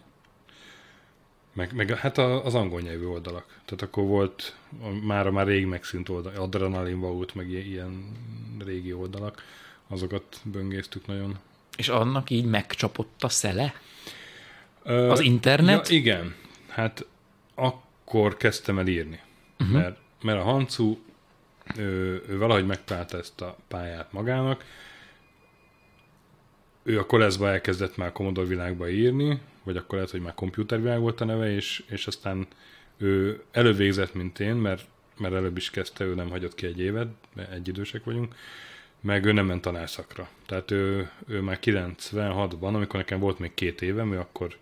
meg, 1.53 1.75
meg 1.75 1.97
hát 1.97 2.19
az 2.19 2.55
angol 2.55 2.81
nyelvű 2.81 3.05
oldalak. 3.05 3.47
Tehát 3.65 3.83
akkor 3.83 4.05
volt, 4.05 4.57
már 5.03 5.31
már 5.31 5.47
rég 5.47 5.67
megszűnt 5.67 6.09
oldal, 6.09 6.35
Adrenalin 6.35 7.01
Vault, 7.01 7.35
meg 7.35 7.51
ilyen 7.51 8.17
régi 8.65 8.93
oldalak, 8.93 9.45
azokat 9.89 10.41
böngésztük 10.45 11.07
nagyon. 11.07 11.39
És 11.77 11.89
annak 11.89 12.31
így 12.31 12.45
megcsapott 12.45 13.23
a 13.23 13.29
szele? 13.29 13.75
Ö, 14.89 15.11
az 15.11 15.21
internet? 15.21 15.89
Ja, 15.89 15.97
igen. 15.97 16.35
Hát 16.69 17.07
akkor 17.55 18.37
kezdtem 18.37 18.79
el 18.79 18.87
írni. 18.87 19.21
Uh-huh. 19.61 19.77
Mert, 19.77 19.99
mert 20.23 20.39
a 20.39 20.43
Hancu 20.43 20.99
ő, 21.77 22.23
ő 22.29 22.39
valahogy 22.39 22.67
megtalálta 22.67 23.19
ezt 23.19 23.41
a 23.41 23.57
pályát 23.69 24.13
magának. 24.13 24.65
Ő 26.83 26.99
a 26.99 27.07
koleszba 27.07 27.49
elkezdett 27.49 27.97
már 27.97 28.13
Commodore 28.13 28.49
világba 28.49 28.89
írni, 28.89 29.41
vagy 29.63 29.77
akkor 29.77 29.95
lehet, 29.95 30.11
hogy 30.11 30.21
már 30.21 30.35
komputervilág 30.35 31.01
volt 31.01 31.21
a 31.21 31.25
neve, 31.25 31.51
és, 31.51 31.85
és 31.89 32.07
aztán 32.07 32.47
ő 32.97 33.43
előbb 33.51 33.77
végzett, 33.77 34.15
mint 34.15 34.41
én, 34.41 34.55
mert, 34.55 34.85
mert 35.17 35.35
előbb 35.35 35.57
is 35.57 35.71
kezdte, 35.71 36.05
ő 36.05 36.15
nem 36.15 36.31
hagyott 36.31 36.55
ki 36.55 36.67
egy 36.67 36.81
évet, 36.81 37.09
mert 37.35 37.53
egy 37.53 37.69
idősek 37.69 38.05
vagyunk, 38.05 38.35
meg 39.01 39.25
ő 39.25 39.33
nem 39.33 39.47
ment 39.47 39.63
tanárszakra. 39.63 40.29
Tehát 40.47 40.71
ő, 40.71 41.11
ő 41.27 41.41
már 41.41 41.59
96-ban, 41.63 42.75
amikor 42.75 42.99
nekem 42.99 43.21
volt 43.21 43.39
még 43.39 43.55
két 43.55 43.83
évem, 43.83 44.13
ő 44.13 44.19
akkor, 44.19 44.57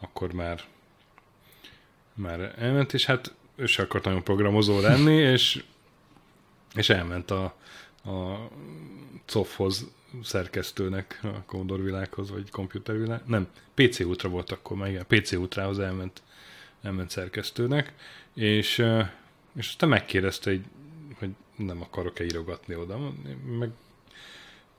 akkor 0.00 0.32
már, 0.32 0.60
már 2.14 2.54
elment, 2.58 2.92
és 2.92 3.04
hát 3.06 3.34
ő 3.56 3.66
se 3.66 3.82
akart 3.82 4.04
nagyon 4.04 4.22
programozó 4.22 4.80
lenni, 4.80 5.14
és, 5.34 5.64
és 6.74 6.88
elment 6.88 7.30
a, 7.30 7.44
a 8.04 8.48
COF-hoz 9.26 9.86
szerkesztőnek 10.22 11.20
a 11.22 11.42
Commodore 11.46 11.82
világhoz, 11.82 12.30
vagy 12.30 12.50
komputervilág. 12.50 13.20
Nem, 13.26 13.48
PC 13.74 14.00
útra 14.00 14.28
volt 14.28 14.50
akkor, 14.50 14.76
meg 14.76 14.90
igen, 14.90 15.06
PC 15.06 15.32
útrához 15.32 15.78
elment, 15.78 16.22
elment 16.82 17.10
szerkesztőnek, 17.10 17.94
és, 18.34 18.84
és 19.56 19.68
aztán 19.68 19.88
megkérdezte, 19.88 20.50
hogy, 20.50 20.64
hogy 21.18 21.30
nem 21.56 21.82
akarok-e 21.82 22.24
írogatni 22.24 22.74
oda. 22.74 23.12
Meg 23.58 23.70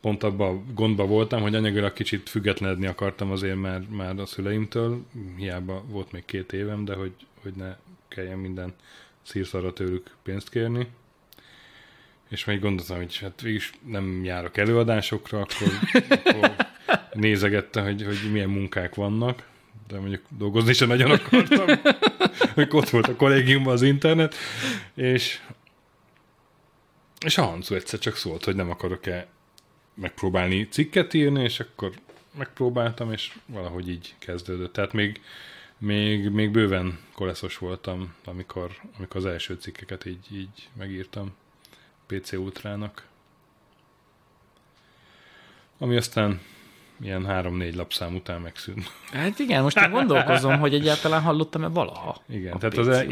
pont 0.02 0.24
abban 0.24 0.56
a 0.56 0.74
gondban 0.74 1.08
voltam, 1.08 1.42
hogy 1.42 1.56
anyagilag 1.56 1.94
kicsit 1.94 2.30
függetlenedni 2.30 2.88
akartam 2.88 3.32
azért 3.32 3.56
már, 3.56 3.82
már 3.90 4.20
a 4.20 4.26
szüleimtől, 4.26 5.06
hiába 5.38 5.84
volt 5.88 6.12
még 6.12 6.26
két 6.26 6.54
évem, 6.54 6.86
de 6.86 6.94
hogy, 6.94 7.14
hogy 7.42 7.54
ne 7.54 7.76
kelljen 8.08 8.38
minden 8.38 8.74
szírszarra 9.24 9.74
tőlük 9.74 10.16
pénzt 10.24 10.50
kérni. 10.50 10.88
És 12.30 12.46
még 12.46 12.60
gondoltam, 12.60 12.98
hogy 12.98 13.18
hát 13.18 13.42
végig 13.42 13.62
nem 13.86 14.24
járok 14.24 14.58
előadásokra, 14.58 15.40
akkor, 15.40 15.68
akkor 16.10 16.56
nézegette, 17.14 17.82
hogy, 17.82 18.04
hogy 18.04 18.32
milyen 18.32 18.50
munkák 18.50 18.96
vannak, 18.96 19.48
de 19.88 20.00
mondjuk 20.00 20.22
dolgozni 20.38 20.74
sem 20.74 20.88
nagyon 20.88 21.12
akartam, 21.12 21.66
hogy 22.54 22.68
ott 22.72 22.90
volt 22.90 23.08
a 23.08 23.16
kollégiumban 23.16 23.74
az 23.74 23.82
internet, 23.82 24.36
és 24.94 25.40
és 27.26 27.38
a 27.38 27.44
Hancu 27.44 27.76
egyszer 27.76 28.00
csak 28.00 28.16
szólt, 28.16 28.44
hogy 28.44 28.56
nem 28.56 28.70
akarok-e 28.70 29.28
megpróbálni 29.98 30.68
cikket 30.68 31.14
írni, 31.14 31.44
és 31.44 31.60
akkor 31.60 31.92
megpróbáltam, 32.38 33.12
és 33.12 33.38
valahogy 33.46 33.90
így 33.90 34.16
kezdődött. 34.20 34.74
Tehát 34.74 34.94
még, 34.94 35.22
még, 35.78 36.30
még 36.30 36.52
bőven 36.52 37.00
koleszos 37.14 37.58
voltam, 37.58 38.14
amikor, 38.26 38.72
amikor 38.98 39.18
az 39.18 39.26
első 39.26 39.54
cikkeket 39.54 40.06
így, 40.06 40.26
így 40.34 40.70
megírtam. 40.78 41.36
PC 42.06 42.34
Ultrának. 42.34 43.06
Ami 45.78 45.96
aztán 45.96 46.42
ilyen 47.02 47.26
három-négy 47.26 47.76
lapszám 47.76 48.16
után 48.16 48.42
megszűnt. 48.42 48.92
Hát 49.12 49.40
igen, 49.40 49.64
most 49.64 49.78
én 49.78 49.92
gondolkozom, 49.92 50.60
hogy 50.60 50.74
egyáltalán 50.74 51.22
hallottam-e 51.22 51.68
valaha. 51.68 52.22
Igen, 52.30 52.60
tehát 52.60 52.78
az 52.78 53.06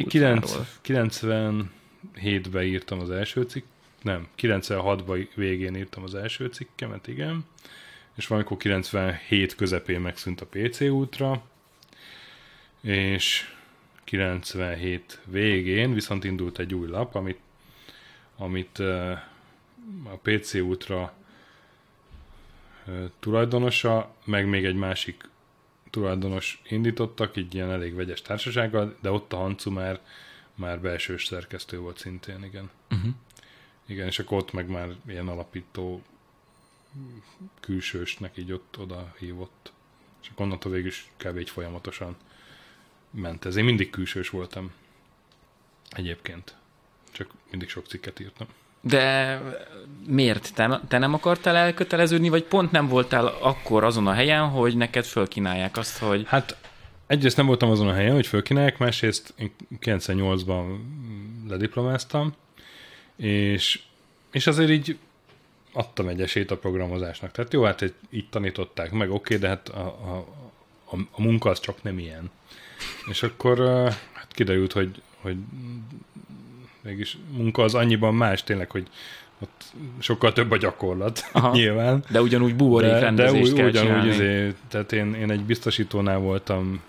97-ben 0.84 2.64
írtam 2.64 3.00
az 3.00 3.10
első 3.10 3.42
cikk, 3.42 3.66
nem, 4.06 4.28
96-ban 4.38 5.28
végén 5.36 5.76
írtam 5.76 6.04
az 6.04 6.16
első 6.16 6.48
cikkemet, 6.48 7.08
igen, 7.08 7.46
és 8.16 8.28
valamikor 8.28 8.58
97 8.58 9.56
közepén 9.56 10.02
megszűnt 10.02 10.42
a 10.42 10.46
PC 10.46 10.82
Ultra, 10.82 11.44
és 12.82 13.54
97 14.04 15.22
végén 15.26 15.94
viszont 15.94 16.24
indult 16.24 16.60
egy 16.60 16.74
új 16.74 16.88
lap, 16.88 17.16
amit 17.16 17.40
amit 18.38 18.80
a 20.04 20.20
PC 20.22 20.54
útra 20.54 21.14
tulajdonosa, 23.20 24.16
meg 24.26 24.48
még 24.48 24.66
egy 24.66 24.76
másik 24.76 25.30
tulajdonos 25.90 26.62
indítottak, 26.70 27.38
így 27.38 27.56
ilyen 27.56 27.72
elég 27.72 27.96
vegyes 27.96 28.22
társasággal, 28.22 28.96
de 29.02 29.12
ott 29.12 29.34
a 29.34 29.38
Hancu 29.38 29.72
már, 29.72 30.00
már 30.56 30.80
belsős 30.80 31.26
szerkesztő 31.26 31.80
volt 31.80 31.98
szintén, 31.98 32.44
igen. 32.44 32.70
Uh-huh. 32.92 33.14
Igen, 33.86 34.08
és 34.08 34.20
akkor 34.20 34.38
ott 34.38 34.54
meg 34.54 34.70
már 34.70 34.90
ilyen 35.08 35.28
alapító 35.28 36.02
külsősnek 37.60 38.38
így 38.38 38.52
ott 38.52 38.78
oda 38.80 39.14
hívott. 39.20 39.72
És 40.22 40.30
akkor 40.30 40.46
onnantól 40.46 40.72
végül 40.72 40.88
is 40.88 41.08
kb. 41.18 41.38
így 41.38 41.50
folyamatosan 41.50 42.16
ment 43.10 43.46
ez. 43.46 43.56
Én 43.56 43.64
mindig 43.64 43.90
külsős 43.90 44.30
voltam 44.30 44.72
egyébként 45.90 46.56
csak 47.12 47.32
mindig 47.50 47.70
sok 47.70 47.86
cikket 47.88 48.20
írtam. 48.20 48.48
De 48.82 49.42
miért? 50.08 50.54
Te, 50.54 50.82
te 50.88 50.98
nem 50.98 51.14
akartál 51.14 51.56
elköteleződni, 51.56 52.30
vagy 52.30 52.44
pont 52.44 52.72
nem 52.72 52.88
voltál 52.88 53.28
akkor 53.28 53.84
azon 53.84 54.08
a 54.08 54.14
helyen, 54.14 54.50
hogy 54.50 54.78
neked 54.78 55.06
fölkínálják 55.06 55.78
azt, 55.78 55.98
hogy... 55.98 56.24
Hát 56.28 56.58
egyrészt 57.08 57.38
nem 57.38 57.46
voltam 57.46 57.70
azon 57.70 57.88
a 57.88 57.94
helyen, 57.94 58.14
hogy 58.14 58.28
fölkínálják, 58.28 58.78
másrészt 58.78 59.34
én 59.38 59.52
98-ban 59.82 60.80
lediplomáztam, 61.48 62.34
és, 63.16 63.80
és 64.32 64.48
azért 64.48 64.70
így 64.70 64.98
adtam 65.74 66.08
egy 66.08 66.22
esélyt 66.22 66.52
a 66.52 66.58
programozásnak. 66.58 67.32
Tehát 67.32 67.54
jó, 67.54 67.64
hát 67.64 67.94
így 68.10 68.30
tanították 68.30 68.92
meg, 68.92 69.12
oké, 69.12 69.36
okay, 69.36 69.38
de 69.38 69.48
hát 69.48 69.70
a, 69.70 69.86
a, 69.86 70.28
a, 70.92 70.98
a 71.12 71.22
munka 71.22 71.50
az 71.50 71.60
csak 71.60 71.84
nem 71.84 72.00
ilyen. 72.00 72.32
És 73.10 73.24
akkor 73.24 73.60
hát 74.12 74.32
kiderült, 74.32 74.72
hogy, 74.72 75.02
hogy 75.22 75.38
mégis 76.82 77.18
munka 77.32 77.64
az 77.64 77.76
annyiban 77.76 78.16
más 78.16 78.44
tényleg, 78.44 78.72
hogy, 78.72 78.88
ott 79.40 79.74
sokkal 80.00 80.34
több 80.34 80.52
a 80.52 80.58
gyakorlat, 80.58 81.30
Aha. 81.32 81.52
nyilván. 81.52 82.04
De 82.10 82.22
ugyanúgy 82.22 82.56
buborék 82.56 82.92
de, 82.92 83.12
de 83.12 83.32
úgy, 83.32 83.54
kell 83.54 83.68
ugyanúgy 83.68 84.06
izé, 84.06 84.54
tehát 84.68 84.92
én, 84.92 85.14
én 85.14 85.32
egy 85.32 85.44
biztosítónál 85.44 86.18
voltam 86.18 86.82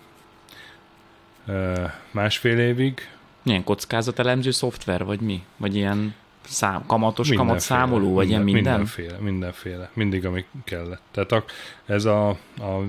másfél 2.10 2.58
évig. 2.58 3.08
Milyen 3.46 3.64
kockázatelemző 3.64 4.50
szoftver, 4.50 5.04
vagy 5.04 5.20
mi? 5.20 5.42
Vagy 5.56 5.76
ilyen 5.76 6.14
szám, 6.48 6.86
kamatos 6.86 7.32
kamat 7.32 7.60
számoló, 7.60 8.14
vagy 8.14 8.28
ilyen 8.28 8.42
minden? 8.42 8.62
Mindenféle, 8.62 9.16
mindenféle. 9.18 9.90
Mindig, 9.92 10.26
ami 10.26 10.44
kellett. 10.64 11.00
Tehát 11.10 11.32
a, 11.32 11.44
ez 11.86 12.04
a, 12.04 12.28
a, 12.28 12.82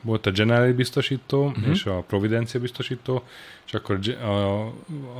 volt 0.00 0.26
a 0.26 0.30
Generali 0.30 0.72
biztosító, 0.72 1.46
uh-huh. 1.46 1.68
és 1.68 1.84
a 1.84 2.04
Providencia 2.06 2.60
biztosító, 2.60 3.22
és 3.66 3.74
akkor 3.74 3.98
a, 4.08 4.66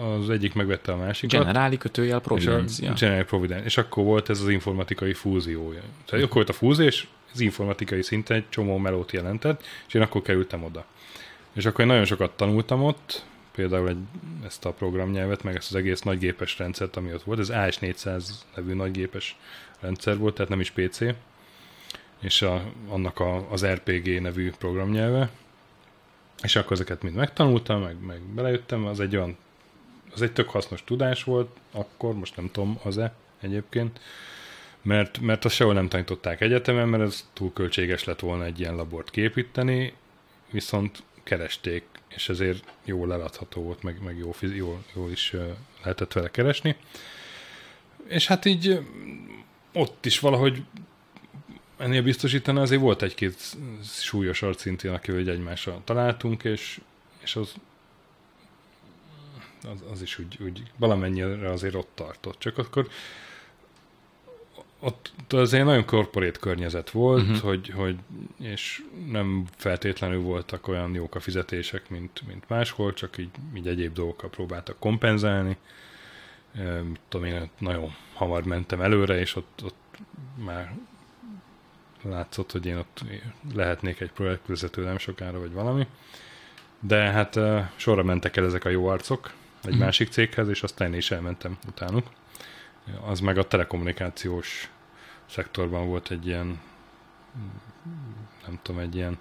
az 0.03 0.31
egyik 0.31 0.55
megvette 0.55 0.93
a 0.93 0.97
másikat. 0.97 1.41
Generali 1.41 1.79
kötőjel 1.79 2.21
Providencia. 2.21 2.85
És 2.85 2.91
a 2.91 2.99
Generali 2.99 3.25
Providencia. 3.27 3.67
És 3.67 3.77
akkor 3.77 4.05
volt 4.05 4.29
ez 4.29 4.41
az 4.41 4.49
informatikai 4.49 5.13
fúziója. 5.13 5.81
Tehát 5.81 6.03
uh-huh. 6.07 6.23
akkor 6.23 6.35
volt 6.35 6.49
a 6.49 6.53
fúzió, 6.53 6.87
és 6.87 7.07
az 7.33 7.41
informatikai 7.41 8.03
szinten 8.03 8.37
egy 8.37 8.49
csomó 8.49 8.77
melót 8.77 9.13
jelentett, 9.13 9.65
és 9.87 9.95
én 9.95 10.03
akkor 10.03 10.23
kerültem 10.23 10.65
oda. 10.65 10.85
És 11.53 11.67
akkor 11.67 11.81
én 11.81 11.87
nagyon 11.87 12.05
sokat 12.05 12.31
tanultam 12.31 12.83
ott, 12.83 13.25
például 13.53 13.89
egy, 13.89 13.99
ezt 14.45 14.65
a 14.65 14.73
programnyelvet, 14.73 15.43
meg 15.43 15.57
ezt 15.57 15.69
az 15.69 15.75
egész 15.75 16.01
nagygépes 16.01 16.59
rendszert, 16.59 16.97
ami 16.97 17.13
ott 17.13 17.23
volt. 17.23 17.39
Ez 17.39 17.51
AS400 17.53 18.25
nevű 18.57 18.75
nagygépes 18.75 19.37
rendszer 19.81 20.19
volt, 20.19 20.35
tehát 20.35 20.51
nem 20.51 20.61
is 20.61 20.71
PC, 20.71 21.01
és 22.21 22.43
a, 22.43 22.63
annak 22.89 23.21
a, 23.21 23.51
az 23.51 23.67
RPG 23.67 24.21
nevű 24.21 24.51
programnyelve. 24.59 25.31
És 26.43 26.57
akkor 26.57 26.73
ezeket 26.73 27.03
mind 27.03 27.15
megtanultam, 27.15 27.81
meg, 27.81 27.97
meg 28.07 28.21
belejöttem, 28.21 28.87
az 28.87 29.01
egy 29.01 29.17
olyan, 29.17 29.37
az 30.15 30.23
egy 30.23 30.33
tök 30.33 30.49
hasznos 30.49 30.85
tudás 30.85 31.25
volt, 31.25 31.57
akkor, 31.73 32.15
most 32.15 32.37
nem 32.37 32.51
tudom, 32.53 32.79
az-e 32.83 33.15
egyébként, 33.41 34.01
mert, 34.83 35.21
mert 35.21 35.45
azt 35.45 35.55
sehol 35.55 35.73
nem 35.73 35.89
tanították 35.89 36.41
egyetemen, 36.41 36.89
mert 36.89 37.03
ez 37.03 37.29
túl 37.33 37.53
költséges 37.53 38.05
lett 38.05 38.21
volna 38.21 38.45
egy 38.45 38.61
ilyen 38.61 38.75
labort 38.75 39.11
képíteni, 39.11 39.95
viszont 40.51 41.03
keresték, 41.23 41.85
és 42.09 42.29
ezért 42.29 42.73
jól 42.85 43.07
leladható 43.07 43.63
volt, 43.63 43.83
meg, 43.83 44.03
meg 44.03 44.19
jó, 44.19 44.35
jól, 44.41 44.85
jól 44.95 45.11
is 45.11 45.35
lehetett 45.83 46.13
vele 46.13 46.31
keresni. 46.31 46.77
És 48.07 48.27
hát 48.27 48.45
így 48.45 48.79
ott 49.73 50.07
is 50.07 50.19
valahogy 50.19 50.63
ennél 51.77 52.03
biztosítani 52.03 52.59
azért 52.59 52.81
volt 52.81 53.03
egy-két 53.03 53.57
súlyos 53.83 54.43
arcintén, 54.43 54.93
akivel 54.93 55.29
egymásra 55.33 55.81
találtunk, 55.85 56.45
és, 56.45 56.81
és 57.23 57.37
az, 57.37 57.55
az, 59.63 59.79
az 59.93 60.03
is 60.03 60.19
úgy, 60.19 60.39
úgy 60.41 60.63
valamennyire 60.77 61.51
azért 61.51 61.75
ott 61.75 61.91
tartott. 61.95 62.39
Csak 62.39 62.59
akkor 62.59 62.89
ott 64.85 65.13
azért 65.33 65.65
nagyon 65.65 65.85
korporét 65.85 66.39
környezet 66.39 66.91
volt, 66.91 67.23
uh-huh. 67.23 67.39
hogy, 67.39 67.69
hogy, 67.69 67.97
és 68.41 68.83
nem 69.11 69.45
feltétlenül 69.57 70.21
voltak 70.21 70.69
olyan 70.69 70.95
jók 70.95 71.15
a 71.15 71.21
fizetések, 71.21 71.91
mint, 71.91 72.23
mint 72.27 72.49
máshol, 72.49 72.93
csak 72.93 73.19
így, 73.19 73.31
így 73.55 73.69
egyéb 73.69 73.93
dolgokkal 73.93 74.31
próbáltak 74.31 74.79
kompenzálni. 74.79 75.57
E, 76.55 76.83
tudom 77.09 77.27
én, 77.27 77.51
nagyon 77.59 77.95
hamar 78.15 78.45
mentem 78.45 78.81
előre, 78.81 79.19
és 79.19 79.37
ott, 79.37 79.61
ott 79.65 79.99
már 80.45 80.75
látszott, 82.03 82.53
hogy 82.53 82.67
én 82.67 82.77
ott 82.77 83.05
lehetnék 83.55 84.01
egy 84.01 84.13
projektvezető 84.13 84.85
nem 84.85 84.99
sokára, 84.99 85.39
vagy 85.39 85.53
valami. 85.53 85.87
De 86.81 86.97
hát 86.97 87.39
sorra 87.77 88.03
mentek 88.03 88.37
el 88.37 88.45
ezek 88.45 88.65
a 88.65 88.69
jó 88.69 88.87
arcok 88.87 89.33
egy 89.61 89.69
uh-huh. 89.69 89.85
másik 89.85 90.09
céghez, 90.09 90.49
és 90.49 90.63
aztán 90.63 90.93
én 90.93 90.99
is 90.99 91.11
elmentem 91.11 91.59
utánuk 91.69 92.07
az 93.05 93.21
meg 93.21 93.39
a 93.39 93.47
telekommunikációs 93.47 94.71
szektorban 95.27 95.89
volt 95.89 96.11
egy 96.11 96.27
ilyen 96.27 96.61
nem 98.47 98.59
tudom, 98.63 98.81
egy 98.81 98.95
ilyen 98.95 99.19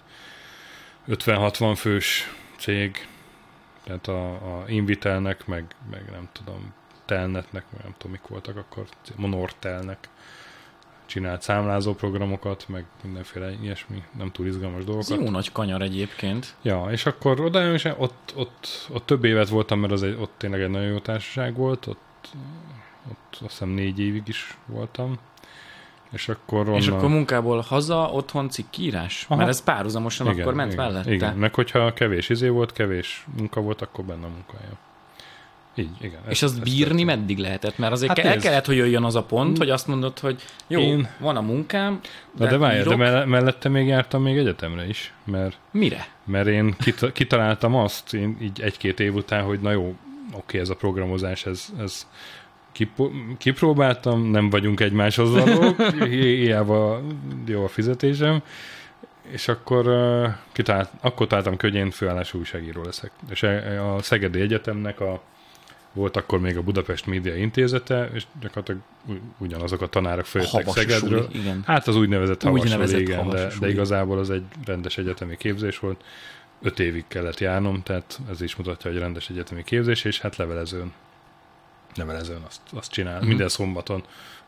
50-60 1.08 1.74
fős 1.78 2.34
cég, 2.58 3.08
tehát 3.84 4.08
a, 4.08 4.32
a 4.32 4.64
Invitelnek, 4.68 5.48
meg, 5.48 5.76
meg 5.92 6.10
nem 6.12 6.30
tudom, 6.32 6.74
Telnetnek, 7.06 7.64
meg 7.72 7.82
nem 7.84 7.94
tudom, 7.98 8.12
mik 8.12 8.28
voltak 8.28 8.58
akkor, 8.58 8.86
Monortelnek 9.16 10.10
csinált 11.06 11.42
számlázó 11.42 11.94
programokat, 11.94 12.66
meg 12.68 12.86
mindenféle 13.04 13.52
ilyesmi, 13.62 14.04
nem 14.18 14.32
túl 14.32 14.48
izgalmas 14.48 14.84
dolgokat. 14.84 15.12
Ez 15.12 15.24
jó 15.24 15.30
nagy 15.30 15.52
kanyar 15.52 15.82
egyébként. 15.82 16.56
Ja, 16.62 16.88
és 16.92 17.06
akkor 17.06 17.42
oda 17.42 17.74
és 17.74 17.86
ott, 17.86 18.34
ott, 18.36 18.88
ott, 18.90 19.06
több 19.06 19.24
évet 19.24 19.50
voltam, 19.50 19.80
mert 19.80 19.94
az 19.94 20.04
egy, 20.04 20.18
ott 20.20 20.32
tényleg 20.38 20.62
egy 20.62 20.70
nagyon 20.70 20.88
jó 20.88 21.00
társaság 21.00 21.56
volt, 21.56 21.88
ott 21.88 22.30
ott 23.10 23.32
azt 23.32 23.42
hiszem 23.42 23.70
négy 23.70 24.00
évig 24.00 24.24
is 24.26 24.58
voltam. 24.66 25.20
És 26.12 26.30
akkor, 26.30 26.60
onnan... 26.60 26.80
és 26.80 26.88
akkor 26.88 27.10
munkából 27.10 27.60
haza, 27.60 28.10
otthon 28.12 28.50
cikkírás? 28.50 29.26
Aha. 29.28 29.36
Mert 29.36 29.50
ez 29.50 29.64
párhuzamosan 29.64 30.28
igen, 30.28 30.42
akkor 30.42 30.54
ment 30.54 30.74
igen, 30.74 30.86
mellette. 30.86 31.14
Igen, 31.14 31.36
meg 31.36 31.56
hogyha 31.56 31.94
kevés 31.94 32.30
izé 32.30 32.48
volt, 32.48 32.74
kevés 32.74 33.26
munka 33.38 33.62
volt, 33.62 33.82
akkor 33.82 34.06
benne 34.06 34.26
a 34.26 34.30
munkája. 34.30 34.78
Így, 35.76 35.90
igen. 36.02 36.20
És 36.30 36.42
azt 36.42 36.62
bírni 36.64 36.86
történt. 36.86 37.06
meddig 37.06 37.38
lehetett? 37.38 37.78
Mert 37.78 37.92
azért 37.92 38.18
hát 38.18 38.26
el 38.26 38.34
ez... 38.34 38.44
kellett, 38.44 38.66
hogy 38.66 38.76
jöjjön 38.76 39.04
az 39.04 39.16
a 39.16 39.24
pont, 39.24 39.58
hogy 39.58 39.70
azt 39.70 39.88
mondod, 39.88 40.20
hogy 40.20 40.42
jó, 40.68 40.80
Én... 40.80 41.08
van 41.20 41.38
a 41.38 41.42
munkám, 41.42 42.00
de, 42.38 42.48
de 42.48 42.58
várj, 42.58 42.82
de 42.84 43.26
mellette 43.26 43.70
még 43.70 43.88
jártam 43.88 44.22
még 44.22 44.38
egyetemre 44.38 44.88
is. 44.88 45.14
Mert, 45.24 45.58
Mire? 45.72 46.08
Mert 46.24 46.48
én 46.48 46.76
kit- 46.80 47.12
kitaláltam 47.12 47.76
azt, 47.76 48.14
én 48.14 48.38
így 48.42 48.62
egy-két 48.62 49.00
év 49.00 49.16
után, 49.16 49.44
hogy 49.44 49.60
na 49.60 49.72
jó, 49.72 49.96
oké, 50.32 50.60
ez 50.60 50.70
a 50.70 50.76
programozás, 50.76 51.46
ez, 51.46 51.68
ez 51.80 52.08
kipróbáltam, 53.38 54.30
nem 54.30 54.50
vagyunk 54.50 54.80
egymáshoz 54.80 55.32
valók, 55.32 55.82
hiába 56.10 57.02
jó 57.46 57.64
a 57.64 57.68
fizetésem, 57.68 58.42
és 59.22 59.48
akkor, 59.48 59.88
uh, 59.88 60.28
kitalált, 60.52 60.90
akkor 61.02 61.28
találtam 61.28 61.74
én 61.74 61.92
főállású 61.92 62.40
újságíró 62.40 62.84
leszek. 62.84 63.12
És 63.30 63.44
a 63.44 63.98
Szegedi 64.02 64.40
Egyetemnek 64.40 65.00
a, 65.00 65.22
volt 65.94 66.18
akkor 66.18 66.40
még 66.40 66.58
a 66.58 66.62
Budapest 66.62 67.06
Média 67.06 67.36
Intézete, 67.36 68.10
és 68.14 68.24
gyakorlatilag 68.42 68.82
ugyanazok 69.38 69.82
a 69.82 69.88
tanárok 69.88 70.26
följöttek 70.26 70.68
Szegedről. 70.68 71.24
Suli, 71.24 71.40
igen. 71.40 71.64
Hát 71.66 71.88
az 71.88 71.96
úgynevezett 71.96 72.42
havas 72.42 72.92
igen, 72.92 73.30
de, 73.30 73.48
de 73.60 73.70
igazából 73.70 74.18
az 74.20 74.30
egy 74.30 74.44
rendes 74.66 74.98
egyetemi 74.98 75.38
képzés 75.38 75.80
volt. 75.80 76.04
Öt 76.62 76.80
évig 76.80 77.04
kellett 77.08 77.40
járnom, 77.40 77.84
tehát 77.84 78.20
ez 78.30 78.42
is 78.42 78.56
mutatja, 78.56 78.92
hogy 78.92 79.00
rendes 79.00 79.30
egyetemi 79.30 79.64
képzés, 79.64 80.04
és 80.04 80.20
hát 80.20 80.36
levelezőn 80.36 80.94
nevelezőn 81.96 82.42
azt, 82.48 82.62
azt 82.74 82.92
csinál. 82.92 83.18
Mm-hmm. 83.18 83.28
Minden 83.28 83.50
szombaton 83.50 84.04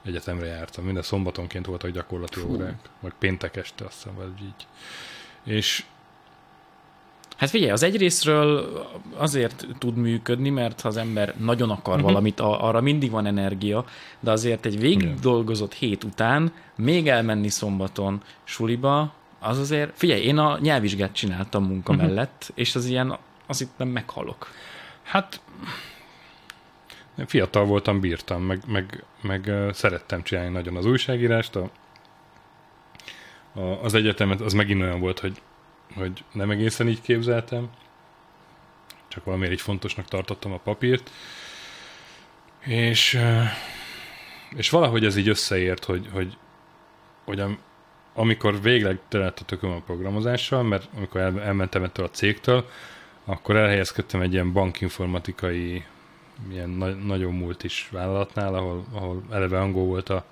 egyetemre 0.06 0.46
jártam, 0.46 0.86
minden 0.86 1.04
szombatonként 1.04 1.66
voltak 1.66 1.90
gyakorlati 1.90 2.40
Fú. 2.40 2.54
órák, 2.54 2.90
vagy 3.00 3.14
péntek 3.20 3.56
este 3.56 3.86
azt 3.86 3.96
hiszem, 3.96 4.16
vagy 4.16 4.42
így. 4.42 4.68
És 5.44 5.84
Hát 7.38 7.50
figyelj, 7.50 7.72
az 7.72 7.84
egyrésztről 7.84 8.72
azért 9.16 9.66
tud 9.78 9.96
működni, 9.96 10.50
mert 10.50 10.82
ha 10.82 10.88
az 10.88 10.98
ember 10.98 11.36
nagyon 11.38 11.70
akar 11.70 11.94
uh-huh. 11.94 12.10
valamit, 12.10 12.40
arra 12.40 12.82
mindig 12.82 13.12
van 13.12 13.26
energia, 13.26 13.86
de 14.20 14.32
azért 14.32 14.66
egy 14.66 14.80
végig 14.80 15.20
dolgozott 15.20 15.74
hét 15.74 16.04
után 16.04 16.54
még 16.76 17.08
elmenni 17.08 17.50
szombaton 17.50 18.22
suliba, 18.44 19.14
az 19.40 19.60
azért, 19.60 19.98
figyelj, 19.98 20.22
én 20.22 20.38
a 20.38 20.58
nyelvvizsgát 20.62 21.14
csináltam 21.14 21.64
munka 21.64 21.94
uh-huh. 21.94 22.08
mellett, 22.08 22.52
és 22.56 22.76
az 22.76 22.86
ilyen, 22.86 23.18
az 23.48 23.62
itt 23.62 23.78
nem 23.78 23.88
meghalok. 23.88 24.52
Hát 25.04 25.42
fiatal 27.26 27.66
voltam, 27.66 28.00
bírtam, 28.00 28.44
meg, 28.44 28.62
meg, 28.68 29.04
meg 29.22 29.52
szerettem 29.72 30.24
csinálni 30.24 30.52
nagyon 30.52 30.76
az 30.76 30.86
újságírást. 30.86 31.56
A, 31.56 31.70
a, 33.54 33.62
az 33.62 33.94
egyetemet 33.94 34.42
az 34.42 34.54
megint 34.54 34.82
olyan 34.82 35.00
volt, 35.00 35.20
hogy, 35.20 35.42
hogy 35.96 36.24
nem 36.32 36.50
egészen 36.50 36.88
így 36.88 37.02
képzeltem, 37.02 37.70
csak 39.08 39.24
valamiért 39.24 39.54
így 39.54 39.62
fontosnak 39.62 40.06
tartottam 40.06 40.52
a 40.52 40.58
papírt. 40.58 41.12
És, 42.60 43.20
és 44.56 44.70
valahogy 44.70 45.06
ez 45.06 45.16
így 45.16 45.28
összeért, 45.28 45.84
hogy, 45.84 46.08
hogy, 46.12 46.38
hogy 47.24 47.40
am, 47.40 47.60
amikor 48.14 48.62
végleg 48.62 49.00
telett 49.08 49.40
a 49.40 49.46
tököm 49.46 49.72
a 49.72 49.82
programozással, 49.82 50.64
mert 50.64 50.90
amikor 50.96 51.22
el, 51.22 51.42
elmentem 51.42 51.84
ettől 51.84 52.06
a 52.06 52.10
cégtől, 52.10 52.70
akkor 53.26 53.56
elhelyezkedtem 53.56 54.22
egy 54.22 54.34
ilyen 54.34 54.54
bankinformatikai 54.54 55.86
ilyen 56.52 56.70
na- 56.70 56.94
nagyon 57.06 57.34
múlt 57.34 57.64
is 57.64 57.90
vállalatnál, 57.92 58.56
ahol, 58.56 58.86
ahol 58.94 59.24
eleve 59.32 59.60
angol 59.60 59.86
volt 59.86 60.10
a, 60.10 60.26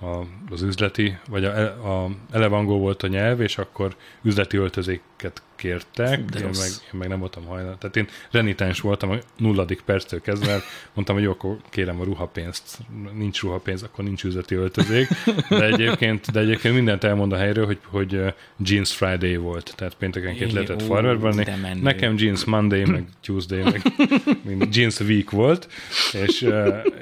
a, 0.00 0.26
az 0.50 0.62
üzleti, 0.62 1.18
vagy 1.28 1.44
a, 1.44 2.04
a 2.04 2.10
eleve 2.30 2.56
angol 2.56 2.78
volt 2.78 3.02
a 3.02 3.06
nyelv, 3.06 3.40
és 3.40 3.58
akkor 3.58 3.96
üzleti 4.22 4.56
öltözéket 4.56 5.42
kértek, 5.56 6.24
de 6.24 6.38
én, 6.38 6.46
rossz. 6.46 6.58
meg, 6.58 6.70
én 6.92 6.98
meg 6.98 7.08
nem 7.08 7.18
voltam 7.18 7.44
hajlandó. 7.44 7.74
Tehát 7.74 7.96
én 7.96 8.06
renitens 8.30 8.80
voltam 8.80 9.10
a 9.10 9.16
nulladik 9.36 9.80
perctől 9.80 10.20
kezdve, 10.20 10.62
mondtam, 10.92 11.14
hogy 11.14 11.24
jó, 11.24 11.30
akkor 11.30 11.56
kérem 11.70 12.00
a 12.00 12.04
ruhapénzt. 12.04 12.78
Nincs 13.14 13.40
ruhapénz, 13.40 13.82
akkor 13.82 14.04
nincs 14.04 14.24
üzleti 14.24 14.54
öltözék. 14.54 15.08
De 15.48 15.66
egyébként, 15.66 16.30
de 16.30 16.40
egyébként 16.40 16.74
mindent 16.74 17.04
elmond 17.04 17.32
a 17.32 17.36
helyről, 17.36 17.66
hogy, 17.66 17.78
hogy 17.84 18.34
Jeans 18.56 18.92
Friday 18.92 19.36
volt, 19.36 19.72
tehát 19.76 19.94
péntekenként 19.94 20.52
lehetett 20.52 20.82
farmerbenni. 20.82 21.44
Nekem 21.80 22.14
Jeans 22.18 22.44
Monday, 22.44 22.84
meg 22.84 23.04
Tuesday, 23.22 23.62
meg 23.62 24.68
Jeans 24.70 25.00
Week 25.00 25.30
volt, 25.30 25.68
és, 26.12 26.48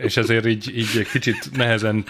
és 0.00 0.16
ezért 0.16 0.46
így, 0.46 0.76
így 0.76 0.96
egy 0.98 1.08
kicsit 1.08 1.50
nehezen 1.56 2.04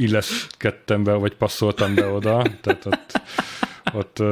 illeszkedtem 0.00 1.04
be, 1.04 1.12
vagy 1.12 1.34
passzoltam 1.34 1.94
be 1.94 2.06
oda, 2.06 2.42
tehát 2.60 2.86
ott, 2.86 3.20
ott, 3.92 4.22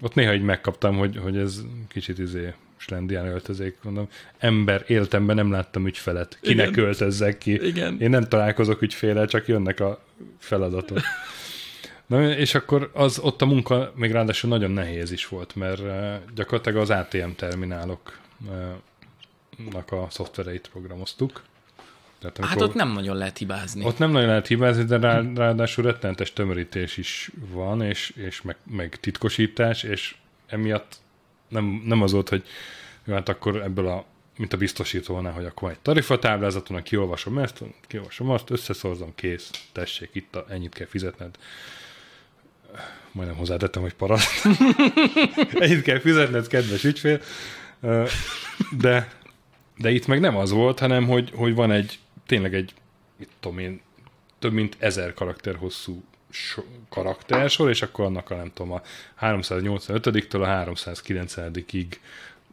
ott 0.00 0.14
néha 0.14 0.34
így 0.34 0.42
megkaptam, 0.42 0.96
hogy, 0.96 1.16
hogy 1.22 1.36
ez 1.36 1.60
kicsit 1.88 2.18
izé 2.18 2.52
slendián 2.76 3.26
öltözék, 3.26 3.76
mondom, 3.82 4.08
ember 4.38 4.84
életemben 4.86 5.36
nem 5.36 5.50
láttam 5.50 5.86
ügyfelet, 5.86 6.38
kinek 6.40 6.68
Igen. 6.68 6.84
öltözzek 6.84 7.38
ki. 7.38 7.66
Igen. 7.66 8.00
Én 8.00 8.10
nem 8.10 8.28
találkozok 8.28 8.82
ügyfélel, 8.82 9.26
csak 9.26 9.48
jönnek 9.48 9.80
a 9.80 10.04
feladatok. 10.38 11.00
Na, 12.06 12.30
és 12.30 12.54
akkor 12.54 12.90
az, 12.92 13.18
ott 13.18 13.42
a 13.42 13.46
munka 13.46 13.92
még 13.96 14.10
ráadásul 14.10 14.50
nagyon 14.50 14.70
nehéz 14.70 15.12
is 15.12 15.28
volt, 15.28 15.54
mert 15.54 15.82
gyakorlatilag 16.34 16.78
az 16.80 16.90
ATM 16.90 17.30
terminálok 17.36 18.18
uh, 18.46 18.52
nak 19.72 19.92
a 19.92 20.06
szoftvereit 20.10 20.68
programoztuk. 20.72 21.42
Tehát 22.32 22.50
Hát 22.50 22.60
ott 22.60 22.74
nem 22.74 22.92
nagyon 22.92 23.16
lehet 23.16 23.38
hibázni. 23.38 23.84
ott 23.84 23.98
nem 23.98 24.10
nagyon 24.10 24.28
lehet 24.28 24.46
hibázni, 24.46 24.84
de 24.84 24.98
rá, 24.98 25.22
ráadásul 25.34 25.84
rettenetes 25.84 26.32
tömörítés 26.32 26.96
is 26.96 27.30
van, 27.34 27.82
és, 27.82 28.12
és 28.16 28.42
meg, 28.42 28.56
meg 28.70 28.96
titkosítás, 29.00 29.82
és 29.82 30.14
emiatt 30.46 30.96
nem, 31.48 31.82
nem 31.84 32.02
az 32.02 32.12
volt, 32.12 32.28
hogy 32.28 32.44
jó, 33.04 33.14
hát 33.14 33.28
akkor 33.28 33.62
ebből 33.62 33.86
a 33.86 34.04
mint 34.36 34.52
a 34.52 34.56
biztosítónál, 34.56 35.32
hogy 35.32 35.44
akkor 35.44 35.70
egy 35.70 35.78
tarifatáblázaton, 35.78 36.82
kiolvasom 36.82 37.38
ezt, 37.38 37.62
kiolvasom 37.86 38.30
azt, 38.30 38.50
összeszorzom, 38.50 39.12
kész, 39.14 39.50
tessék, 39.72 40.10
itt 40.12 40.36
a, 40.36 40.46
ennyit 40.48 40.74
kell 40.74 40.86
fizetned. 40.86 41.34
Majdnem 43.12 43.36
hozzátettem, 43.36 43.82
hogy 43.82 43.94
paraszt. 43.94 44.46
ennyit 45.58 45.82
kell 45.82 45.98
fizetned, 45.98 46.46
kedves 46.46 46.84
ügyfél. 46.84 47.20
De, 48.78 49.12
de 49.76 49.90
itt 49.90 50.06
meg 50.06 50.20
nem 50.20 50.36
az 50.36 50.50
volt, 50.50 50.78
hanem 50.78 51.06
hogy, 51.06 51.30
hogy 51.34 51.54
van 51.54 51.70
egy, 51.70 51.98
tényleg 52.26 52.54
egy, 52.54 52.74
mit 53.16 53.28
tudom 53.40 53.58
én, 53.58 53.80
több 54.38 54.52
mint 54.52 54.76
ezer 54.78 55.14
karakter 55.14 55.56
hosszú 55.56 56.02
so, 56.30 56.62
karaktersor, 56.88 57.68
és 57.68 57.82
akkor 57.82 58.04
annak 58.04 58.30
a 58.30 58.36
nem 58.36 58.50
tudom, 58.54 58.72
a 58.72 58.82
385-től 59.20 60.42
a 60.42 60.72
390-ig 60.72 61.86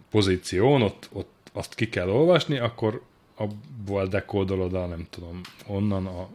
pozíción, 0.10 0.82
ott, 0.82 1.10
ott 1.12 1.50
azt 1.54 1.76
ki 1.76 1.90
kell 1.90 2.10
olvasni, 2.10 2.58
akkor 2.58 3.02
abból 3.36 4.08
dekódolod 4.08 4.74
a, 4.74 4.86
nem 4.86 5.08
tudom, 5.10 5.42
onnan 5.66 6.06
a 6.06 6.30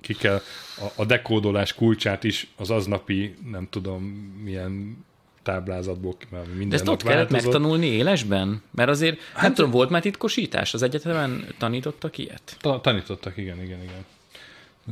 ki 0.00 0.14
kell 0.14 0.40
a, 0.76 0.86
a 0.96 1.04
dekódolás 1.04 1.74
kulcsát 1.74 2.24
is 2.24 2.52
az 2.56 2.70
aznapi, 2.70 3.34
nem 3.50 3.68
tudom, 3.70 4.02
milyen 4.42 5.04
táblázatból, 5.50 6.16
mert 6.30 6.46
minden 6.46 6.68
De 6.68 6.74
ezt 6.74 6.88
ott 6.88 7.02
kellett 7.02 7.28
változott. 7.30 7.52
megtanulni 7.52 7.86
élesben? 7.86 8.62
Mert 8.70 8.88
azért, 8.88 9.20
hát, 9.32 9.42
nem 9.42 9.54
tudom, 9.54 9.70
volt 9.70 9.90
már 9.90 10.02
titkosítás? 10.02 10.74
Az 10.74 10.82
egyetemen 10.82 11.44
tanítottak 11.58 12.18
ilyet? 12.18 12.56
Ta- 12.60 12.82
tanítottak, 12.82 13.36
igen, 13.36 13.62
igen, 13.62 13.78
igen. 13.82 14.04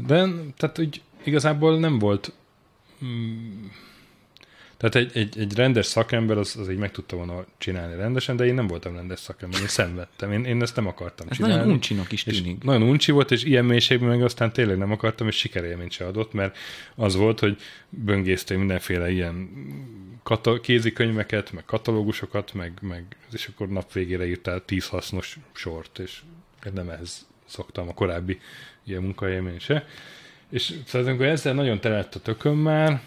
De 0.06 0.42
tehát 0.56 0.78
úgy 0.78 1.00
igazából 1.24 1.78
nem 1.78 1.98
volt 1.98 2.32
mm, 3.04 3.64
tehát 4.76 4.94
egy, 4.94 5.10
egy, 5.16 5.38
egy 5.38 5.54
rendes 5.54 5.86
szakember 5.86 6.38
az, 6.38 6.56
az 6.56 6.70
így 6.70 6.76
meg 6.76 6.90
tudta 6.90 7.16
volna 7.16 7.44
csinálni 7.58 7.96
rendesen, 7.96 8.36
de 8.36 8.44
én 8.44 8.54
nem 8.54 8.66
voltam 8.66 8.94
rendes 8.94 9.20
szakember, 9.20 9.60
én 9.60 9.66
szenvedtem, 9.66 10.32
én, 10.32 10.44
én 10.44 10.62
ezt 10.62 10.76
nem 10.76 10.86
akartam 10.86 11.26
Ez 11.30 11.36
csinálni. 11.36 11.56
nagyon 11.56 11.72
uncsinak 11.72 12.12
is 12.12 12.22
tűnik. 12.22 12.62
nagyon 12.64 12.82
uncsi 12.82 13.12
volt, 13.12 13.30
és 13.30 13.44
ilyen 13.44 13.64
mélységben 13.64 14.08
meg 14.08 14.22
aztán 14.22 14.52
tényleg 14.52 14.78
nem 14.78 14.92
akartam, 14.92 15.26
és 15.26 15.36
sikerélményt 15.36 15.90
se 15.92 16.06
adott, 16.06 16.32
mert 16.32 16.56
az 16.94 17.16
volt, 17.16 17.40
hogy 17.40 17.56
böngésztél 17.88 18.58
mindenféle 18.58 19.10
ilyen 19.10 19.48
kata- 20.28 20.60
kézikönyveket, 20.60 21.52
meg 21.52 21.64
katalógusokat, 21.64 22.52
meg, 22.52 22.72
meg, 22.80 23.16
és 23.32 23.46
akkor 23.46 23.68
nap 23.68 23.92
végére 23.92 24.26
írtál 24.26 24.64
tíz 24.64 24.88
hasznos 24.88 25.38
sort, 25.52 25.98
és 25.98 26.22
nem 26.72 26.88
ehhez 26.88 27.26
szoktam 27.44 27.88
a 27.88 27.94
korábbi 27.94 28.40
ilyen 28.84 29.02
munkaélmény 29.02 29.58
se. 29.58 29.86
És 30.48 30.74
szóval 30.86 31.08
amikor 31.08 31.26
ezzel 31.26 31.54
nagyon 31.54 31.80
telett 31.80 32.14
a 32.14 32.20
tököm 32.20 32.56
már, 32.56 33.02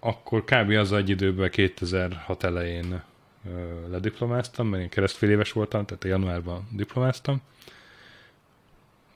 akkor 0.00 0.44
kb. 0.44 0.70
az 0.70 0.92
egy 0.92 1.08
időben 1.08 1.50
2006 1.50 2.44
elején 2.44 3.02
ö, 3.48 3.88
lediplomáztam, 3.90 4.68
mert 4.68 4.82
én 4.82 4.88
keresztfél 4.88 5.30
éves 5.30 5.52
voltam, 5.52 5.84
tehát 5.84 6.04
januárban 6.04 6.68
diplomáztam, 6.72 7.40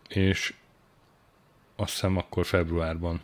és 0.08 0.54
azt 1.76 1.90
hiszem 1.90 2.16
akkor 2.16 2.46
februárban 2.46 3.20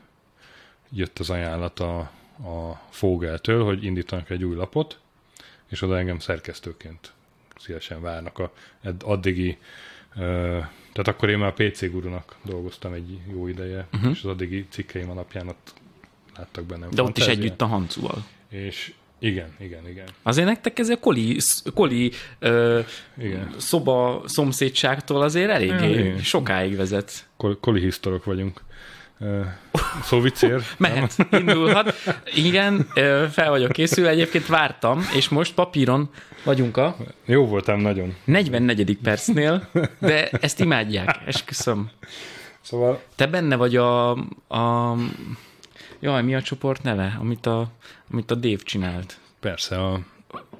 jött 0.90 1.18
az 1.18 1.30
ajánlat 1.30 1.80
a, 1.80 2.10
a 2.44 2.82
Fogeltől, 2.90 3.64
hogy 3.64 3.84
indítanak 3.84 4.30
egy 4.30 4.44
új 4.44 4.54
lapot, 4.54 4.98
és 5.68 5.82
oda 5.82 5.98
engem 5.98 6.18
szerkesztőként 6.18 7.12
szívesen 7.56 8.02
várnak 8.02 8.38
a 8.38 8.52
addigi 9.00 9.58
tehát 10.92 11.08
akkor 11.08 11.28
én 11.30 11.38
már 11.38 11.54
a 11.56 11.62
PC 11.68 11.90
gurunak 11.90 12.36
dolgoztam 12.44 12.92
egy 12.92 13.18
jó 13.32 13.46
ideje, 13.48 13.86
uh-huh. 13.92 14.10
és 14.10 14.22
az 14.22 14.30
addigi 14.30 14.66
cikkeim 14.68 15.10
alapján 15.10 15.48
ott 15.48 15.72
láttak 16.36 16.64
bennem 16.64 16.88
De 16.90 17.02
ott 17.02 17.18
is 17.18 17.26
együtt 17.26 17.60
a 17.60 17.66
Hancuval. 17.66 18.26
És 18.48 18.92
igen, 19.18 19.54
igen, 19.58 19.88
igen. 19.88 20.06
Azért 20.22 20.46
nektek 20.46 20.78
ez 20.78 20.88
a 20.88 20.98
koli, 20.98 21.38
koli 21.74 22.12
ö, 22.38 22.80
Igen. 23.18 23.54
szoba 23.56 24.22
szomszédságtól 24.26 25.22
azért 25.22 25.50
eléggé 25.50 25.90
igen. 25.90 26.18
sokáig 26.18 26.76
vezet. 26.76 27.26
Kol- 27.36 27.60
kolihisztorok 27.60 28.24
vagyunk. 28.24 28.60
Ö, 29.18 29.40
Szó 30.02 30.20
viccér. 30.20 30.62
Mehet, 30.78 31.16
indulhat. 31.30 31.94
Igen, 32.34 32.88
fel 33.30 33.50
vagyok 33.50 33.72
készülve, 33.72 34.10
egyébként 34.10 34.46
vártam, 34.46 35.08
és 35.14 35.28
most 35.28 35.54
papíron 35.54 36.10
vagyunk 36.44 36.76
a 36.76 36.96
Jó 37.24 37.46
voltam 37.46 37.80
nagyon. 37.80 38.16
44. 38.24 38.98
percnél, 39.02 39.68
de 39.98 40.28
ezt 40.28 40.60
imádják, 40.60 41.18
esküszöm. 41.26 41.90
Szóval 42.60 43.02
Te 43.14 43.26
benne 43.26 43.56
vagy 43.56 43.76
a, 43.76 44.10
a 44.48 44.96
jaj, 46.00 46.22
mi 46.22 46.34
a 46.34 46.42
csoport 46.42 46.82
neve, 46.82 47.16
amit 47.20 47.46
a, 47.46 47.68
amit 48.10 48.30
a 48.30 48.34
Dave 48.34 48.62
csinált? 48.64 49.18
persze 49.40 49.84
a 49.84 50.00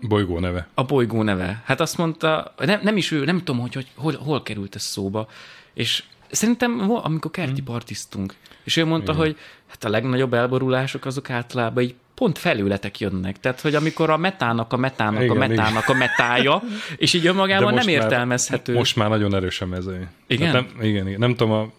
bolygó 0.00 0.38
neve. 0.38 0.68
A 0.74 0.82
bolygó 0.84 1.22
neve. 1.22 1.62
Hát 1.64 1.80
azt 1.80 1.96
mondta, 1.96 2.54
nem, 2.58 2.80
nem 2.82 2.96
is 2.96 3.10
ő, 3.10 3.24
nem 3.24 3.38
tudom, 3.38 3.60
hogy, 3.60 3.74
hogy 3.74 3.86
hol, 3.94 4.14
hol 4.16 4.42
került 4.42 4.74
ez 4.74 4.82
szóba, 4.82 5.28
és 5.74 6.02
szerintem, 6.30 6.90
amikor 6.90 7.30
kerti 7.30 7.62
partiztunk, 7.62 8.34
és 8.64 8.76
ő 8.76 8.84
mondta, 8.84 9.12
Igen. 9.12 9.24
hogy 9.24 9.36
hát 9.66 9.84
a 9.84 9.88
legnagyobb 9.88 10.34
elborulások 10.34 11.04
azok 11.04 11.30
általában 11.30 11.82
így 11.82 11.94
pont 12.14 12.38
felületek 12.38 13.00
jönnek. 13.00 13.40
Tehát, 13.40 13.60
hogy 13.60 13.74
amikor 13.74 14.10
a 14.10 14.16
metának, 14.16 14.72
a 14.72 14.76
metának, 14.76 15.22
Igen, 15.22 15.36
a 15.36 15.46
metának 15.46 15.88
a 15.88 15.94
metája, 15.94 16.62
és 16.96 17.14
így 17.14 17.26
önmagában 17.26 17.74
nem 17.74 17.88
értelmezhető. 17.88 18.72
Már, 18.72 18.80
most 18.80 18.96
már 18.96 19.08
nagyon 19.08 19.34
erős 19.34 19.60
a 19.60 19.66
mezőny. 19.66 20.06
Igen? 20.26 20.50
Tehát 20.50 20.76
Nem, 20.76 20.84
igen, 20.84 21.06
igen. 21.06 21.18
Nem 21.18 21.34
tudom 21.34 21.52
a 21.52 21.70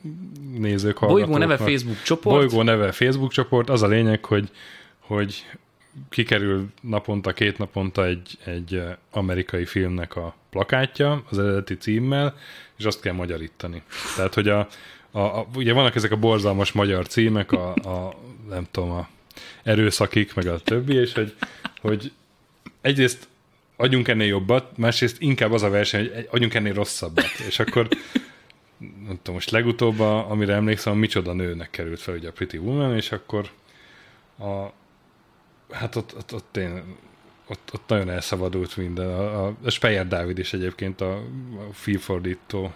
nézők, 0.57 0.99
Bolygó 0.99 1.37
neve 1.37 1.57
Facebook 1.57 2.01
csoport. 2.01 2.35
Bolygó 2.35 2.61
neve 2.61 2.91
Facebook 2.91 3.31
csoport. 3.31 3.69
Az 3.69 3.81
a 3.81 3.87
lényeg, 3.87 4.25
hogy, 4.25 4.49
hogy 4.99 5.45
kikerül 6.09 6.67
naponta, 6.81 7.33
két 7.33 7.57
naponta 7.57 8.05
egy, 8.05 8.37
egy 8.45 8.75
eh, 8.75 8.95
amerikai 9.11 9.65
filmnek 9.65 10.15
a 10.15 10.35
plakátja 10.57 11.23
az 11.29 11.39
eredeti 11.39 11.77
címmel, 11.77 12.37
és 12.77 12.85
azt 12.85 13.01
kell 13.01 13.13
magyarítani. 13.13 13.81
Tehát, 14.15 14.33
hogy 14.33 14.49
a, 14.49 14.67
a, 15.11 15.19
a 15.19 15.47
ugye 15.55 15.73
vannak 15.73 15.95
ezek 15.95 16.11
a 16.11 16.15
borzalmas 16.15 16.71
magyar 16.71 17.07
címek, 17.07 17.51
a, 17.51 17.73
a 17.73 18.15
nem 18.49 18.67
tudom, 18.71 18.91
a 18.91 19.07
erőszakik, 19.63 20.33
meg 20.33 20.47
a 20.47 20.59
többi, 20.59 20.93
és 20.93 21.13
hogy, 21.13 21.35
hogy 21.81 22.11
egyrészt 22.81 23.27
adjunk 23.75 24.07
ennél 24.07 24.27
jobbat, 24.27 24.77
másrészt 24.77 25.21
inkább 25.21 25.51
az 25.51 25.63
a 25.63 25.69
verseny, 25.69 26.11
hogy 26.13 26.27
adjunk 26.31 26.53
ennél 26.53 26.73
rosszabbat. 26.73 27.29
És 27.47 27.59
akkor 27.59 27.87
nem 28.77 29.17
tudom, 29.17 29.33
most 29.33 29.49
legutóbb, 29.49 29.99
a, 29.99 30.29
amire 30.31 30.53
emlékszem, 30.53 30.97
Micsoda 30.97 31.33
nőnek 31.33 31.69
került 31.69 31.99
fel 31.99 32.15
ugye 32.15 32.27
a 32.27 32.31
Pretty 32.31 32.57
Woman, 32.57 32.95
és 32.95 33.11
akkor 33.11 33.49
a, 34.39 34.71
hát 35.71 35.95
ott, 35.95 36.15
ott, 36.15 36.33
ott 36.33 36.57
én 36.57 36.83
ott, 37.47 37.69
ott 37.73 37.83
nagyon 37.87 38.09
elszabadult 38.09 38.77
minden. 38.77 39.07
A, 39.07 39.45
a, 39.45 39.53
a 39.63 39.69
Speyer 39.69 40.07
Dávid 40.07 40.37
is 40.37 40.53
egyébként 40.53 41.01
a, 41.01 41.13
a 41.69 41.73
filmfordító, 41.73 42.71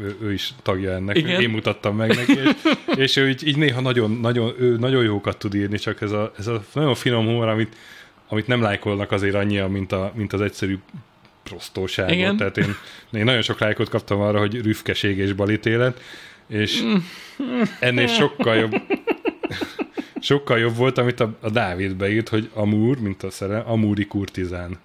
ő, 0.00 0.16
ő, 0.20 0.32
is 0.32 0.52
tagja 0.62 0.92
ennek, 0.92 1.16
Igen. 1.16 1.40
én 1.40 1.50
mutattam 1.50 1.96
meg 1.96 2.14
neki, 2.14 2.38
és, 2.38 2.50
és 3.04 3.16
ő 3.16 3.28
így, 3.28 3.46
így 3.46 3.56
néha 3.56 3.80
nagyon, 3.80 4.10
nagyon, 4.10 4.54
ő 4.58 4.76
nagyon 4.76 5.04
jókat 5.04 5.38
tud 5.38 5.54
írni, 5.54 5.78
csak 5.78 6.00
ez 6.00 6.12
a, 6.12 6.32
ez 6.38 6.46
a 6.46 6.64
nagyon 6.72 6.94
finom 6.94 7.26
humor, 7.26 7.48
amit, 7.48 7.76
amit 8.28 8.46
nem 8.46 8.62
lájkolnak 8.62 9.12
azért 9.12 9.34
annyira, 9.34 9.68
mint, 9.68 9.92
a, 9.92 10.12
mint 10.14 10.32
az 10.32 10.40
egyszerű 10.40 10.78
prostóságot. 11.42 12.12
Igen. 12.12 12.36
Tehát 12.36 12.56
én, 12.56 12.74
én 13.12 13.24
nagyon 13.24 13.42
sok 13.42 13.58
lájkot 13.58 13.88
kaptam 13.88 14.20
arra, 14.20 14.38
hogy 14.38 14.62
rüfkeség 14.62 15.18
és 15.18 15.32
balítélet, 15.32 16.00
És 16.46 16.82
ennél 17.80 18.06
sokkal 18.06 18.56
jobb 18.56 18.74
sokkal 20.20 20.58
jobb 20.58 20.76
volt, 20.76 20.98
amit 20.98 21.20
a, 21.20 21.36
a 21.40 21.50
Dávid 21.50 21.94
beírt, 21.94 22.28
hogy 22.28 22.50
Amúr, 22.54 22.98
mint 22.98 23.22
a 23.22 23.30
szere, 23.30 23.58
Amúri 23.58 24.06
kurtizán. 24.06 24.78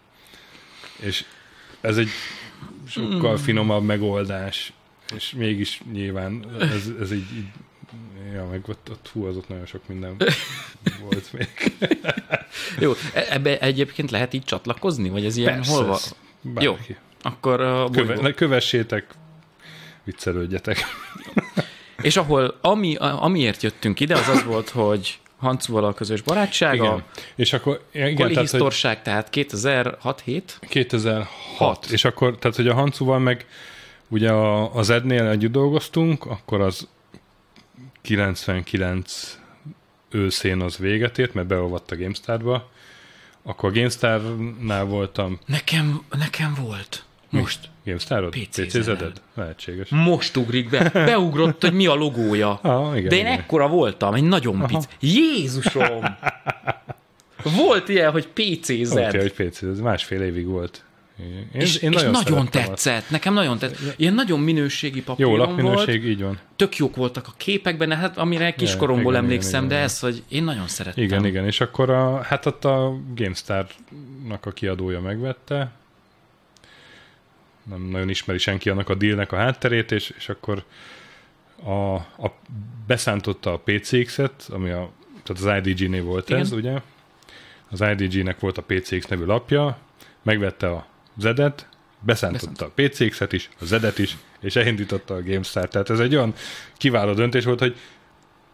És 1.00 1.26
ez 1.82 1.98
egy 1.98 2.10
sokkal 2.88 3.38
finomabb 3.38 3.84
megoldás, 3.84 4.74
és 5.16 5.34
mégis 5.38 5.82
nyilván 5.92 6.46
ez, 6.60 6.90
ez 7.00 7.12
így, 7.12 7.36
így 7.36 7.48
ja, 8.34 8.48
meg 8.52 8.64
ott, 8.68 8.90
ott 8.92 9.10
hú, 9.14 9.26
az 9.26 9.38
ott 9.38 9.48
nagyon 9.48 9.66
sok 9.66 9.88
minden 9.88 10.16
volt 11.02 11.34
még. 11.34 11.48
Jó, 12.80 12.94
e- 13.14 13.28
ebbe 13.30 13.60
egyébként 13.60 14.12
lehet 14.12 14.34
így 14.34 14.44
csatlakozni? 14.44 15.10
Vagy 15.10 15.26
ez 15.26 15.38
ilyen 15.38 15.54
Persze, 15.54 15.72
hol 15.72 16.00
bárki. 16.42 16.66
Jó, 16.66 16.78
akkor 17.22 17.62
a 17.62 17.90
Köve, 17.90 18.22
ne, 18.22 18.34
kövessétek, 18.34 19.08
viccelődjetek. 20.04 20.78
És 22.02 22.18
ahol, 22.18 22.58
ami, 22.62 22.96
amiért 23.00 23.64
jöttünk 23.64 24.00
ide, 24.00 24.16
az 24.16 24.28
az 24.28 24.44
volt, 24.44 24.70
hogy 24.70 25.20
Hancuval 25.38 25.84
a 25.86 25.94
közös 25.94 26.22
barátsága, 26.22 26.84
Igen. 26.84 27.04
És 27.36 27.54
akkor, 27.54 27.84
igen, 27.92 28.16
tehát, 28.34 28.50
hogy 28.50 29.00
tehát 29.04 29.30
2006-7, 29.32 30.42
2006. 30.60 31.28
Hat. 31.58 31.86
És 31.86 32.06
akkor, 32.06 32.38
tehát, 32.38 32.56
hogy 32.58 32.68
a 32.68 32.74
Hancuval 32.74 33.20
meg 33.20 33.46
ugye 34.08 34.32
a, 34.32 34.76
az 34.76 34.90
Ednél 34.90 35.28
együtt 35.28 35.52
dolgoztunk, 35.52 36.26
akkor 36.26 36.62
az 36.62 36.88
99 38.02 39.40
őszén 40.10 40.62
az 40.62 40.78
véget 40.78 41.18
ért, 41.18 41.34
mert 41.34 41.48
beolvadt 41.48 41.92
a 41.92 41.98
GameStar-ba. 41.98 42.70
Akkor 43.44 43.70
a 43.70 43.74
GameStar-nál 43.74 44.86
voltam. 44.86 45.40
nekem, 45.46 46.02
nekem 46.10 46.58
volt. 46.62 47.04
Most. 47.40 47.60
GameStar-od? 47.86 48.36
PC-zeded? 48.36 49.22
Lehetséges. 49.34 49.90
Most 49.90 50.38
ugrik 50.38 50.70
be. 50.70 50.90
Beugrott, 50.94 51.62
hogy 51.62 51.74
mi 51.74 51.86
a 51.86 51.94
logója. 51.94 52.60
Ah, 52.64 52.98
igen, 52.98 53.10
De 53.10 53.16
én 53.16 53.26
igen. 53.26 53.40
ekkora 53.40 53.68
voltam, 53.68 54.14
egy 54.14 54.24
nagyon 54.24 54.66
pic. 54.68 54.88
Jézusom! 55.00 56.04
Volt 57.44 57.90
ilyen, 57.90 58.12
hogy 58.12 58.28
PC-zed. 58.28 59.08
Oké, 59.08 59.18
hogy 59.18 59.34
PC, 59.34 59.62
ez 59.62 59.80
másfél 59.80 60.22
évig 60.22 60.46
volt. 60.46 60.84
Én, 61.20 61.48
és, 61.52 61.76
és 61.76 61.82
nagyon, 61.82 62.12
nagyon 62.12 62.14
szerettem 62.14 62.60
azt. 62.62 62.68
tetszett, 62.68 63.10
nekem 63.10 63.34
nagyon 63.34 63.58
tetszett. 63.58 63.94
Ilyen 64.00 64.14
nagyon 64.14 64.40
minőségi 64.40 64.98
Jó 64.98 65.04
papíron 65.04 65.38
volt. 65.38 65.48
lapminőség, 65.50 66.06
így 66.06 66.22
van. 66.22 66.40
Tök 66.56 66.76
jók 66.78 66.96
voltak 66.96 67.28
a 67.28 67.34
képek 67.38 67.78
benne, 67.78 67.96
hát 67.96 68.18
amire 68.18 68.54
kiskoromból 68.54 69.12
igen, 69.12 69.24
emlékszem, 69.24 69.56
igen, 69.56 69.68
de 69.68 69.74
igen. 69.74 69.86
ez, 69.86 70.00
hogy 70.00 70.24
én 70.30 70.44
nagyon 70.44 70.68
szerettem. 70.68 71.04
Igen, 71.04 71.26
igen, 71.26 71.46
és 71.46 71.62
akkor 71.62 71.90
a, 71.90 72.22
hát 72.22 72.46
ott 72.46 72.66
a 72.66 72.98
GameStar-nak 73.16 74.46
a 74.46 74.52
kiadója 74.52 75.00
megvette, 75.02 75.72
nem 77.64 77.82
nagyon 77.82 78.10
ismeri 78.10 78.40
senki 78.40 78.70
annak 78.70 78.90
a 78.90 78.96
dealnek 78.96 79.32
a 79.32 79.36
hátterét, 79.36 79.92
és, 79.92 80.14
és 80.18 80.30
akkor 80.30 80.64
a, 81.64 81.94
a, 81.96 82.40
beszántotta 82.88 83.54
a 83.54 83.62
PCX-et, 83.64 84.48
ami 84.50 84.70
a, 84.70 84.92
tehát 85.24 85.58
az 85.58 85.68
IDG-nél 85.68 86.04
volt 86.04 86.30
Igen. 86.30 86.42
ez, 86.42 86.52
ugye? 86.52 86.82
Az 87.70 87.82
IDG-nek 87.82 88.40
volt 88.40 88.58
a 88.58 88.62
PCX 88.62 89.06
nevű 89.06 89.24
lapja, 89.26 89.78
megvette 90.22 90.70
a 90.70 90.88
Zedet, 91.18 91.68
beszántotta 92.00 92.66
a 92.66 92.72
PCX-et 92.76 93.34
is, 93.34 93.50
a 93.60 93.66
Zedet 93.66 94.00
is, 94.00 94.18
és 94.40 94.56
elindította 94.56 95.14
a 95.14 95.22
GameStar. 95.22 95.68
Tehát 95.68 95.90
ez 95.90 96.00
egy 96.00 96.16
olyan 96.16 96.34
kiváló 96.78 97.14
döntés 97.14 97.44
volt, 97.44 97.60
hogy 97.60 97.76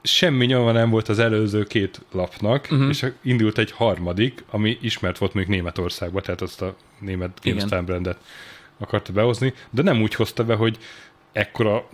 semmi 0.02 0.46
nyoma 0.46 0.72
nem 0.72 0.90
volt 0.90 1.10
az 1.10 1.20
előző 1.20 1.64
két 1.64 2.02
lapnak, 2.12 2.68
uh-huh. 2.72 2.90
és 2.90 3.06
indult 3.22 3.58
egy 3.58 3.72
harmadik, 3.72 4.44
ami 4.50 4.78
ismert 4.82 5.18
volt 5.18 5.34
még 5.34 5.48
Németországban, 5.48 6.22
tehát 6.22 6.42
azt 6.42 6.62
a 6.62 6.76
német. 7.00 7.40
GameStar 7.44 7.84
brandet 7.84 8.18
akarta 8.78 9.14
behozni, 9.14 9.54
de 9.70 9.82
nem 9.82 10.02
úgy 10.02 10.16
hozta 10.16 10.44
be, 10.44 10.56
hogy 10.56 10.78
ekkora 11.32 11.88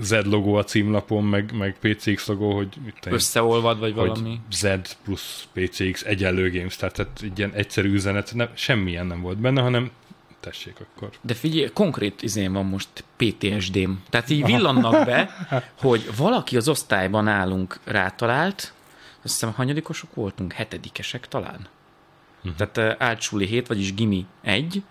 Z 0.00 0.14
logó 0.24 0.54
a 0.54 0.64
címlapon, 0.64 1.24
meg, 1.24 1.52
meg 1.52 1.76
PCX 1.80 2.26
logó, 2.26 2.54
hogy 2.54 2.68
mit 2.84 3.06
én, 3.06 3.12
Összeolvad, 3.12 3.78
vagy 3.78 3.94
valami. 3.94 4.40
Z 4.50 4.66
plusz 5.04 5.48
PCX 5.52 6.02
egyenlő 6.02 6.50
GameStar, 6.50 6.92
tehát 6.92 7.20
egy 7.22 7.38
ilyen 7.38 7.52
egyszerű 7.52 7.92
üzenet, 7.92 8.34
nem, 8.34 8.48
semmilyen 8.54 9.06
nem 9.06 9.20
volt 9.20 9.38
benne, 9.38 9.60
hanem 9.60 9.90
tessék 10.40 10.76
akkor. 10.80 11.10
De 11.20 11.34
figyelj, 11.34 11.70
konkrét 11.72 12.22
izén 12.22 12.52
van 12.52 12.66
most 12.66 12.88
PTSD-m. 13.16 13.90
Tehát 14.10 14.30
így 14.30 14.44
villannak 14.44 15.04
be, 15.04 15.30
hogy 15.80 16.16
valaki 16.16 16.56
az 16.56 16.68
osztályban 16.68 17.24
nálunk 17.24 17.78
rátalált, 17.84 18.72
azt 19.22 19.32
hiszem 19.32 19.52
hanyadikosok 19.52 20.14
voltunk, 20.14 20.52
hetedikesek 20.52 21.28
talán. 21.28 21.66
Mhm. 22.42 22.54
Tehát 22.56 22.76
uh, 22.76 23.06
áltsúli 23.06 23.46
7, 23.46 23.66
vagyis 23.66 23.94
gimi 23.94 24.26
1, 24.42 24.82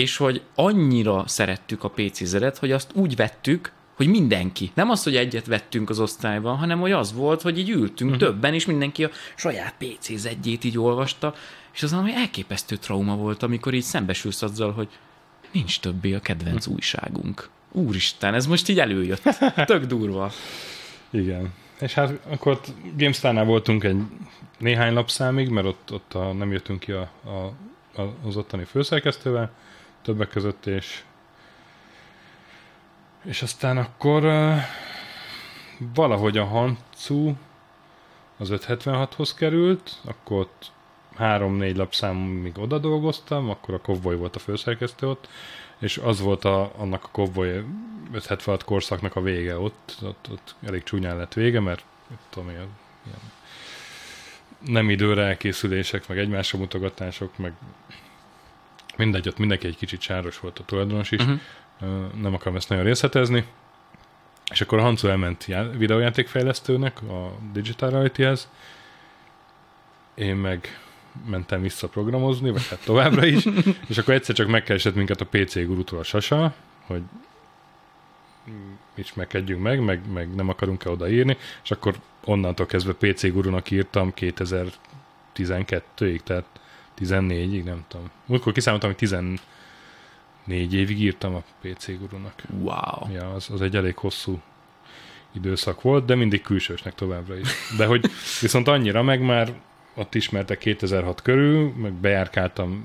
és 0.00 0.16
hogy 0.16 0.42
annyira 0.54 1.24
szerettük 1.26 1.84
a 1.84 1.88
PC 1.88 2.24
zeret, 2.24 2.58
hogy 2.58 2.72
azt 2.72 2.90
úgy 2.94 3.16
vettük, 3.16 3.72
hogy 3.96 4.08
mindenki. 4.08 4.70
Nem 4.74 4.90
az, 4.90 5.02
hogy 5.02 5.16
egyet 5.16 5.46
vettünk 5.46 5.90
az 5.90 6.00
osztályban, 6.00 6.56
hanem 6.56 6.80
hogy 6.80 6.92
az 6.92 7.12
volt, 7.12 7.42
hogy 7.42 7.58
így 7.58 7.68
ültünk 7.68 8.10
uh-huh. 8.10 8.28
többen, 8.28 8.54
és 8.54 8.66
mindenki 8.66 9.04
a 9.04 9.10
saját 9.34 9.74
PC 9.78 10.12
zedjét 10.12 10.64
így 10.64 10.78
olvasta, 10.78 11.34
és 11.74 11.82
az 11.82 11.90
valami 11.90 12.14
elképesztő 12.14 12.76
trauma 12.76 13.16
volt, 13.16 13.42
amikor 13.42 13.74
így 13.74 13.82
szembesülsz 13.82 14.42
azzal, 14.42 14.72
hogy 14.72 14.88
nincs 15.52 15.80
többé 15.80 16.14
a 16.14 16.20
kedvenc 16.20 16.66
újságunk. 16.66 17.48
Úristen, 17.72 18.34
ez 18.34 18.46
most 18.46 18.68
így 18.68 18.80
előjött. 18.80 19.22
Tök 19.64 19.84
durva. 19.84 20.32
Igen. 21.10 21.52
És 21.80 21.94
hát 21.94 22.12
akkor 22.28 22.60
GameStar-nál 22.96 23.44
voltunk 23.44 23.84
egy 23.84 23.96
néhány 24.58 24.92
lapszámig, 24.92 25.48
mert 25.48 25.66
ott, 25.66 25.92
ott 25.92 26.14
a, 26.14 26.32
nem 26.32 26.52
jöttünk 26.52 26.80
ki 26.80 26.92
a, 26.92 27.10
a, 27.24 27.52
a, 28.00 28.14
az 28.26 28.36
ottani 28.36 28.64
főszerkesztővel, 28.64 29.50
többek 30.02 30.28
között, 30.28 30.66
és 30.66 31.02
és 33.24 33.42
aztán 33.42 33.76
akkor 33.76 34.24
uh, 34.24 34.56
valahogy 35.94 36.38
a 36.38 36.44
Hancu 36.44 37.34
az 38.38 38.48
576-hoz 38.52 39.34
került, 39.34 39.96
akkor 40.04 40.38
ott 40.38 40.72
három-négy 41.16 41.76
lapszámig 41.76 42.58
oda 42.58 42.78
dolgoztam, 42.78 43.50
akkor 43.50 43.74
a 43.74 43.80
Kovboy 43.80 44.16
volt 44.16 44.36
a 44.36 44.38
főszerkesztő 44.38 45.08
ott, 45.08 45.28
és 45.78 45.98
az 45.98 46.20
volt 46.20 46.44
a, 46.44 46.72
annak 46.76 47.04
a 47.04 47.08
Kovboy 47.12 47.48
576 48.12 48.64
korszaknak 48.64 49.16
a 49.16 49.20
vége. 49.20 49.58
Ott, 49.58 49.96
ott, 50.02 50.28
ott 50.30 50.54
elég 50.66 50.82
csúnyán 50.82 51.16
lett 51.16 51.32
vége, 51.32 51.60
mert 51.60 51.84
tudom 52.30 52.48
én, 52.48 52.54
ilyen 53.06 53.18
nem 54.60 54.90
időre 54.90 55.22
elkészülések, 55.22 56.08
meg 56.08 56.18
egymásra 56.18 56.58
mutogatások, 56.58 57.38
meg 57.38 57.52
mindegy, 59.00 59.28
ott 59.28 59.38
mindenki 59.38 59.66
egy 59.66 59.76
kicsit 59.76 60.00
sáros 60.00 60.38
volt 60.38 60.58
a 60.58 60.64
tulajdonos 60.64 61.10
is, 61.10 61.20
uh-huh. 61.20 61.40
nem 62.20 62.34
akarom 62.34 62.56
ezt 62.56 62.68
nagyon 62.68 62.84
részletezni, 62.84 63.44
és 64.50 64.60
akkor 64.60 64.78
a 64.78 64.82
Hancu 64.82 65.08
elment 65.08 65.44
já- 65.44 65.76
videójátékfejlesztőnek 65.76 67.02
a 67.02 67.32
Digital 67.52 67.90
Reality-hez, 67.90 68.48
én 70.14 70.36
meg 70.36 70.80
mentem 71.26 71.62
vissza 71.62 71.88
programozni, 71.88 72.50
vagy 72.50 72.68
hát 72.68 72.84
továbbra 72.84 73.26
is, 73.26 73.46
és 73.88 73.98
akkor 73.98 74.14
egyszer 74.14 74.34
csak 74.34 74.48
megkeresett 74.48 74.94
minket 74.94 75.20
a 75.20 75.26
PC 75.26 75.66
gurutól 75.66 75.98
a 75.98 76.02
Sasa, 76.02 76.54
hogy 76.86 77.02
ismerkedjünk 78.94 79.62
meg, 79.62 79.80
meg, 79.80 80.12
meg 80.12 80.34
nem 80.34 80.48
akarunk-e 80.48 80.90
odaírni, 80.90 81.36
és 81.62 81.70
akkor 81.70 81.94
onnantól 82.24 82.66
kezdve 82.66 82.92
PC 82.92 83.32
gurunak 83.32 83.70
írtam 83.70 84.12
2012-ig, 84.16 86.20
tehát 86.24 86.59
14-ig, 87.00 87.64
nem 87.64 87.84
tudom. 87.88 88.10
Múltkor 88.26 88.52
kiszámoltam, 88.52 88.90
hogy 88.90 88.98
14 88.98 90.74
évig 90.74 91.00
írtam 91.00 91.34
a 91.34 91.42
PC 91.60 91.98
gurunak. 91.98 92.42
Wow. 92.58 93.12
Ja, 93.12 93.34
az, 93.34 93.50
az 93.50 93.60
egy 93.62 93.76
elég 93.76 93.96
hosszú 93.96 94.40
időszak 95.32 95.82
volt, 95.82 96.04
de 96.04 96.14
mindig 96.14 96.42
külsősnek 96.42 96.94
továbbra 96.94 97.38
is. 97.38 97.48
De 97.76 97.86
hogy 97.86 98.10
viszont 98.40 98.68
annyira 98.68 99.02
meg 99.02 99.20
már 99.20 99.52
ott 99.94 100.14
ismertek 100.14 100.58
2006 100.58 101.22
körül, 101.22 101.72
meg 101.76 101.92
bejárkáltam 101.92 102.84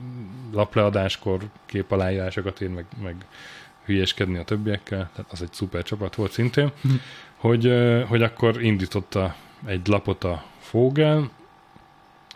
lapleadáskor 0.53 1.41
képaláírásokat 1.65 2.61
én, 2.61 2.69
meg, 2.69 2.85
meg 3.03 3.15
hülyeskedni 3.85 4.37
a 4.37 4.43
többiekkel, 4.43 5.09
tehát 5.15 5.31
az 5.31 5.41
egy 5.41 5.53
szuper 5.53 5.83
csapat 5.83 6.15
volt 6.15 6.31
szintén, 6.31 6.71
hogy, 7.35 7.65
ö, 7.65 8.03
hogy 8.07 8.23
akkor 8.23 8.63
indította 8.63 9.35
egy 9.65 9.87
lapot 9.87 10.23
a 10.23 10.45
Fogel, 10.59 11.31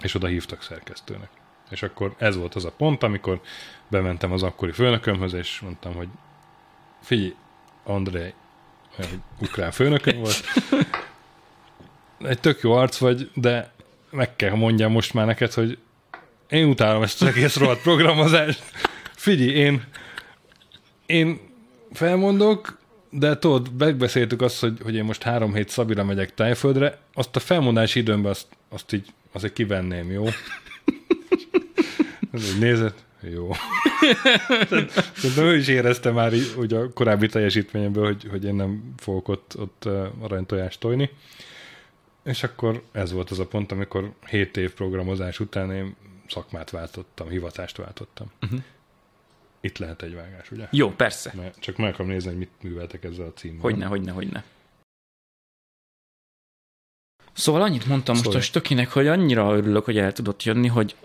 és 0.02 0.16
oda 0.16 0.28
hívtak 0.28 0.62
szerkesztőnek. 0.62 1.30
És 1.70 1.84
akkor 1.84 2.16
ez 2.18 2.36
volt 2.36 2.56
az 2.56 2.66
a 2.66 2.72
pont, 2.72 3.04
amikor 3.04 3.42
bementem 3.88 4.32
az 4.32 4.44
akkori 4.44 4.72
főnökömhöz, 4.72 5.34
és 5.34 5.60
mondtam, 5.60 5.94
hogy 5.94 6.08
figyelj, 7.02 7.36
André, 7.84 8.34
hogy 8.96 9.20
ukrán 9.42 9.72
főnököm 9.72 10.18
volt, 10.20 10.44
egy 12.20 12.40
tök 12.40 12.62
jó 12.62 12.72
arc 12.72 12.98
vagy, 12.98 13.32
de 13.34 13.72
meg 14.10 14.36
kell 14.36 14.56
mondjam 14.56 14.92
most 14.92 15.14
már 15.14 15.26
neked, 15.26 15.54
hogy 15.54 15.78
én 16.50 16.68
utálom 16.68 17.04
ezt 17.04 17.22
az 17.22 17.28
egész 17.28 17.56
rohadt 17.56 17.82
programozást. 17.82 18.64
Figyelj, 19.16 19.50
én, 19.50 19.84
én 21.06 21.40
felmondok, 21.94 22.78
de 23.10 23.38
tudod, 23.38 23.72
megbeszéltük 23.78 24.42
azt, 24.42 24.60
hogy, 24.60 24.78
hogy 24.84 24.96
én 24.96 25.04
most 25.04 25.24
három 25.24 25.54
hét 25.54 25.70
Szabira 25.70 26.04
megyek 26.04 26.34
Tájföldre, 26.34 26.98
azt 27.14 27.36
a 27.36 27.40
felmondási 27.40 28.00
időmben 28.00 28.32
azt, 28.32 28.48
azt 28.70 28.94
így 28.94 29.14
azért 29.32 29.54
kivenném, 29.54 30.12
jó? 30.12 30.26
Nézett, 32.60 33.04
jó. 33.20 33.52
Szerintem 35.16 35.46
ő 35.46 35.56
is 35.56 35.68
érezte 35.68 36.12
már 36.12 36.34
így, 36.34 36.54
hogy 36.56 36.74
a 36.74 36.94
korábbi 36.94 37.28
teljesítményemből, 37.28 38.06
hogy, 38.06 38.28
hogy 38.30 38.44
én 38.44 38.56
nem 38.56 38.94
fogok 38.98 39.28
ott, 39.28 39.56
ott 39.58 39.86
aranytojást 40.20 40.80
tojni. 40.80 41.10
És 42.24 42.44
akkor 42.44 42.84
ez 42.92 43.12
volt 43.12 43.30
az 43.30 43.40
a 43.40 43.48
pont, 43.48 43.72
amikor 43.72 44.14
7 44.26 44.58
év 44.58 44.74
programozás 44.74 45.40
után 45.40 45.72
én 45.72 45.96
szakmát 46.28 46.70
váltottam, 46.70 47.30
hivatást 47.30 47.78
váltottam. 47.78 48.32
Uh-huh. 48.42 48.60
Itt 49.62 49.78
lehet 49.78 50.02
egy 50.02 50.16
vágás, 50.16 50.52
ugye? 50.52 50.68
Jó, 50.72 50.92
persze. 50.92 51.34
Mert 51.36 51.60
csak 51.60 51.78
meg 51.78 51.90
akarom 51.94 52.12
nézni, 52.12 52.30
hogy 52.30 52.38
mit 52.38 52.52
műveltek 52.62 53.04
ezzel 53.04 53.26
a 53.26 53.34
címmel. 53.34 53.62
Hogyne, 53.62 53.86
hogyne, 53.86 54.12
hogyne. 54.12 54.44
Szóval 57.34 57.62
annyit 57.62 57.86
mondtam 57.86 58.16
szóval. 58.16 58.34
most 58.34 58.46
a 58.46 58.48
stökinek, 58.48 58.92
hogy 58.92 59.08
annyira 59.08 59.56
örülök, 59.56 59.86
hogy 59.86 59.98
el 59.98 60.14
tudott 60.14 60.44
jönni, 60.44 60.68
hogy 60.68 60.96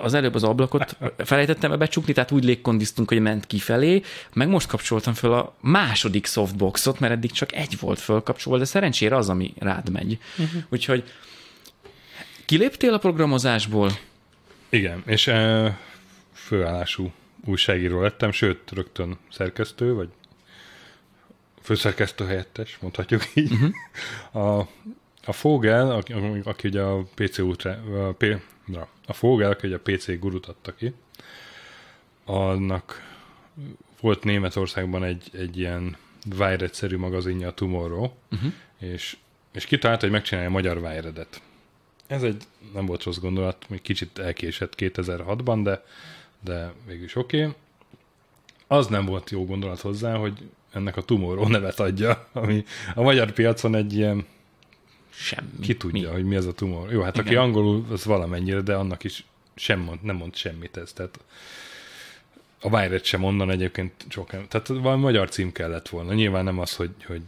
az 0.00 0.14
előbb 0.14 0.34
az 0.34 0.44
ablakot 0.44 0.96
felejtettem 1.18 1.78
becsukni, 1.78 2.12
tehát 2.12 2.30
úgy 2.30 2.44
légkondisztunk, 2.44 3.08
hogy 3.08 3.20
ment 3.20 3.46
kifelé, 3.46 4.02
meg 4.32 4.48
most 4.48 4.68
kapcsoltam 4.68 5.14
fel 5.14 5.32
a 5.32 5.54
második 5.60 6.26
softboxot, 6.26 7.00
mert 7.00 7.12
eddig 7.12 7.32
csak 7.32 7.54
egy 7.54 7.78
volt 7.80 7.98
fölkapcsolva, 7.98 8.58
de 8.58 8.64
szerencsére 8.64 9.16
az, 9.16 9.28
ami 9.28 9.54
rád 9.58 9.90
megy. 9.90 10.18
Uh-huh. 10.38 10.62
Úgyhogy 10.68 11.04
kiléptél 12.44 12.92
a 12.92 12.98
programozásból? 12.98 13.90
Igen, 14.68 15.02
és 15.06 15.26
e, 15.26 15.78
főállású 16.32 17.12
újságíró 17.44 18.00
lettem, 18.00 18.30
sőt, 18.30 18.70
rögtön 18.72 19.18
szerkesztő, 19.32 19.94
vagy 19.94 20.08
főszerkesztő 21.62 22.26
helyettes, 22.26 22.78
mondhatjuk 22.80 23.22
így. 23.34 23.52
Uh-huh. 23.52 24.46
A, 24.46 24.68
a 25.24 25.32
Fogel, 25.32 25.90
aki, 25.90 26.14
aki 26.44 26.68
ugye 26.68 26.80
a 26.80 27.02
PC 27.14 27.38
Ultra, 27.38 27.70
a, 27.70 28.12
P, 28.72 28.86
a 29.06 29.12
Fogel, 29.12 29.56
ugye 29.62 29.76
a 29.76 29.80
PC 29.80 30.18
gurut 30.18 30.46
adta 30.46 30.74
ki, 30.74 30.94
annak 32.24 33.06
volt 34.00 34.24
Németországban 34.24 35.04
egy, 35.04 35.30
egy 35.32 35.58
ilyen 35.58 35.96
Wired-szerű 36.38 36.96
magazinja, 36.96 37.48
a 37.48 37.54
Tomorrow, 37.54 38.10
uh-huh. 38.30 38.52
és, 38.78 39.16
és 39.52 39.64
kitalálta, 39.64 40.02
hogy 40.02 40.12
megcsinálja 40.14 40.48
a 40.48 40.52
magyar 40.52 40.76
Wired-et. 40.76 41.42
Ez 42.06 42.22
egy 42.22 42.42
nem 42.72 42.86
volt 42.86 43.02
rossz 43.02 43.18
gondolat, 43.18 43.68
még 43.68 43.82
kicsit 43.82 44.18
elkésett 44.18 44.74
2006-ban, 44.76 45.60
de, 45.62 45.84
de 46.44 46.72
végülis 46.86 47.16
oké. 47.16 47.42
Okay. 47.42 47.54
Az 48.66 48.86
nem 48.86 49.04
volt 49.04 49.30
jó 49.30 49.44
gondolat 49.44 49.80
hozzá, 49.80 50.16
hogy 50.16 50.50
ennek 50.72 50.96
a 50.96 51.02
Tomorrow 51.02 51.48
nevet 51.48 51.80
adja, 51.80 52.28
ami 52.32 52.64
a 52.94 53.02
magyar 53.02 53.30
piacon 53.30 53.74
egy 53.74 53.94
ilyen 53.94 54.26
Semmi. 55.20 55.60
Ki 55.60 55.76
tudja, 55.76 56.08
mi? 56.08 56.14
hogy 56.14 56.24
mi 56.24 56.36
az 56.36 56.46
a 56.46 56.52
tumor. 56.52 56.92
Jó, 56.92 57.02
hát 57.02 57.14
Igen. 57.14 57.26
aki 57.26 57.36
angolul, 57.36 57.86
az 57.90 58.04
valamennyire, 58.04 58.60
de 58.60 58.74
annak 58.74 59.04
is 59.04 59.24
sem 59.54 59.80
mond, 59.80 60.02
nem 60.02 60.16
mond 60.16 60.36
semmit 60.36 60.76
ez. 60.76 60.92
Tehát 60.92 61.20
a 62.60 62.68
Wired 62.68 63.04
sem 63.04 63.24
onnan 63.24 63.50
egyébként 63.50 63.92
sok, 64.08 64.30
tehát 64.48 64.68
valami 64.68 65.02
magyar 65.02 65.28
cím 65.28 65.52
kellett 65.52 65.88
volna. 65.88 66.12
Nyilván 66.12 66.44
nem 66.44 66.58
az, 66.58 66.76
hogy, 66.76 66.90
hogy 67.06 67.22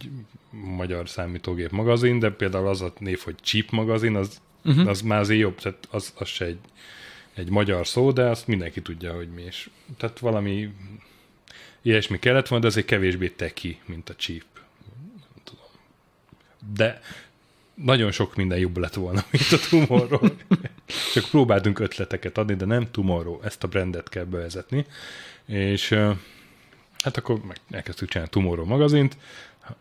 magyar 0.50 1.08
számítógép 1.08 1.70
magazin, 1.70 2.18
de 2.18 2.30
például 2.30 2.68
az 2.68 2.80
a 2.80 2.92
név, 2.98 3.20
hogy 3.20 3.36
Cheap 3.42 3.70
magazin, 3.70 4.16
az, 4.16 4.40
uh-huh. 4.64 4.88
az 4.88 5.00
már 5.02 5.20
azért 5.20 5.40
jobb, 5.40 5.60
tehát 5.60 5.88
az, 5.90 6.12
az 6.18 6.28
se 6.28 6.44
egy, 6.44 6.58
egy 7.34 7.50
magyar 7.50 7.86
szó, 7.86 8.12
de 8.12 8.22
azt 8.22 8.46
mindenki 8.46 8.82
tudja, 8.82 9.14
hogy 9.14 9.28
mi 9.28 9.42
is. 9.42 9.70
Tehát 9.96 10.18
valami 10.18 10.74
ilyesmi 11.82 12.18
kellett 12.18 12.48
volna, 12.48 12.68
de 12.68 12.78
egy 12.78 12.84
kevésbé 12.84 13.28
teki, 13.28 13.80
mint 13.84 14.08
a 14.08 14.14
Cheap. 14.14 14.44
Nem 15.20 15.42
tudom. 15.44 15.64
De 16.74 17.00
nagyon 17.84 18.10
sok 18.10 18.36
minden 18.36 18.58
jobb 18.58 18.76
lett 18.76 18.94
volna, 18.94 19.24
mint 19.30 19.52
a 19.52 19.68
Tomorrow. 19.70 20.28
Csak 21.12 21.24
próbáltunk 21.30 21.78
ötleteket 21.78 22.38
adni, 22.38 22.54
de 22.54 22.64
nem 22.64 22.90
Tomorrow, 22.90 23.40
ezt 23.42 23.64
a 23.64 23.68
brandet 23.68 24.08
kell 24.08 24.24
bevezetni. 24.24 24.86
És 25.46 25.88
hát 26.98 27.16
akkor 27.16 27.40
meg 27.46 27.56
elkezdtük 27.70 28.08
csinálni 28.08 28.32
Tomorrow 28.32 28.64
magazint, 28.64 29.16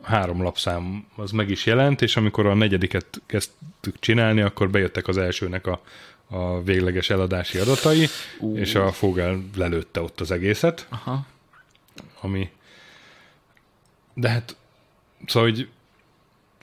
három 0.01 0.43
lapszám 0.43 1.05
az 1.15 1.31
meg 1.31 1.49
is 1.49 1.65
jelent, 1.65 2.01
és 2.01 2.15
amikor 2.15 2.45
a 2.45 2.53
negyediket 2.53 3.21
kezdtük 3.25 3.99
csinálni, 3.99 4.41
akkor 4.41 4.69
bejöttek 4.69 5.07
az 5.07 5.17
elsőnek 5.17 5.67
a, 5.67 5.81
a 6.27 6.61
végleges 6.61 7.09
eladási 7.09 7.57
adatai, 7.57 8.07
uh. 8.39 8.59
és 8.59 8.75
a 8.75 8.91
Fogel 8.91 9.43
lelőtte 9.55 10.01
ott 10.01 10.19
az 10.19 10.31
egészet. 10.31 10.85
Aha. 10.89 11.25
Ami... 12.21 12.49
De 14.13 14.29
hát, 14.29 14.55
szóval, 15.25 15.49
hogy 15.49 15.69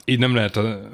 így 0.09 0.19
nem 0.19 0.35
lehet 0.35 0.57
a, 0.57 0.89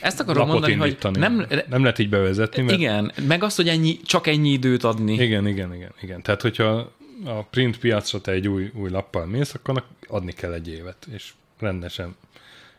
ezt 0.00 0.20
akarom 0.20 0.46
mondani, 0.46 0.72
indítani. 0.72 1.18
hogy 1.18 1.28
nem, 1.28 1.46
nem 1.68 1.80
lehet 1.80 1.98
így 1.98 2.08
bevezetni. 2.08 2.62
Mert... 2.62 2.78
Igen, 2.78 3.12
meg 3.26 3.42
azt, 3.42 3.56
hogy 3.56 3.68
ennyi, 3.68 4.00
csak 4.00 4.26
ennyi 4.26 4.50
időt 4.50 4.84
adni. 4.84 5.12
Igen, 5.12 5.46
igen, 5.46 5.74
igen. 5.74 5.92
igen. 6.00 6.22
Tehát, 6.22 6.42
hogyha 6.42 6.92
a 7.24 7.42
print 7.42 7.78
piacra 7.78 8.20
te 8.20 8.32
egy 8.32 8.48
új, 8.48 8.70
új 8.74 8.90
lappal 8.90 9.26
mész, 9.26 9.54
akkor 9.54 9.84
adni 10.06 10.32
kell 10.32 10.52
egy 10.52 10.68
évet, 10.68 11.06
és 11.12 11.32
rendesen. 11.58 12.16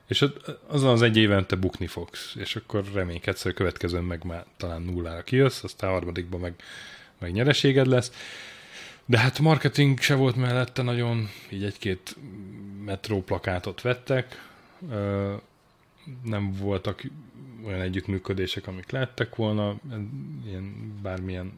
És 0.07 0.25
azon 0.67 0.91
az 0.91 1.01
egy 1.01 1.17
éven 1.17 1.47
te 1.47 1.55
bukni 1.55 1.87
fogsz, 1.87 2.35
és 2.39 2.55
akkor 2.55 2.83
reménykedsz, 2.93 3.43
hogy 3.43 3.51
a 3.51 3.55
következőn 3.55 4.03
meg 4.03 4.23
már 4.23 4.45
talán 4.57 4.81
nullára 4.81 5.23
kijössz, 5.23 5.63
aztán 5.63 5.89
a 5.89 5.93
harmadikban 5.93 6.39
meg, 6.39 6.53
meg 7.19 7.31
nyereséged 7.31 7.87
lesz. 7.87 8.11
De 9.05 9.17
hát 9.17 9.39
marketing 9.39 9.99
se 9.99 10.15
volt 10.15 10.35
mellette 10.35 10.81
nagyon, 10.81 11.29
így 11.49 11.63
egy-két 11.63 12.15
metró 12.85 13.21
plakátot 13.21 13.81
vettek, 13.81 14.46
nem 16.23 16.51
voltak 16.51 17.03
olyan 17.65 17.82
együttműködések, 17.82 18.67
amik 18.67 18.91
lehettek 18.91 19.36
volna, 19.36 19.75
ilyen 20.45 20.93
bármilyen 21.01 21.53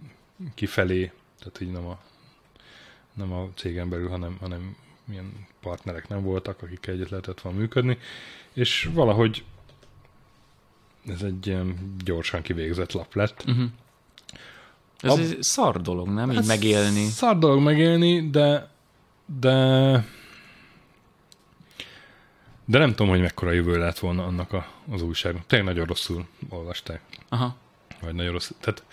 kifelé, 0.54 1.12
tehát 1.40 1.62
így 1.62 1.72
nem 1.72 1.86
a, 1.86 2.00
nem 3.14 3.34
a 3.34 3.50
cégen 3.56 3.90
belül, 3.90 4.10
hanem, 4.10 4.38
hanem 4.40 4.76
milyen 5.06 5.48
partnerek 5.62 6.08
nem 6.08 6.22
voltak, 6.22 6.62
akik 6.62 6.88
egyet 6.88 7.10
lehetett 7.10 7.42
volna 7.42 7.60
működni, 7.60 7.98
és 8.54 8.90
valahogy 8.94 9.44
ez 11.08 11.22
egy 11.22 11.48
ilyen 11.48 11.96
gyorsan 12.04 12.42
kivégzett 12.42 12.92
lap 12.92 13.14
lett. 13.14 13.44
Uh-huh. 13.48 13.70
Ez 15.00 15.12
a, 15.12 15.18
egy 15.18 15.44
szar 15.44 15.82
dolog, 15.82 16.08
nem? 16.08 16.30
Hát 16.30 16.42
így 16.42 16.48
megélni. 16.48 17.06
Szar 17.06 17.38
dolog 17.38 17.62
megélni, 17.62 18.30
de 18.30 18.70
de 19.40 20.06
de 22.70 22.78
nem 22.78 22.90
tudom, 22.90 23.08
hogy 23.08 23.22
mekkora 23.22 23.52
jövő 23.52 23.78
lett 23.78 24.00
volna 24.00 24.26
annak 24.26 24.54
a, 24.54 24.68
az 24.92 25.02
újságnak. 25.02 25.46
Tényleg 25.46 25.68
nagyon 25.68 25.86
rosszul 25.88 26.26
olvasták. 26.50 27.02
Aha. 27.30 27.56
Vagy 28.02 28.14
nagyon 28.14 28.32
rossz. 28.32 28.52
Tehát 28.60 28.84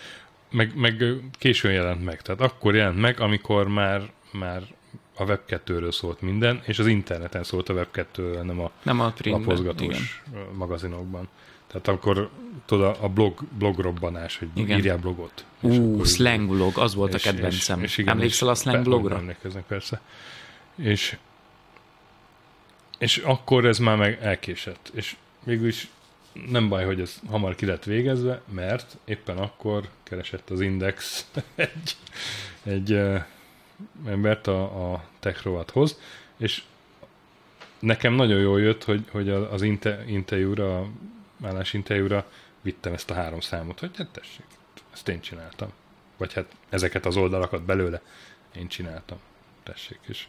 meg, 0.51 0.75
meg 0.75 1.03
későn 1.31 1.71
jelent 1.71 2.03
meg. 2.03 2.21
Tehát 2.21 2.41
akkor 2.41 2.75
jelent 2.75 2.99
meg, 2.99 3.19
amikor 3.19 3.67
már, 3.67 4.11
már 4.31 4.61
a 5.15 5.23
Web2-ről 5.23 5.91
szólt 5.91 6.21
minden, 6.21 6.61
és 6.65 6.79
az 6.79 6.87
interneten 6.87 7.43
szólt 7.43 7.69
a 7.69 7.73
Web2-ről, 7.73 8.41
nem 8.41 8.59
a, 8.59 8.71
nem 8.83 8.99
a 8.99 9.13
lapozgatós 9.23 9.97
igen. 10.27 10.47
magazinokban. 10.53 11.27
Tehát 11.67 11.87
akkor 11.87 12.29
tudod, 12.65 12.97
a 13.01 13.09
blog, 13.09 13.39
blogrobbanás, 13.57 14.37
hogy 14.37 14.47
igen. 14.53 14.77
írjál 14.77 14.97
blogot. 14.97 15.45
Ú, 15.61 16.03
slang 16.03 16.49
blog, 16.49 16.77
az 16.77 16.95
volt 16.95 17.13
és, 17.13 17.25
a 17.25 17.31
kedvencem. 17.31 17.83
És, 17.83 17.91
és 17.91 17.97
igen, 17.97 18.13
Emlékszel 18.13 18.47
a 18.47 18.55
slang 18.55 18.83
blogra? 18.83 19.15
Emlékeznek 19.17 19.63
persze. 19.63 20.01
És 20.75 21.17
és 22.97 23.17
akkor 23.17 23.65
ez 23.65 23.77
már 23.77 23.97
meg 23.97 24.19
elkésett. 24.21 24.91
És 24.93 25.15
végülis 25.43 25.89
nem 26.49 26.69
baj, 26.69 26.85
hogy 26.85 27.01
ez 27.01 27.19
hamar 27.29 27.55
ki 27.55 27.65
lett 27.65 27.83
végezve, 27.83 28.41
mert 28.51 28.97
éppen 29.05 29.37
akkor 29.37 29.89
keresett 30.03 30.49
az 30.49 30.61
Index 30.61 31.25
egy, 31.55 31.95
egy 32.63 32.91
uh, 32.91 33.21
embert 34.05 34.47
a, 34.47 34.93
a 34.93 35.03
tech 35.19 35.47
és 36.37 36.63
nekem 37.79 38.13
nagyon 38.13 38.39
jól 38.39 38.61
jött, 38.61 38.83
hogy, 38.83 39.05
hogy 39.11 39.29
az 39.29 39.61
inte, 39.61 40.03
interjúra, 40.07 40.89
állásinterjúra 41.43 42.31
vittem 42.61 42.93
ezt 42.93 43.09
a 43.09 43.13
három 43.13 43.39
számot, 43.39 43.79
hogy 43.79 43.91
hát 43.97 44.07
tessék, 44.07 44.45
ezt 44.93 45.07
én 45.07 45.21
csináltam. 45.21 45.69
Vagy 46.17 46.33
hát 46.33 46.55
ezeket 46.69 47.05
az 47.05 47.17
oldalakat 47.17 47.63
belőle 47.63 48.01
én 48.55 48.67
csináltam. 48.67 49.17
Tessék. 49.63 49.99
És, 50.07 50.27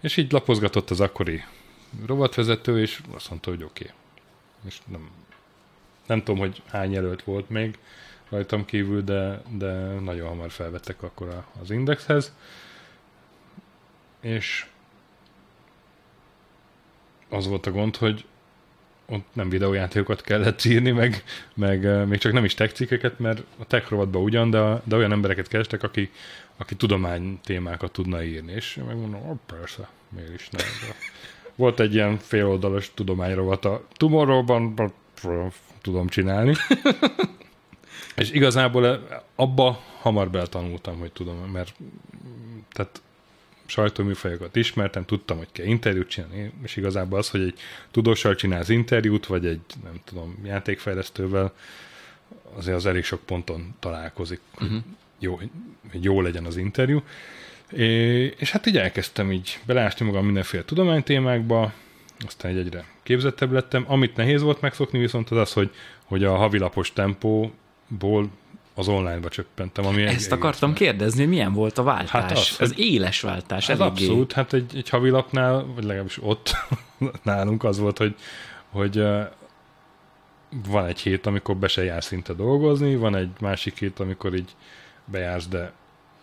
és 0.00 0.16
így 0.16 0.32
lapozgatott 0.32 0.90
az 0.90 1.00
akkori 1.00 1.44
rovatvezető, 2.06 2.80
és 2.80 3.00
azt 3.10 3.28
mondta, 3.30 3.50
hogy 3.50 3.62
oké. 3.62 3.84
Okay. 3.84 3.96
És 4.66 4.78
nem, 4.86 5.10
nem 6.06 6.18
tudom, 6.18 6.38
hogy 6.40 6.62
hány 6.68 6.92
jelölt 6.92 7.22
volt 7.22 7.50
még 7.50 7.78
rajtam 8.28 8.64
kívül, 8.64 9.02
de, 9.02 9.42
de 9.50 9.72
nagyon 10.00 10.28
hamar 10.28 10.50
felvettek 10.50 11.02
akkor 11.02 11.44
az 11.62 11.70
indexhez. 11.70 12.34
És 14.20 14.66
az 17.28 17.46
volt 17.46 17.66
a 17.66 17.70
gond, 17.70 17.96
hogy 17.96 18.24
ott 19.06 19.26
nem 19.32 19.48
videójátékokat 19.48 20.20
kellett 20.20 20.64
írni, 20.64 20.90
meg, 20.90 21.24
meg 21.54 22.06
még 22.06 22.18
csak 22.18 22.32
nem 22.32 22.44
is 22.44 22.54
tech 22.54 22.74
cikkeket, 22.74 23.18
mert 23.18 23.42
a 23.58 23.66
tech 23.66 23.90
rovatban 23.90 24.22
ugyan, 24.22 24.50
de, 24.50 24.80
de 24.84 24.96
olyan 24.96 25.12
embereket 25.12 25.48
kerestek, 25.48 25.82
aki, 25.82 26.10
aki 26.56 26.74
tudomány 26.74 27.40
témákat 27.44 27.92
tudna 27.92 28.22
írni, 28.22 28.52
és 28.52 28.80
megmondom, 28.86 29.28
oh, 29.30 29.38
persze, 29.46 29.88
miért 30.08 30.34
is 30.34 30.48
nem. 30.48 30.66
Volt 31.56 31.80
egy 31.80 31.94
ilyen 31.94 32.18
féloldalas 32.18 32.92
a 33.64 33.84
Tomorrowban, 33.92 34.92
tudom 35.82 36.08
csinálni. 36.08 36.54
És 38.16 38.30
igazából 38.30 39.08
abba 39.34 39.80
hamar 40.00 40.30
beltanultam, 40.30 40.98
hogy 40.98 41.12
tudom, 41.12 41.36
mert 41.36 41.74
tehát 42.72 43.02
sajtóműfajokat 43.66 44.56
ismertem, 44.56 45.04
tudtam, 45.04 45.36
hogy 45.36 45.48
kell 45.52 45.66
interjút 45.66 46.08
csinálni, 46.08 46.52
és 46.62 46.76
igazából 46.76 47.18
az, 47.18 47.30
hogy 47.30 47.40
egy 47.40 47.58
tudóssal 47.90 48.34
csinálsz 48.34 48.68
interjút, 48.68 49.26
vagy 49.26 49.46
egy, 49.46 49.60
nem 49.82 50.00
tudom, 50.04 50.38
játékfejlesztővel, 50.44 51.52
azért 52.54 52.76
az 52.76 52.86
elég 52.86 53.04
sok 53.04 53.20
ponton 53.20 53.74
találkozik, 53.78 54.40
uh-huh. 54.60 54.82
jó, 55.18 55.34
hogy 55.34 55.50
jó 56.04 56.20
legyen 56.20 56.44
az 56.44 56.56
interjú. 56.56 57.02
És 58.38 58.50
hát 58.50 58.66
így 58.66 58.76
elkezdtem 58.76 59.32
így 59.32 59.58
beleásni 59.66 60.06
magam 60.06 60.24
mindenféle 60.24 60.64
tudománytémákba, 60.64 61.72
aztán 62.26 62.50
egy 62.50 62.58
egyre 62.58 62.84
képzettebb 63.02 63.52
lettem. 63.52 63.84
Amit 63.88 64.16
nehéz 64.16 64.42
volt 64.42 64.60
megszokni 64.60 64.98
viszont 64.98 65.30
az 65.30 65.36
az, 65.36 65.52
hogy, 65.52 65.70
hogy 66.04 66.24
a 66.24 66.36
havilapos 66.36 66.92
tempóból 66.92 68.30
az 68.74 68.88
online-ba 68.88 69.28
csöppentem. 69.28 69.86
Ami 69.86 70.02
Ezt 70.02 70.26
egy, 70.26 70.38
akartam 70.38 70.70
egész 70.70 70.80
kérdezni, 70.80 71.24
milyen 71.24 71.52
volt 71.52 71.78
a 71.78 71.82
váltás? 71.82 72.10
Hát 72.10 72.30
az, 72.30 72.56
az 72.58 72.74
éles 72.76 73.20
váltás. 73.20 73.68
Ez 73.68 73.80
eléggé. 73.80 74.04
abszolút, 74.04 74.32
hát 74.32 74.52
egy, 74.52 74.72
egy 74.76 74.88
havilapnál, 74.88 75.66
vagy 75.74 75.84
legalábbis 75.84 76.18
ott 76.22 76.56
nálunk 77.22 77.64
az 77.64 77.78
volt, 77.78 77.98
hogy, 77.98 78.14
hogy 78.70 79.04
van 80.68 80.86
egy 80.86 81.00
hét, 81.00 81.26
amikor 81.26 81.56
be 81.56 81.68
se 81.68 81.84
jársz 81.84 82.06
szinte 82.06 82.32
dolgozni, 82.32 82.96
van 82.96 83.16
egy 83.16 83.30
másik 83.40 83.78
hét, 83.78 84.00
amikor 84.00 84.34
így 84.34 84.50
bejársz, 85.04 85.46
de 85.48 85.72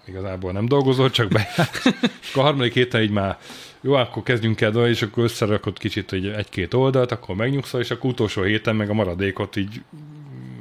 igazából 0.09 0.51
nem 0.51 0.65
dolgozol, 0.65 1.09
csak 1.09 1.27
bejársz. 1.27 1.85
akkor 2.29 2.41
a 2.41 2.41
harmadik 2.41 2.73
héten 2.73 3.01
így 3.01 3.11
már 3.11 3.37
jó, 3.81 3.93
akkor 3.93 4.23
kezdjünk 4.23 4.61
el, 4.61 4.87
és 4.87 5.01
akkor 5.01 5.23
összerakod 5.23 5.77
kicsit 5.77 6.09
hogy 6.09 6.27
egy-két 6.27 6.73
oldalt, 6.73 7.11
akkor 7.11 7.35
megnyugszol, 7.35 7.81
és 7.81 7.91
akkor 7.91 8.09
utolsó 8.09 8.41
héten 8.41 8.75
meg 8.75 8.89
a 8.89 8.93
maradékot 8.93 9.55
így, 9.55 9.81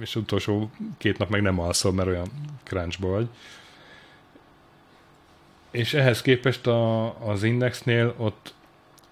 és 0.01 0.17
utolsó 0.17 0.71
két 0.99 1.19
nap 1.19 1.29
meg 1.29 1.43
nem 1.43 1.61
alszol, 1.61 1.93
mert 1.93 2.09
olyan 2.09 2.29
crunchba 2.65 3.09
vagy. 3.09 3.29
És 5.71 5.95
ehhez 5.95 6.23
képest 6.23 6.67
a, 6.67 7.07
az 7.29 7.43
Indexnél 7.43 8.15
ott, 8.17 8.55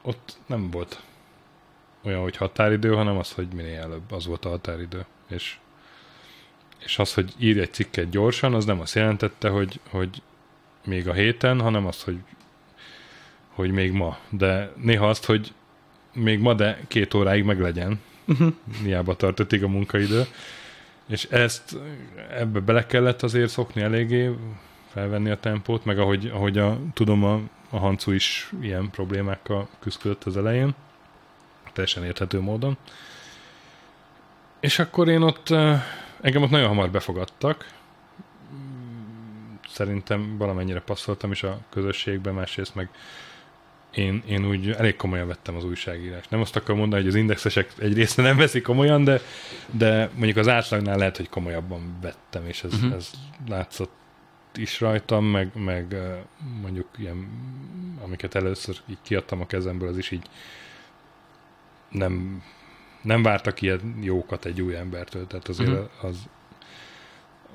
ott 0.02 0.36
nem 0.46 0.70
volt 0.70 1.02
olyan, 2.02 2.20
hogy 2.20 2.36
határidő, 2.36 2.94
hanem 2.94 3.16
az, 3.18 3.32
hogy 3.32 3.48
minél 3.54 3.80
előbb 3.80 4.12
az 4.12 4.26
volt 4.26 4.44
a 4.44 4.48
határidő. 4.48 5.04
És, 5.28 5.56
és 6.86 6.98
az, 6.98 7.14
hogy 7.14 7.32
írj 7.38 7.60
egy 7.60 7.72
cikket 7.72 8.10
gyorsan, 8.10 8.54
az 8.54 8.64
nem 8.64 8.80
azt 8.80 8.94
jelentette, 8.94 9.48
hogy, 9.48 9.80
hogy 9.90 10.22
még 10.84 11.08
a 11.08 11.12
héten, 11.12 11.60
hanem 11.60 11.86
az, 11.86 12.02
hogy, 12.02 12.18
hogy 13.48 13.70
még 13.70 13.92
ma. 13.92 14.18
De 14.30 14.72
néha 14.76 15.08
azt, 15.08 15.24
hogy 15.24 15.52
még 16.12 16.38
ma, 16.38 16.54
de 16.54 16.80
két 16.88 17.14
óráig 17.14 17.44
meg 17.44 17.60
legyen. 17.60 18.00
Uh-huh. 18.26 18.52
Hiába 18.82 19.16
tartotik 19.16 19.62
a 19.62 19.68
munkaidő. 19.68 20.26
És 21.08 21.24
ezt 21.24 21.76
ebbe 22.30 22.60
bele 22.60 22.86
kellett 22.86 23.22
azért 23.22 23.50
szokni 23.50 23.82
eléggé, 23.82 24.30
felvenni 24.92 25.30
a 25.30 25.40
tempót, 25.40 25.84
meg 25.84 25.98
ahogy, 25.98 26.30
ahogy 26.34 26.58
a, 26.58 26.78
tudom, 26.94 27.24
a, 27.24 27.40
a 27.70 27.78
Hancu 27.78 28.10
is 28.10 28.50
ilyen 28.60 28.90
problémákkal 28.90 29.68
küzdött 29.80 30.24
az 30.24 30.36
elején 30.36 30.74
teljesen 31.76 32.04
érthető 32.04 32.40
módon. 32.40 32.76
És 34.60 34.78
akkor 34.78 35.08
én 35.08 35.22
ott, 35.22 35.48
engem 36.20 36.42
ott 36.42 36.50
nagyon 36.50 36.68
hamar 36.68 36.90
befogadtak. 36.90 37.74
Szerintem 39.68 40.36
valamennyire 40.38 40.80
passzoltam 40.80 41.30
is 41.30 41.42
a 41.42 41.58
közösségbe, 41.70 42.30
másrészt 42.30 42.74
meg 42.74 42.88
én, 43.96 44.22
én 44.26 44.46
úgy 44.46 44.70
elég 44.70 44.96
komolyan 44.96 45.26
vettem 45.26 45.56
az 45.56 45.64
újságírást. 45.64 46.30
Nem 46.30 46.40
azt 46.40 46.56
akarom 46.56 46.78
mondani, 46.78 47.02
hogy 47.02 47.10
az 47.10 47.16
indexesek 47.16 47.72
egy 47.78 47.94
része 47.94 48.22
nem 48.22 48.36
veszik 48.36 48.62
komolyan, 48.62 49.04
de, 49.04 49.20
de 49.70 50.10
mondjuk 50.14 50.36
az 50.36 50.48
átlagnál 50.48 50.96
lehet, 50.96 51.16
hogy 51.16 51.28
komolyabban 51.28 51.98
vettem, 52.00 52.46
és 52.46 52.64
ez, 52.64 52.72
uh-huh. 52.72 52.92
ez 52.94 53.10
látszott 53.48 53.94
is 54.56 54.80
rajtam, 54.80 55.24
meg, 55.24 55.50
meg 55.54 55.96
mondjuk 56.60 56.88
ilyen, 56.98 57.28
amiket 58.04 58.34
először 58.34 58.76
így 58.86 58.98
kiadtam 59.02 59.40
a 59.40 59.46
kezemből, 59.46 59.88
az 59.88 59.98
is 59.98 60.10
így 60.10 60.26
nem, 61.90 62.42
nem 63.06 63.22
vártak 63.22 63.62
ilyen 63.62 63.98
jókat 64.00 64.44
egy 64.44 64.60
új 64.60 64.76
embertől, 64.76 65.26
tehát 65.26 65.48
azért 65.48 65.70
uh-huh. 65.70 65.88
az 66.02 66.28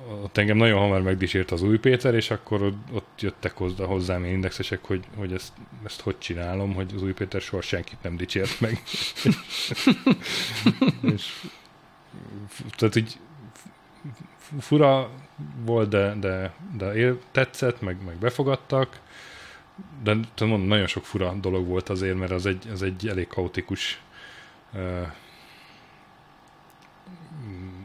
ott 0.07 0.37
engem 0.37 0.57
nagyon 0.57 0.79
hamar 0.79 1.01
megdísért 1.01 1.51
az 1.51 1.61
új 1.61 1.77
Péter, 1.77 2.13
és 2.15 2.31
akkor 2.31 2.61
ott, 2.61 2.91
ott 2.91 3.21
jöttek 3.21 3.57
hozzá, 3.57 3.85
hozzám 3.85 4.23
én 4.23 4.33
indexesek, 4.33 4.85
hogy, 4.85 5.03
hogy 5.15 5.33
ezt, 5.33 5.53
ezt 5.85 6.01
hogy 6.01 6.17
csinálom, 6.17 6.73
hogy 6.73 6.91
az 6.95 7.03
új 7.03 7.13
Péter 7.13 7.41
soha 7.41 7.61
senkit 7.61 8.01
nem 8.01 8.17
dicsért 8.17 8.59
meg. 8.59 8.81
és, 11.13 11.41
tehát 12.69 12.95
így 12.95 13.19
fura 14.59 15.09
volt, 15.65 15.89
de, 15.89 16.15
de, 16.19 16.53
de 16.77 16.93
él, 16.93 17.19
tetszett, 17.31 17.81
meg, 17.81 17.97
meg 18.05 18.15
befogadtak, 18.15 18.99
de 20.03 20.17
tudom, 20.33 20.61
nagyon 20.61 20.87
sok 20.87 21.05
fura 21.05 21.33
dolog 21.33 21.67
volt 21.67 21.89
azért, 21.89 22.17
mert 22.17 22.31
az 22.31 22.45
egy, 22.45 22.67
az 22.71 22.81
egy 22.81 23.07
elég 23.07 23.27
kaotikus 23.27 24.01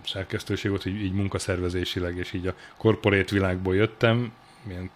szerkesztőség 0.07 0.71
volt, 0.71 0.87
így, 0.87 1.03
így 1.03 1.13
munkaszervezésileg, 1.13 2.17
és 2.17 2.33
így 2.33 2.47
a 2.47 2.55
korporét 2.77 3.31
világból 3.31 3.75
jöttem, 3.75 4.33
milyen 4.63 4.91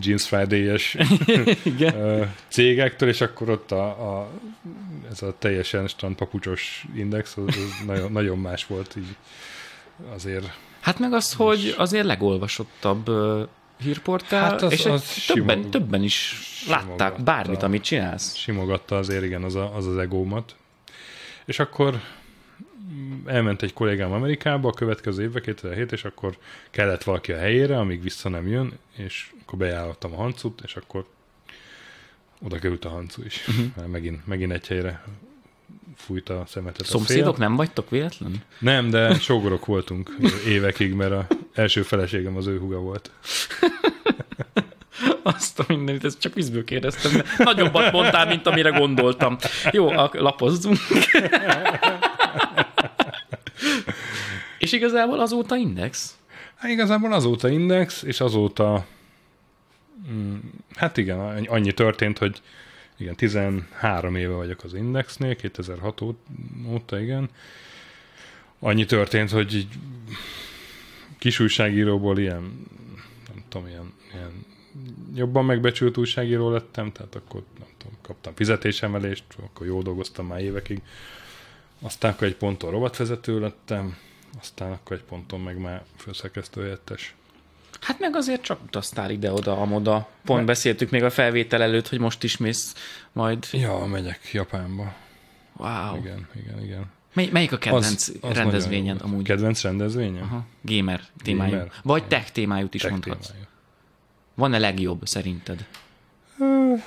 Jeans 0.00 0.28
Friday-es 0.28 0.96
cégektől, 2.48 3.08
és 3.08 3.20
akkor 3.20 3.50
ott 3.50 3.72
a, 3.72 3.86
a, 3.86 4.30
ez 5.10 5.22
a 5.22 5.34
teljesen 5.38 5.86
strandpapucsos 5.86 6.86
index, 6.94 7.36
az, 7.36 7.44
az 7.46 7.82
nagyon, 7.86 8.12
nagyon 8.12 8.38
más 8.38 8.66
volt 8.66 8.96
így 8.96 9.16
azért. 10.14 10.50
Hát 10.80 10.98
meg 10.98 11.12
az, 11.12 11.32
hogy 11.32 11.74
azért 11.78 12.04
legolvasottabb 12.04 13.10
hírportál, 13.78 14.50
hát 14.50 14.62
az, 14.62 14.72
és 14.72 14.84
az 14.84 15.24
többen, 15.26 15.56
simog, 15.56 15.70
többen 15.70 16.02
is 16.02 16.34
látták 16.68 17.22
bármit, 17.22 17.62
amit 17.62 17.82
csinálsz. 17.82 18.34
Simogatta 18.34 18.96
azért, 18.96 19.24
igen, 19.24 19.42
az 19.42 19.54
a, 19.54 19.76
az, 19.76 19.86
az 19.86 19.96
egómat. 19.96 20.54
És 21.44 21.58
akkor 21.58 22.00
elment 23.26 23.62
egy 23.62 23.72
kollégám 23.72 24.12
Amerikába 24.12 24.68
a 24.68 24.72
következő 24.72 25.22
évben, 25.22 25.42
2007, 25.42 25.92
és 25.92 26.04
akkor 26.04 26.36
kellett 26.70 27.04
valaki 27.04 27.32
a 27.32 27.38
helyére, 27.38 27.78
amíg 27.78 28.02
vissza 28.02 28.28
nem 28.28 28.48
jön, 28.48 28.78
és 28.96 29.30
akkor 29.42 29.58
bejállottam 29.58 30.12
a 30.12 30.16
hancut, 30.16 30.60
és 30.64 30.76
akkor 30.76 31.04
oda 32.42 32.58
került 32.58 32.84
a 32.84 32.88
hancu 32.88 33.22
is. 33.24 33.48
Uh-huh. 33.48 33.86
Megint, 33.86 34.26
megint 34.26 34.52
egy 34.52 34.66
helyre 34.66 35.04
fújta 35.96 36.40
a 36.40 36.46
szemetet. 36.46 36.86
Szomszédok 36.86 37.36
a 37.36 37.38
nem 37.38 37.56
vagytok 37.56 37.90
véletlen? 37.90 38.42
Nem, 38.58 38.90
de 38.90 39.14
sógorok 39.14 39.66
voltunk 39.66 40.16
évekig, 40.48 40.92
mert 40.92 41.12
a 41.12 41.26
első 41.54 41.82
feleségem 41.82 42.36
az 42.36 42.46
ő 42.46 42.58
huga 42.58 42.78
volt. 42.78 43.10
Azt 45.22 45.58
a 45.58 45.64
mindenit, 45.68 46.04
ezt 46.04 46.20
csak 46.20 46.34
vízből 46.34 46.64
kérdeztem, 46.64 47.12
de 47.12 47.24
nagyobbat 47.38 47.92
mondtál, 47.92 48.26
mint 48.26 48.46
amire 48.46 48.70
gondoltam. 48.70 49.36
Jó, 49.72 49.92
lapozzunk. 50.12 50.78
És 54.66 54.72
igazából 54.72 55.20
azóta 55.20 55.56
index? 55.56 56.18
Hát 56.54 56.70
igazából 56.70 57.12
azóta 57.12 57.48
index, 57.48 58.02
és 58.02 58.20
azóta 58.20 58.86
mm, 60.10 60.36
hát 60.74 60.96
igen, 60.96 61.44
annyi 61.44 61.72
történt, 61.72 62.18
hogy 62.18 62.42
igen, 62.96 63.14
13 63.14 64.16
éve 64.16 64.34
vagyok 64.34 64.64
az 64.64 64.74
Indexnél, 64.74 65.36
2006 65.36 66.00
óta, 66.68 67.00
igen. 67.00 67.28
Annyi 68.58 68.84
történt, 68.84 69.30
hogy 69.30 69.54
így 69.54 69.68
kis 71.18 71.40
újságíróból 71.40 72.18
ilyen, 72.18 72.66
nem 73.28 73.44
tudom, 73.48 73.66
ilyen, 73.66 73.92
ilyen 74.12 74.44
jobban 75.14 75.44
megbecsült 75.44 75.96
újságíró 75.96 76.50
lettem, 76.50 76.92
tehát 76.92 77.14
akkor 77.14 77.42
nem 77.58 77.68
tudom, 77.76 77.96
kaptam 78.02 78.34
fizetésemelést, 78.34 79.24
akkor 79.44 79.66
jól 79.66 79.82
dolgoztam 79.82 80.26
már 80.26 80.40
évekig. 80.40 80.82
Aztán 81.80 82.12
akkor 82.12 82.26
egy 82.26 82.36
ponton 82.36 82.70
rovatvezető 82.70 83.40
lettem, 83.40 83.96
aztán 84.40 84.72
akkor 84.72 84.96
egy 84.96 85.02
ponton 85.02 85.40
meg 85.40 85.58
már 85.58 85.82
főszerkesztő 85.96 86.62
helyettes. 86.62 87.14
Hát 87.80 87.98
meg 87.98 88.16
azért 88.16 88.42
csak 88.42 88.62
utaztál 88.62 89.10
ide-oda, 89.10 89.60
amoda. 89.60 90.08
Pont 90.24 90.38
meg... 90.38 90.46
beszéltük 90.46 90.90
még 90.90 91.04
a 91.04 91.10
felvétel 91.10 91.62
előtt, 91.62 91.88
hogy 91.88 91.98
most 91.98 92.22
is 92.22 92.36
mész 92.36 92.74
majd. 93.12 93.46
Ja, 93.52 93.86
megyek 93.86 94.30
Japánba. 94.32 94.94
Wow. 95.56 95.96
Igen, 95.96 96.28
igen, 96.34 96.62
igen. 96.62 96.84
Mely, 97.12 97.28
melyik 97.32 97.52
a 97.52 97.58
kedvenc 97.58 98.08
az, 98.08 98.16
az 98.20 98.36
rendezvényen 98.36 98.96
amúgy? 98.96 99.24
Kedvenc 99.24 99.62
rendezvényen? 99.62 100.22
Aha. 100.22 100.46
Gamer 100.62 101.00
témájú. 101.22 101.50
Gamer. 101.50 101.72
Vagy 101.82 102.06
tech 102.06 102.30
témájút 102.30 102.74
is 102.74 102.80
tech 102.80 102.92
mondhatsz. 102.92 103.26
Témájú. 103.26 103.46
Van-e 104.34 104.58
legjobb 104.58 105.06
szerinted? 105.06 105.66
Uh, 106.38 106.82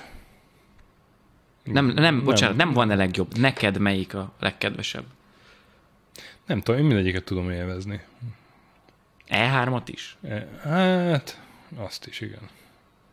nem, 1.63 1.85
nem, 1.85 1.93
nem, 1.93 2.23
bocsánat, 2.23 2.57
nem 2.57 2.73
van-e 2.73 2.95
legjobb. 2.95 3.37
Neked 3.37 3.77
melyik 3.77 4.13
a 4.13 4.33
legkedvesebb? 4.39 5.05
Nem 6.49 6.61
tudom, 6.61 6.79
én 6.79 6.85
mindegyiket 6.87 7.23
tudom 7.23 7.49
élvezni. 7.51 8.01
E3-at 9.29 9.81
is? 9.85 10.17
E, 10.21 10.47
hát, 10.63 11.41
azt 11.75 12.07
is, 12.07 12.21
igen. 12.21 12.49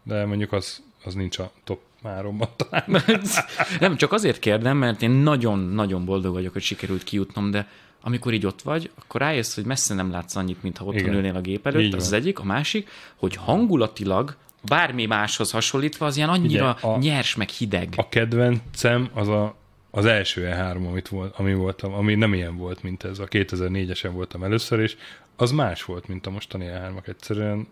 de 0.03 0.27
mondjuk 0.27 0.53
az, 0.53 0.83
az 1.05 1.15
nincs 1.15 1.39
a 1.39 1.51
top 1.65 1.81
háromban 2.03 2.49
talán. 2.57 3.03
Nem, 3.81 3.97
csak 3.97 4.13
azért 4.13 4.39
kérdem, 4.39 4.77
mert 4.77 5.03
én 5.03 5.11
nagyon-nagyon 5.11 6.05
boldog 6.05 6.33
vagyok, 6.33 6.53
hogy 6.53 6.63
sikerült 6.63 7.05
kijutnom, 7.05 7.51
de 7.51 7.69
amikor 8.01 8.33
így 8.33 8.47
ott 8.47 8.63
vagy, 8.63 8.91
akkor 8.99 9.21
rájössz, 9.21 9.55
hogy 9.55 9.65
messze 9.65 9.95
nem 9.95 10.11
látsz 10.11 10.37
annyit, 10.37 10.63
mintha 10.63 10.85
otthon 10.85 11.03
Igen. 11.03 11.15
ülnél 11.15 11.37
a 11.37 11.41
gép 11.41 11.67
előtt, 11.67 11.83
Így 11.83 11.95
az 11.95 12.05
az 12.05 12.13
egyik. 12.13 12.39
A 12.39 12.45
másik, 12.45 12.89
hogy 13.17 13.35
hangulatilag 13.35 14.37
bármi 14.63 15.07
máshoz 15.07 15.51
hasonlítva, 15.51 16.07
az 16.07 16.17
ilyen 16.17 16.29
annyira 16.29 16.77
Ugye, 16.79 16.89
a- 16.89 16.99
nyers, 16.99 17.35
meg 17.35 17.49
hideg. 17.49 17.93
A 17.97 18.09
kedvencem 18.09 19.09
az 19.15 19.29
a, 19.29 19.57
az 19.97 20.05
első 20.05 20.49
E3, 20.53 20.87
amit 20.89 21.09
volt, 21.09 21.35
ami 21.37 21.55
voltam, 21.55 21.93
ami 21.93 22.15
nem 22.15 22.35
ilyen 22.35 22.57
volt, 22.57 22.83
mint 22.83 23.05
ez. 23.05 23.19
A 23.19 23.27
2004-esen 23.27 24.11
voltam 24.13 24.43
először, 24.43 24.81
és 24.81 24.97
az 25.37 25.51
más 25.51 25.85
volt, 25.85 26.09
mint 26.09 26.27
a 26.27 26.31
mostani 26.31 26.67
E3-ak. 26.69 27.09
Egyszerűen 27.09 27.69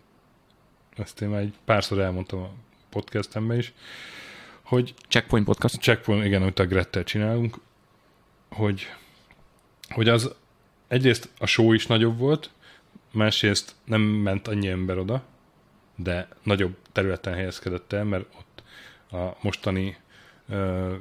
ezt 0.97 1.21
én 1.21 1.29
már 1.29 1.41
egy 1.41 1.53
párszor 1.65 1.99
elmondtam 1.99 2.39
a 2.39 2.49
podcastemben 2.89 3.57
is, 3.57 3.73
hogy 4.61 4.93
Checkpoint 5.07 5.45
podcast. 5.45 5.81
checkpoint, 5.81 6.25
igen, 6.25 6.41
amit 6.41 6.59
a 6.59 6.65
Grettel 6.65 7.03
csinálunk, 7.03 7.57
hogy, 8.49 8.87
hogy 9.89 10.09
az 10.09 10.35
egyrészt 10.87 11.29
a 11.39 11.45
show 11.45 11.73
is 11.73 11.87
nagyobb 11.87 12.17
volt, 12.17 12.49
másrészt 13.11 13.75
nem 13.83 14.01
ment 14.01 14.47
annyi 14.47 14.67
ember 14.67 14.97
oda, 14.97 15.23
de 15.95 16.27
nagyobb 16.43 16.75
területen 16.91 17.33
helyezkedett 17.33 17.93
el, 17.93 18.03
mert 18.03 18.25
ott 18.37 18.63
a 19.19 19.37
mostani 19.41 19.97
ö, 20.49 20.95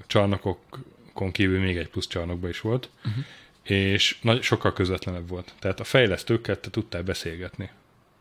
csarnokokon 1.15 1.33
kívül 1.33 1.61
még 1.61 1.77
egy 1.77 1.89
plusz 1.89 2.07
csarnokba 2.07 2.49
is 2.49 2.61
volt, 2.61 2.91
uh-huh. 3.05 3.25
és 3.63 4.19
nagy, 4.21 4.43
sokkal 4.43 4.73
közvetlenebb 4.73 5.29
volt. 5.29 5.53
Tehát 5.59 5.81
a 5.81 5.85
fejlesztőkkel 5.85 6.61
te 6.61 6.71
tudtál 6.71 7.03
beszélgetni. 7.03 7.71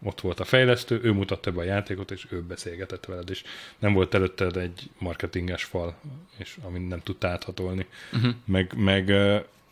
Ott 0.06 0.22
volt 0.22 0.40
a 0.40 0.44
fejlesztő, 0.44 1.00
ő 1.04 1.12
mutatta 1.12 1.52
be 1.52 1.62
a 1.62 1.64
játékot, 1.64 2.12
és 2.12 2.26
ő 2.30 2.42
beszélgetett 2.42 3.06
veled, 3.06 3.30
és 3.30 3.44
nem 3.80 3.94
volt 3.94 4.14
előtted 4.14 4.58
egy 4.58 4.90
marketinges 4.98 5.64
fal, 5.64 5.96
és 6.38 6.58
amit 6.64 6.88
nem 6.88 7.00
tudtál 7.00 7.32
áthatolni. 7.32 7.86
Uh-huh. 8.14 8.34
Meg, 8.46 8.74
meg, 8.76 9.14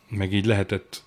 meg 0.08 0.32
így 0.32 0.46
lehetett, 0.46 1.02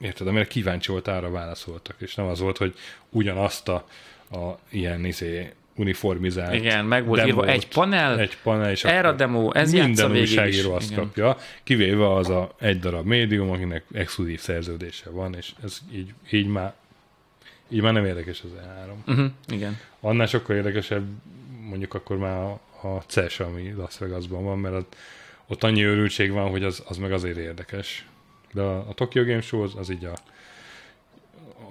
érted, 0.00 0.26
amire 0.26 0.46
kíváncsi 0.46 0.90
volt, 0.90 1.08
arra 1.08 1.30
válaszoltak, 1.30 1.96
és 1.98 2.14
nem 2.14 2.26
az 2.26 2.40
volt, 2.40 2.56
hogy 2.56 2.74
ugyanazt 3.10 3.68
a, 3.68 3.88
a 4.30 4.58
ilyen 4.70 5.04
izé, 5.04 5.52
uniformizált 5.80 6.54
Igen, 6.54 6.84
meg 6.84 7.04
volt 7.04 7.26
írva 7.26 7.40
demót, 7.40 7.56
egy 7.56 7.68
panel, 7.68 8.18
egy 8.18 8.36
panel, 8.42 8.70
és 8.70 8.84
erre 8.84 9.08
a 9.08 9.12
demo, 9.12 9.52
ez 9.52 9.72
minden 9.72 10.10
újságíró 10.10 10.72
azt 10.72 10.90
Igen. 10.90 11.04
kapja, 11.04 11.36
kivéve 11.62 12.14
az 12.14 12.28
a 12.28 12.54
egy 12.58 12.78
darab 12.78 13.06
médium, 13.06 13.50
akinek 13.50 13.84
exkluzív 13.92 14.40
szerződése 14.40 15.10
van, 15.10 15.34
és 15.34 15.52
ez 15.64 15.78
így, 15.92 16.12
így 16.30 16.46
már 16.46 16.74
így 17.68 17.82
már 17.82 17.92
nem 17.92 18.04
érdekes 18.04 18.42
az 18.44 18.50
E3. 18.60 19.12
Uh-huh, 19.12 19.30
igen. 19.48 19.78
Annál 20.00 20.26
sokkal 20.26 20.56
érdekesebb 20.56 21.04
mondjuk 21.68 21.94
akkor 21.94 22.16
már 22.16 22.36
a, 22.36 22.60
a 22.88 23.02
CES, 23.06 23.40
ami 23.40 23.72
Las 23.76 23.98
Vegasban 23.98 24.44
van, 24.44 24.58
mert 24.58 24.74
ott, 24.74 24.96
ott 25.46 25.64
annyi 25.64 25.84
őrültség 25.84 26.30
van, 26.30 26.50
hogy 26.50 26.64
az, 26.64 26.82
az 26.88 26.96
meg 26.96 27.12
azért 27.12 27.36
érdekes. 27.36 28.06
De 28.52 28.60
a, 28.60 28.76
a 28.88 28.94
Tokyo 28.94 29.24
Game 29.24 29.40
Show 29.40 29.62
az, 29.62 29.72
az 29.76 29.90
így 29.90 30.04
a 30.04 30.14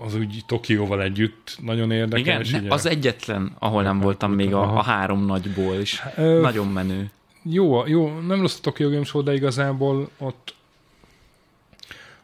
az 0.05 0.15
úgy 0.15 0.43
Tokióval 0.45 1.01
együtt 1.01 1.57
nagyon 1.61 1.91
Igen, 1.91 1.97
érdekes. 1.99 2.53
így 2.53 2.67
a- 2.67 2.73
az 2.73 2.85
egyetlen, 2.85 3.55
ahol 3.59 3.83
nem 3.83 3.99
voltam 3.99 4.31
még 4.33 4.53
a, 4.53 4.77
a 4.77 4.81
három 4.81 5.25
nagyból 5.25 5.75
is. 5.75 6.01
Ö, 6.15 6.39
Nagyon 6.41 6.67
menő. 6.67 7.09
Jó, 7.43 7.87
jó, 7.87 8.19
nem 8.19 8.39
rossz 8.41 8.57
a 8.57 8.61
Tokyo 8.61 8.89
Game 8.89 9.03
Show, 9.03 9.23
de 9.23 9.33
igazából 9.33 10.09
ott 10.17 10.53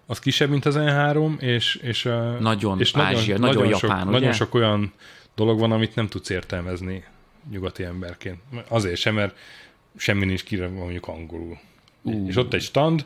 az 0.06 0.20
kisebb, 0.20 0.50
mint 0.50 0.66
az 0.66 0.76
N3, 0.78 1.40
és, 1.40 1.76
és, 1.76 2.04
Nagyon 2.40 2.80
és 2.80 2.92
Ázsia, 2.96 3.38
nagyon 3.38 3.72
sok, 3.74 3.82
japán, 3.82 4.02
ugye? 4.08 4.12
nagyon 4.18 4.34
sok 4.34 4.54
olyan 4.54 4.94
dolog 5.36 5.60
van, 5.60 5.72
amit 5.72 5.96
nem 5.96 6.08
tudsz 6.08 6.30
értelmezni 6.30 7.04
nyugati 7.52 7.84
emberként. 7.84 8.38
Azért 8.68 8.98
sem, 9.00 9.14
mert 9.14 9.38
semmi 9.98 10.26
nincs 10.26 10.44
kire 10.44 10.68
mondjuk 10.68 11.08
angolul. 11.08 11.58
Ú. 12.02 12.28
És 12.28 12.36
ott 12.36 12.54
egy 12.54 12.62
stand, 12.62 13.06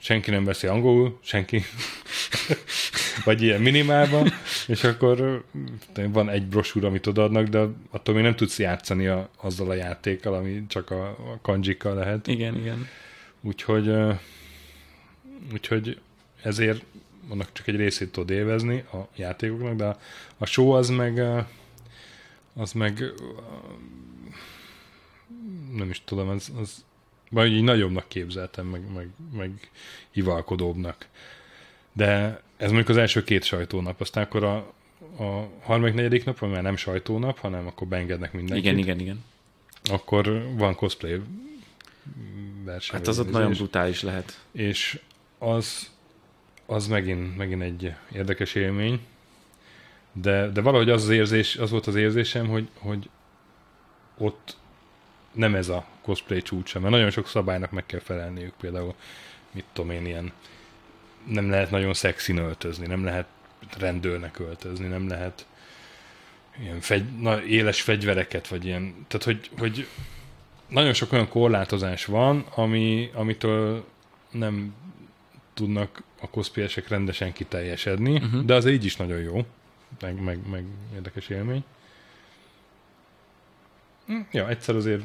senki 0.00 0.30
nem 0.30 0.44
beszél 0.44 0.70
angolul, 0.70 1.18
senki, 1.22 1.62
vagy 3.24 3.42
ilyen 3.42 3.60
minimálban, 3.60 4.32
és 4.66 4.84
akkor 4.84 5.44
van 5.94 6.28
egy 6.28 6.46
brosúr, 6.46 6.84
amit 6.84 7.06
odaadnak, 7.06 7.46
de 7.46 7.66
attól 7.90 8.14
még 8.14 8.24
nem 8.24 8.36
tudsz 8.36 8.58
játszani 8.58 9.06
a, 9.06 9.30
azzal 9.36 9.70
a 9.70 9.74
játékkal, 9.74 10.34
ami 10.34 10.66
csak 10.66 10.90
a, 10.90 11.08
a 11.08 11.38
kanjikkal 11.42 11.94
lehet. 11.94 12.26
Igen, 12.26 12.56
igen. 12.56 12.88
Úgyhogy, 13.40 13.92
úgyhogy 15.52 16.00
ezért 16.42 16.84
annak 17.28 17.52
csak 17.52 17.66
egy 17.66 17.76
részét 17.76 18.12
tudod 18.12 18.30
élvezni 18.30 18.84
a 18.92 19.08
játékoknak, 19.16 19.74
de 19.74 19.84
a, 19.84 19.98
a 20.38 20.46
show 20.46 20.70
az 20.70 20.88
meg 20.88 21.22
az 22.54 22.72
meg 22.72 23.12
nem 25.74 25.90
is 25.90 26.02
tudom, 26.04 26.28
az, 26.28 26.52
az 26.60 26.84
vagy 27.30 27.52
így 27.52 27.62
nagyobbnak 27.62 28.08
képzeltem, 28.08 28.66
meg, 28.66 28.92
meg, 28.94 29.08
meg 29.36 29.70
hivalkodóbbnak. 30.10 31.06
De 31.92 32.40
ez 32.56 32.66
mondjuk 32.66 32.88
az 32.88 32.96
első 32.96 33.24
két 33.24 33.44
sajtónap, 33.44 34.00
aztán 34.00 34.24
akkor 34.24 34.44
a, 34.44 34.56
a 35.18 35.48
harmadik, 35.62 35.94
negyedik 35.94 36.24
nap, 36.24 36.40
már 36.40 36.62
nem 36.62 36.76
sajtónap, 36.76 37.38
hanem 37.38 37.66
akkor 37.66 37.86
beengednek 37.86 38.32
mindenkit. 38.32 38.64
Igen, 38.64 38.78
igen, 38.78 38.98
igen. 38.98 39.24
Akkor 39.84 40.46
van 40.56 40.74
cosplay 40.74 41.20
verseny. 42.64 42.96
Hát 42.96 43.06
az 43.06 43.18
ott 43.18 43.30
nagyon 43.30 43.52
brutális 43.52 44.02
lehet. 44.02 44.40
És 44.52 45.00
az, 45.38 45.90
az 46.66 46.86
megint, 46.86 47.36
megint 47.36 47.62
egy 47.62 47.94
érdekes 48.12 48.54
élmény, 48.54 49.00
de, 50.12 50.48
de 50.48 50.60
valahogy 50.60 50.90
az, 50.90 51.02
az, 51.02 51.10
érzés, 51.10 51.56
az 51.56 51.70
volt 51.70 51.86
az 51.86 51.94
érzésem, 51.94 52.48
hogy, 52.48 52.68
hogy 52.78 53.08
ott 54.18 54.56
nem 55.32 55.54
ez 55.54 55.68
a 55.68 55.84
cosplay 56.02 56.42
csúcsa, 56.42 56.80
mert 56.80 56.92
nagyon 56.92 57.10
sok 57.10 57.28
szabálynak 57.28 57.70
meg 57.70 57.86
kell 57.86 58.00
felelniük, 58.00 58.54
például 58.60 58.94
mit 59.50 59.64
tudom 59.72 59.90
én, 59.90 60.06
ilyen 60.06 60.32
nem 61.26 61.50
lehet 61.50 61.70
nagyon 61.70 61.94
szexin 61.94 62.36
öltözni, 62.36 62.86
nem 62.86 63.04
lehet 63.04 63.26
rendőrnek 63.78 64.38
öltözni, 64.38 64.86
nem 64.86 65.08
lehet 65.08 65.46
ilyen 66.60 66.80
fegy, 66.80 67.18
na, 67.18 67.42
éles 67.42 67.82
fegyvereket, 67.82 68.48
vagy 68.48 68.64
ilyen, 68.64 69.06
tehát 69.08 69.24
hogy, 69.24 69.50
hogy 69.58 69.88
nagyon 70.68 70.92
sok 70.92 71.12
olyan 71.12 71.28
korlátozás 71.28 72.04
van, 72.04 72.44
ami, 72.54 73.10
amitől 73.14 73.84
nem 74.30 74.74
tudnak 75.54 76.02
a 76.20 76.30
cosplayesek 76.30 76.88
rendesen 76.88 77.32
kiteljesedni, 77.32 78.14
uh-huh. 78.14 78.44
de 78.44 78.54
az 78.54 78.66
így 78.66 78.84
is 78.84 78.96
nagyon 78.96 79.18
jó, 79.18 79.44
meg, 80.00 80.22
meg, 80.22 80.38
meg 80.50 80.64
érdekes 80.94 81.28
élmény. 81.28 81.64
Hm, 84.10 84.20
Ja, 84.32 84.48
egyszer 84.48 84.74
azért 84.76 85.02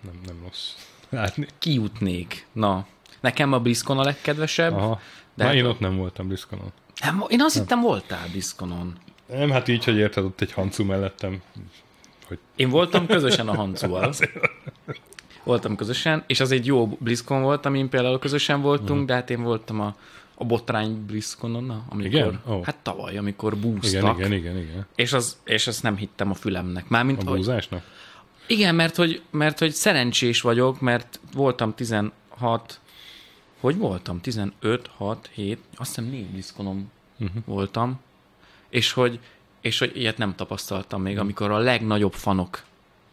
nem, 0.00 0.14
nem 0.26 0.36
rossz 0.42 0.70
látni. 1.08 1.46
Kijutnék. 1.58 2.46
Na, 2.52 2.86
nekem 3.20 3.52
a 3.52 3.58
BlizzCon 3.60 3.98
a 3.98 4.02
legkedvesebb. 4.02 4.72
Aha. 4.72 4.88
De 4.94 5.00
De 5.34 5.44
hát 5.44 5.52
Na, 5.52 5.58
én 5.58 5.64
ott 5.64 5.80
nem 5.80 5.96
voltam 5.96 6.26
BlizzConon. 6.26 6.72
Nem, 7.00 7.24
én 7.28 7.40
azt 7.40 7.58
hittem 7.58 7.80
voltál 7.80 8.28
BlizzConon. 8.30 8.92
Nem, 9.26 9.50
hát 9.50 9.68
így, 9.68 9.84
hogy 9.84 9.96
érted, 9.96 10.24
ott 10.24 10.40
egy 10.40 10.52
hancu 10.52 10.84
mellettem. 10.84 11.42
Én 12.56 12.68
voltam 12.68 13.06
közösen 13.06 13.48
a 13.48 13.54
Hancuval. 13.54 14.14
Voltam 15.44 15.76
közösen, 15.76 16.24
és 16.26 16.40
az 16.40 16.50
egy 16.50 16.66
jó 16.66 16.86
BlizzCon 16.86 17.42
volt, 17.42 17.66
amin 17.66 17.88
például 17.88 18.18
közösen 18.18 18.60
voltunk, 18.60 19.06
de 19.06 19.14
hát 19.14 19.30
én 19.30 19.42
voltam 19.42 19.80
a, 19.80 19.96
a 20.34 20.44
botrány 20.44 21.04
BlizzConon, 21.06 21.64
na, 21.64 21.84
amikor, 21.88 22.06
Igen? 22.14 22.40
Ó. 22.48 22.62
hát 22.62 22.76
tavaly, 22.76 23.16
amikor 23.16 23.56
búztak, 23.56 23.92
Igen, 24.02 24.14
igen, 24.16 24.32
igen, 24.32 24.56
igen. 24.58 24.86
És, 24.94 25.12
az, 25.12 25.36
és 25.44 25.66
azt 25.66 25.82
nem 25.82 25.96
hittem 25.96 26.30
a 26.30 26.34
fülemnek. 26.34 26.88
Mármint, 26.88 27.22
A 27.22 27.28
hogy, 27.28 27.36
búzásnak? 27.36 27.82
Igen, 28.52 28.74
mert 28.74 28.96
hogy, 28.96 29.22
mert 29.30 29.58
hogy 29.58 29.72
szerencsés 29.72 30.40
vagyok, 30.40 30.80
mert 30.80 31.20
voltam 31.32 31.74
16, 31.74 32.80
hogy 33.60 33.76
voltam? 33.76 34.20
15, 34.20 34.90
6, 34.96 35.30
7, 35.32 35.58
azt 35.76 35.94
hiszem 35.94 36.10
négy 36.10 36.26
BlizzConon 36.26 36.90
uh-huh. 37.18 37.42
voltam, 37.44 38.00
és 38.68 38.92
hogy, 38.92 39.18
és 39.60 39.78
hogy 39.78 39.96
ilyet 39.96 40.18
nem 40.18 40.34
tapasztaltam 40.34 41.02
még, 41.02 41.18
amikor 41.18 41.50
a 41.50 41.58
legnagyobb 41.58 42.12
fanok, 42.12 42.64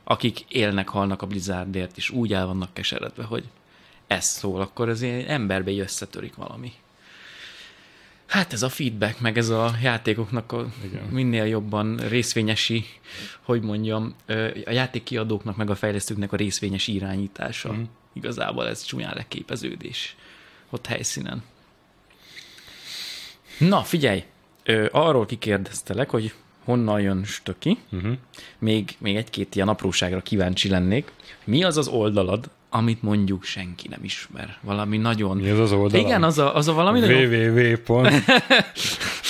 akik 0.04 0.40
élnek, 0.48 0.90
halnak 0.90 1.22
a 1.22 1.28
Blizzardért, 1.28 1.98
és 1.98 2.10
úgy 2.10 2.34
el 2.34 2.46
vannak 2.46 2.74
keseredve, 2.74 3.24
hogy 3.24 3.44
ez 4.08 4.26
szól, 4.26 4.62
akkor 4.62 4.90
az 4.90 5.02
ilyen 5.02 5.28
emberbe 5.28 5.72
összetörik 5.72 6.36
valami. 6.36 6.74
Hát 8.30 8.54
ez 8.54 8.62
a 8.62 8.70
feedback, 8.70 9.20
meg 9.20 9.38
ez 9.38 9.50
a 9.50 9.76
játékoknak 9.82 10.52
a 10.52 10.66
Igen. 10.84 11.04
minél 11.04 11.46
jobban 11.46 11.98
részvényesi, 11.98 12.86
hogy 13.42 13.62
mondjam, 13.62 14.16
a 14.66 14.72
játékkiadóknak, 14.72 15.56
meg 15.56 15.70
a 15.70 15.76
fejlesztőknek 15.76 16.32
a 16.32 16.36
részvényes 16.36 16.88
irányítása. 16.88 17.74
Mm. 17.74 17.84
Igazából 18.14 18.68
ez 18.68 18.84
csúnyán 18.84 19.14
leképeződés 19.16 20.16
ott 20.70 20.86
helyszínen. 20.86 21.44
Na, 23.58 23.84
figyelj! 23.84 24.24
Arról 24.92 25.26
kikérdeztelek, 25.26 26.10
hogy 26.10 26.34
honnan 26.64 27.02
jön 27.02 27.24
stöki. 27.24 27.78
Uh-huh. 27.92 28.14
Még, 28.60 28.96
még 28.98 29.16
egy-két 29.16 29.56
ilyen 29.56 29.68
apróságra 29.68 30.22
kíváncsi 30.22 30.70
lennék. 30.70 31.12
Mi 31.44 31.64
az 31.64 31.78
az 31.78 31.88
oldalad, 31.88 32.50
amit 32.70 33.02
mondjuk 33.02 33.44
senki 33.44 33.88
nem 33.88 34.04
ismer? 34.04 34.58
Valami 34.62 34.98
nagyon... 34.98 35.38
Mi 35.38 35.50
az 35.50 35.60
az 35.60 35.72
oldalad? 35.72 36.06
Igen, 36.06 36.24
az 36.24 36.38
a, 36.38 36.56
az 36.56 36.68
a 36.68 36.74
valami 36.74 37.00
nagyon... 37.00 37.24
www. 37.24 37.78
pont. 37.86 38.10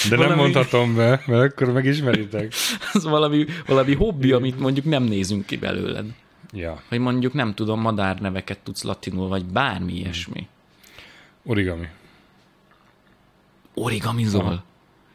De 0.09 0.15
nem 0.15 0.17
Valami- 0.17 0.41
mondhatom 0.41 0.95
be, 0.95 1.23
mert 1.25 1.51
akkor 1.53 1.71
megismeritek. 1.73 2.53
Az 2.93 3.03
valami, 3.03 3.45
valami 3.67 3.95
hobbi, 3.95 4.31
amit 4.31 4.59
mondjuk 4.59 4.85
nem 4.85 5.03
nézünk 5.03 5.45
ki 5.45 5.57
belőled. 5.57 6.05
Ja, 6.53 6.81
Vagy 6.89 6.99
mondjuk 6.99 7.33
nem 7.33 7.53
tudom, 7.53 7.81
madárneveket 7.81 8.59
tudsz 8.59 8.83
latinul, 8.83 9.27
vagy 9.27 9.45
bármi 9.45 9.93
ilyesmi. 9.93 10.47
origami. 11.45 11.87
Origamizol. 13.73 14.41
Aha. 14.41 14.63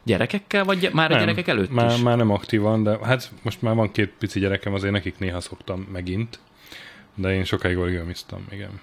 Gyerekekkel, 0.03 0.63
vagy 0.63 0.79
gy- 0.79 0.93
már 0.93 1.11
a 1.11 1.17
gyerekek 1.17 1.47
előtt 1.47 1.71
már, 1.71 1.91
is? 1.91 2.01
már 2.01 2.17
nem 2.17 2.29
aktívan, 2.31 2.83
de 2.83 2.97
hát 3.03 3.31
most 3.41 3.61
már 3.61 3.75
van 3.75 3.91
két 3.91 4.13
pici 4.19 4.39
gyerekem, 4.39 4.73
azért 4.73 4.93
nekik 4.93 5.19
néha 5.19 5.41
szoktam 5.41 5.87
megint. 5.91 6.39
De 7.15 7.33
én 7.33 7.43
sokáig 7.43 7.77
origamiztam, 7.77 8.45
igen. 8.51 8.79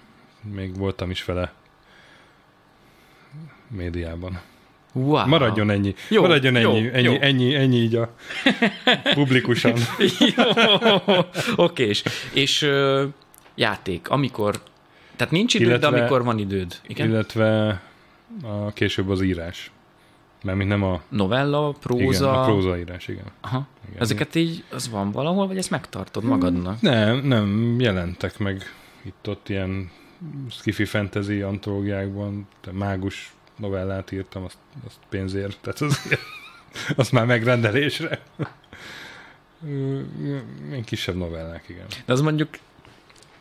Még 0.53 0.77
voltam 0.77 1.09
is 1.09 1.25
vele 1.25 1.53
médiában. 3.67 4.41
Wow. 4.93 5.27
Maradjon 5.27 5.69
ennyi. 5.69 5.95
Jó, 6.09 6.21
Maradjon 6.21 6.55
jó, 6.55 6.69
ennyi, 6.75 6.89
ennyi, 6.93 7.03
jó. 7.03 7.17
ennyi, 7.19 7.55
ennyi 7.55 7.75
így 7.77 7.95
a 7.95 8.15
publikusan. 9.13 9.73
Jó, 10.35 10.43
oké, 11.55 11.87
és, 11.87 12.03
és 12.33 12.61
ö, 12.61 13.05
játék, 13.55 14.09
amikor, 14.09 14.63
tehát 15.15 15.33
nincs 15.33 15.53
időd, 15.53 15.67
Illetve- 15.67 15.89
de 15.91 15.97
amikor 15.97 16.23
van 16.23 16.37
időd. 16.39 16.79
Igen? 16.87 17.09
Illetve 17.09 17.81
a 18.43 18.71
később 18.73 19.09
az 19.09 19.21
írás. 19.21 19.71
Mert 20.43 20.57
mint 20.57 20.69
nem 20.69 20.83
a, 20.83 21.01
Novella, 21.09 21.71
próza. 21.79 22.03
igen, 22.03 22.39
a 22.39 22.43
prózaírás, 22.43 23.07
igen. 23.07 23.25
Aha. 23.41 23.67
Igen. 23.89 24.01
Ezeket 24.01 24.35
így, 24.35 24.63
az 24.71 24.89
van 24.89 25.11
valahol, 25.11 25.47
vagy 25.47 25.57
ezt 25.57 25.69
megtartod 25.69 26.23
magadnak? 26.23 26.81
Nem, 26.81 27.17
nem, 27.17 27.75
jelentek 27.79 28.37
meg 28.37 28.63
itt-ott 29.03 29.49
ilyen 29.49 29.91
skifi 30.49 30.85
fantasy 30.85 31.41
antológiákban, 31.41 32.47
mágus 32.71 33.33
novellát 33.57 34.11
írtam, 34.11 34.43
azt, 34.43 34.57
azt 34.85 34.97
pénzért, 35.09 35.57
tehát 35.61 35.81
az, 35.81 36.17
azt 36.95 37.11
már 37.11 37.25
megrendelésre. 37.25 38.21
Ilyen 40.69 40.83
kisebb 40.85 41.15
novellák, 41.15 41.69
igen. 41.69 41.85
De 42.05 42.13
az 42.13 42.21
mondjuk, 42.21 42.49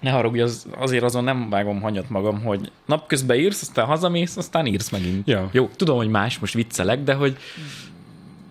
ne 0.03 0.11
haragudj, 0.11 0.41
az, 0.41 0.67
azért 0.77 1.03
azon 1.03 1.25
nem 1.25 1.51
vágom 1.51 1.81
hanyat 1.81 2.09
magam, 2.09 2.43
hogy 2.43 2.73
napközben 2.87 3.37
írsz, 3.37 3.63
aztán 3.63 3.87
hazamész, 3.87 4.37
aztán 4.37 4.67
írsz 4.67 4.91
megint. 4.91 5.29
Ja. 5.29 5.49
Jó, 5.53 5.69
tudom, 5.77 5.97
hogy 5.97 6.09
más, 6.09 6.39
most 6.39 6.55
viccelek, 6.55 7.03
de 7.03 7.15
hogy 7.15 7.37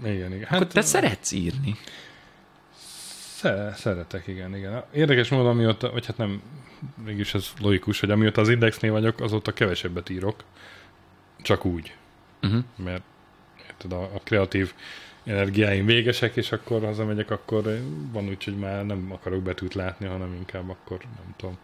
Igen, 0.04 0.34
igen. 0.34 0.48
hát, 0.48 0.68
te 0.68 0.82
szeretsz 0.82 1.32
írni. 1.32 1.76
Sze- 3.36 3.74
szeretek, 3.76 4.28
igen, 4.28 4.56
igen. 4.56 4.84
Érdekes 4.94 5.30
módon, 5.30 5.48
amióta, 5.48 5.92
vagy 5.92 6.06
hát 6.06 6.18
nem, 6.18 6.42
mégis 7.06 7.34
ez 7.34 7.48
logikus, 7.60 8.00
hogy 8.00 8.12
amióta 8.12 8.42
az 8.42 8.50
Indexnél 8.50 8.92
vagyok, 8.92 9.20
azóta 9.20 9.54
kevesebbet 9.54 10.10
írok. 10.10 10.44
Csak 11.42 11.66
úgy. 11.66 11.96
Uh-huh. 12.42 12.64
Mert 12.76 13.04
érted, 13.68 13.92
a, 13.92 14.02
a 14.02 14.20
kreatív 14.24 14.74
energiáim 15.24 15.86
végesek, 15.86 16.36
és 16.36 16.52
akkor 16.52 16.84
hazamegyek, 16.84 17.32
akkor 17.32 17.64
van 18.12 18.28
úgy, 18.28 18.44
hogy 18.44 18.58
már 18.58 18.86
nem 18.86 19.08
akarok 19.12 19.42
betűt 19.42 19.74
látni, 19.74 20.06
hanem 20.06 20.34
inkább 20.34 20.70
akkor, 20.70 20.98
nem 21.00 21.34
tudom, 21.38 21.58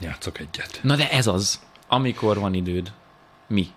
játszok 0.00 0.38
egyet. 0.38 0.80
Na 0.82 0.96
de 0.96 1.10
ez 1.10 1.26
az, 1.26 1.60
amikor 1.88 2.38
van 2.38 2.54
időd. 2.54 2.92
Mi? 3.46 3.68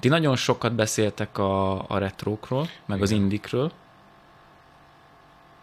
Ti 0.00 0.08
nagyon 0.08 0.36
sokat 0.36 0.74
beszéltek 0.74 1.38
a, 1.38 1.88
a 1.90 1.98
retrókról, 1.98 2.68
meg 2.86 3.02
az 3.02 3.10
indikről. 3.10 3.72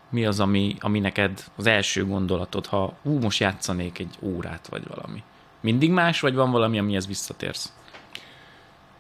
Mi 0.10 0.26
az, 0.26 0.40
ami, 0.40 0.76
ami 0.80 1.00
neked 1.00 1.44
az 1.56 1.66
első 1.66 2.06
gondolatod, 2.06 2.66
ha 2.66 2.98
ú, 3.02 3.20
most 3.20 3.40
játszanék 3.40 4.00
egy 4.00 4.16
órát, 4.22 4.68
vagy 4.68 4.88
valami? 4.88 5.24
Mindig 5.60 5.92
más, 5.92 6.20
vagy 6.20 6.34
van 6.34 6.52
valami, 6.52 6.80
amihez 6.80 7.08
visszatérsz? 7.08 7.74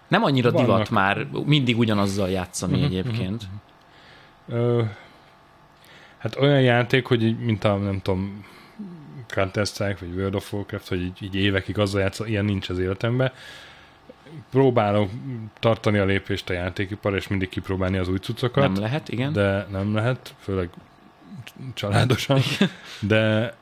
Nem 0.10 0.24
annyira 0.24 0.52
Vannak. 0.52 0.68
divat 0.68 0.90
már 0.90 1.28
mindig 1.46 1.78
ugyanazzal 1.78 2.30
játszani 2.30 2.84
egyébként. 2.84 3.44
Ö, 4.48 4.84
hát 6.18 6.36
olyan 6.36 6.62
játék, 6.62 7.06
hogy 7.06 7.40
mint 7.40 7.64
a, 7.64 7.76
nem 7.76 8.02
tudom, 8.02 8.46
Counter-Strike, 9.28 9.98
vagy 10.00 10.16
World 10.16 10.36
of 10.36 10.54
Warcraft, 10.54 10.88
hogy 10.88 11.02
így, 11.02 11.24
így 11.24 11.36
évekig 11.36 11.78
azzal 11.78 12.02
játszol, 12.02 12.28
ilyen 12.28 12.46
nincs 12.46 12.70
az 12.70 12.80
életemben. 12.80 13.32
Próbálok 14.52 15.10
tartani 15.60 15.98
a 15.98 16.06
lépést 16.06 16.50
a 16.50 16.54
játékipar, 16.54 17.16
és 17.16 17.28
mindig 17.28 17.50
kipróbálni 17.50 17.98
az 17.98 18.08
új 18.08 18.18
cuccokat. 18.18 18.64
Nem 18.74 18.82
lehet, 18.82 19.10
igen. 19.10 19.34
De 19.34 19.68
nem 19.72 19.94
lehet, 19.94 20.36
főleg 20.40 20.70
családosan, 21.74 22.40
de, 23.00 23.54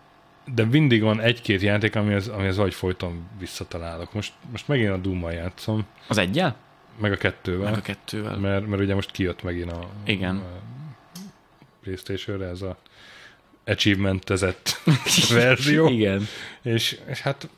de 0.56 0.64
mindig 0.66 1.02
van 1.02 1.22
egy-két 1.22 1.62
játék, 1.62 1.96
amihez, 1.96 2.28
amihez 2.28 2.58
vagy 2.58 2.74
folyton 2.74 3.28
visszatalálok. 3.40 4.14
Most, 4.14 4.34
most 4.52 4.68
megint 4.68 4.90
a 4.90 4.98
Doom-mal 4.98 5.32
játszom, 5.32 5.86
Az 6.08 6.18
egyel? 6.18 6.56
meg 7.00 7.12
a 7.12 7.18
kettővel, 7.18 7.70
Meg 7.70 7.80
a 7.80 7.82
kettővel. 7.82 8.38
mert, 8.38 8.68
mert 8.68 8.82
ugye 8.82 8.94
most 8.94 9.12
kijött 9.12 9.44
megint 9.44 9.72
a, 9.72 9.90
Igen. 10.06 10.36
a 10.36 10.62
Playstation-re 11.84 12.46
ez 12.46 12.62
a 12.62 12.78
achievementezett 13.66 14.82
verzió, 15.34 15.88
Igen. 15.88 16.28
és, 16.62 17.00
és 17.10 17.22
hát 17.22 17.50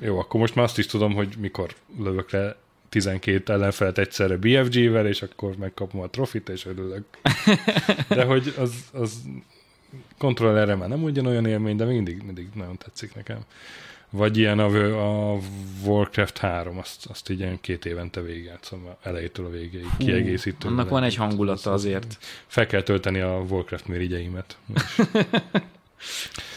jó, 0.00 0.18
akkor 0.18 0.40
most 0.40 0.54
már 0.54 0.64
azt 0.64 0.78
is 0.78 0.86
tudom, 0.86 1.14
hogy 1.14 1.34
mikor 1.38 1.74
lövök 1.98 2.30
le 2.30 2.56
12 2.88 3.52
ellenfelet 3.52 3.98
egyszerre 3.98 4.36
BFG-vel, 4.36 5.06
és 5.06 5.22
akkor 5.22 5.56
megkapom 5.56 6.00
a 6.00 6.08
trofit, 6.08 6.48
és 6.48 6.66
örülök. 6.66 7.04
De 8.08 8.24
hogy 8.24 8.54
az, 8.58 8.74
az 8.92 9.22
kontrollerre 10.18 10.74
már 10.74 10.88
nem 10.88 11.02
ugyanolyan 11.02 11.46
élmény, 11.46 11.76
de 11.76 11.84
mindig, 11.84 12.22
mindig 12.22 12.48
nagyon 12.54 12.76
tetszik 12.76 13.14
nekem. 13.14 13.38
Vagy 14.10 14.36
ilyen 14.36 14.58
a, 14.58 15.34
a 15.34 15.38
Warcraft 15.84 16.38
3, 16.38 16.78
azt, 16.78 17.06
azt 17.06 17.30
így 17.30 17.38
ilyen 17.38 17.60
két 17.60 17.84
évente 17.84 18.20
végigjátszom, 18.20 18.88
elejétől 19.02 19.46
a 19.46 19.50
végéig, 19.50 19.88
kiegészítő. 19.98 20.68
Annak 20.68 20.88
van 20.88 21.02
egy 21.02 21.14
hangulata 21.14 21.72
azért. 21.72 22.18
Fel 22.46 22.66
kell 22.66 22.82
tölteni 22.82 23.20
a 23.20 23.44
Warcraft 23.48 23.88
mérigyeimet. 23.88 24.56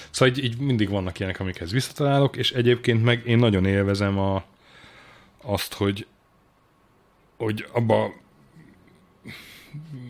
szóval 0.09 0.35
így, 0.35 0.43
így 0.43 0.57
mindig 0.57 0.89
vannak 0.89 1.19
ilyenek, 1.19 1.39
amikhez 1.39 1.71
visszatalálok, 1.71 2.35
és 2.35 2.51
egyébként 2.51 3.03
meg 3.03 3.21
én 3.25 3.37
nagyon 3.37 3.65
élvezem 3.65 4.19
a, 4.19 4.43
azt, 5.41 5.73
hogy 5.73 6.07
hogy 7.39 7.67
abba 7.71 8.13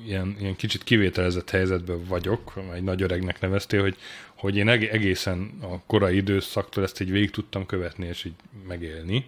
ilyen, 0.06 0.36
ilyen 0.40 0.56
kicsit 0.56 0.84
kivételezett 0.84 1.50
helyzetben 1.50 2.04
vagyok, 2.04 2.54
egy 2.74 2.84
nagy 2.84 3.02
öregnek 3.02 3.40
neveztél, 3.40 3.82
hogy, 3.82 3.98
hogy 4.34 4.56
én 4.56 4.68
eg- 4.70 4.92
egészen 4.92 5.52
a 5.62 5.80
korai 5.86 6.16
időszaktól 6.16 6.84
ezt 6.84 7.02
így 7.02 7.12
végig 7.12 7.32
tudtam 7.32 7.66
követni, 7.66 8.06
és 8.08 8.26
így 8.26 8.36
megélni. 8.68 9.26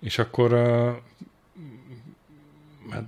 És 0.00 0.18
akkor 0.18 0.52
hát 2.90 3.04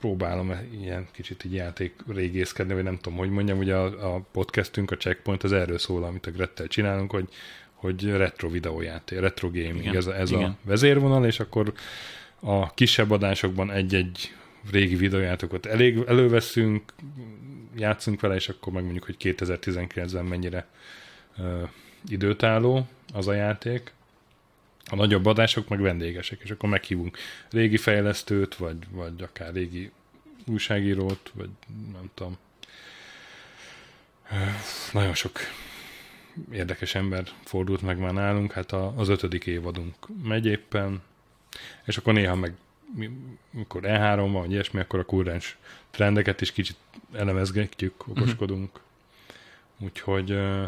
próbálom 0.00 0.52
ilyen 0.80 1.06
kicsit 1.12 1.44
így 1.44 1.54
játék 1.54 1.94
régészkedni, 2.06 2.74
vagy 2.74 2.82
nem 2.82 2.98
tudom, 2.98 3.18
hogy 3.18 3.30
mondjam, 3.30 3.58
ugye 3.58 3.74
a, 3.74 4.14
a 4.14 4.20
podcastünk, 4.32 4.90
a 4.90 4.96
Checkpoint 4.96 5.42
az 5.42 5.52
erről 5.52 5.78
szól, 5.78 6.04
amit 6.04 6.26
a 6.26 6.30
Grettel 6.30 6.66
csinálunk, 6.66 7.10
hogy, 7.10 7.28
hogy 7.74 8.10
retro 8.10 8.48
videójáték, 8.50 9.20
retro 9.20 9.50
gaming, 9.50 9.78
Igen, 9.78 9.96
ez, 9.96 10.06
a, 10.06 10.16
ez 10.16 10.30
a 10.30 10.36
igen. 10.36 10.56
vezérvonal, 10.62 11.26
és 11.26 11.40
akkor 11.40 11.72
a 12.40 12.74
kisebb 12.74 13.10
adásokban 13.10 13.70
egy-egy 13.70 14.34
régi 14.70 14.94
videójátékot 14.94 15.66
elég 15.66 16.04
előveszünk, 16.06 16.92
játszunk 17.76 18.20
vele, 18.20 18.34
és 18.34 18.48
akkor 18.48 18.72
megmondjuk, 18.72 19.04
hogy 19.04 19.16
2019-ben 19.20 20.24
mennyire 20.24 20.66
ö, 21.38 21.62
időtálló 22.08 22.86
az 23.12 23.28
a 23.28 23.32
játék. 23.32 23.92
A 24.90 24.94
nagyobb 24.94 25.26
adások 25.26 25.68
meg 25.68 25.80
vendégesek, 25.80 26.40
és 26.42 26.50
akkor 26.50 26.68
meghívunk 26.68 27.18
régi 27.50 27.76
fejlesztőt, 27.76 28.56
vagy, 28.56 28.76
vagy 28.90 29.22
akár 29.22 29.52
régi 29.52 29.90
újságírót, 30.46 31.32
vagy 31.34 31.50
nem 31.92 32.10
tudom. 32.14 32.36
Ö, 34.30 34.34
Nagyon 34.92 35.14
sok 35.14 35.38
érdekes 36.52 36.94
ember 36.94 37.24
fordult 37.44 37.82
meg 37.82 37.98
már 37.98 38.12
nálunk, 38.12 38.52
hát 38.52 38.72
a, 38.72 38.92
az 38.96 39.08
ötödik 39.08 39.46
évadunk 39.46 39.94
megy 40.22 40.46
éppen, 40.46 41.02
és 41.84 41.96
akkor 41.96 42.12
néha 42.12 42.34
meg 42.34 42.54
mikor 43.50 43.82
E3 43.84 44.14
van, 44.16 44.32
vagy 44.32 44.50
ilyesmi, 44.50 44.80
akkor 44.80 44.98
a 44.98 45.04
kurrens 45.04 45.56
trendeket 45.90 46.40
is 46.40 46.52
kicsit 46.52 46.76
elemezgetjük, 47.12 48.08
okoskodunk. 48.08 48.80
Úgyhogy, 49.78 50.30
ö, 50.30 50.64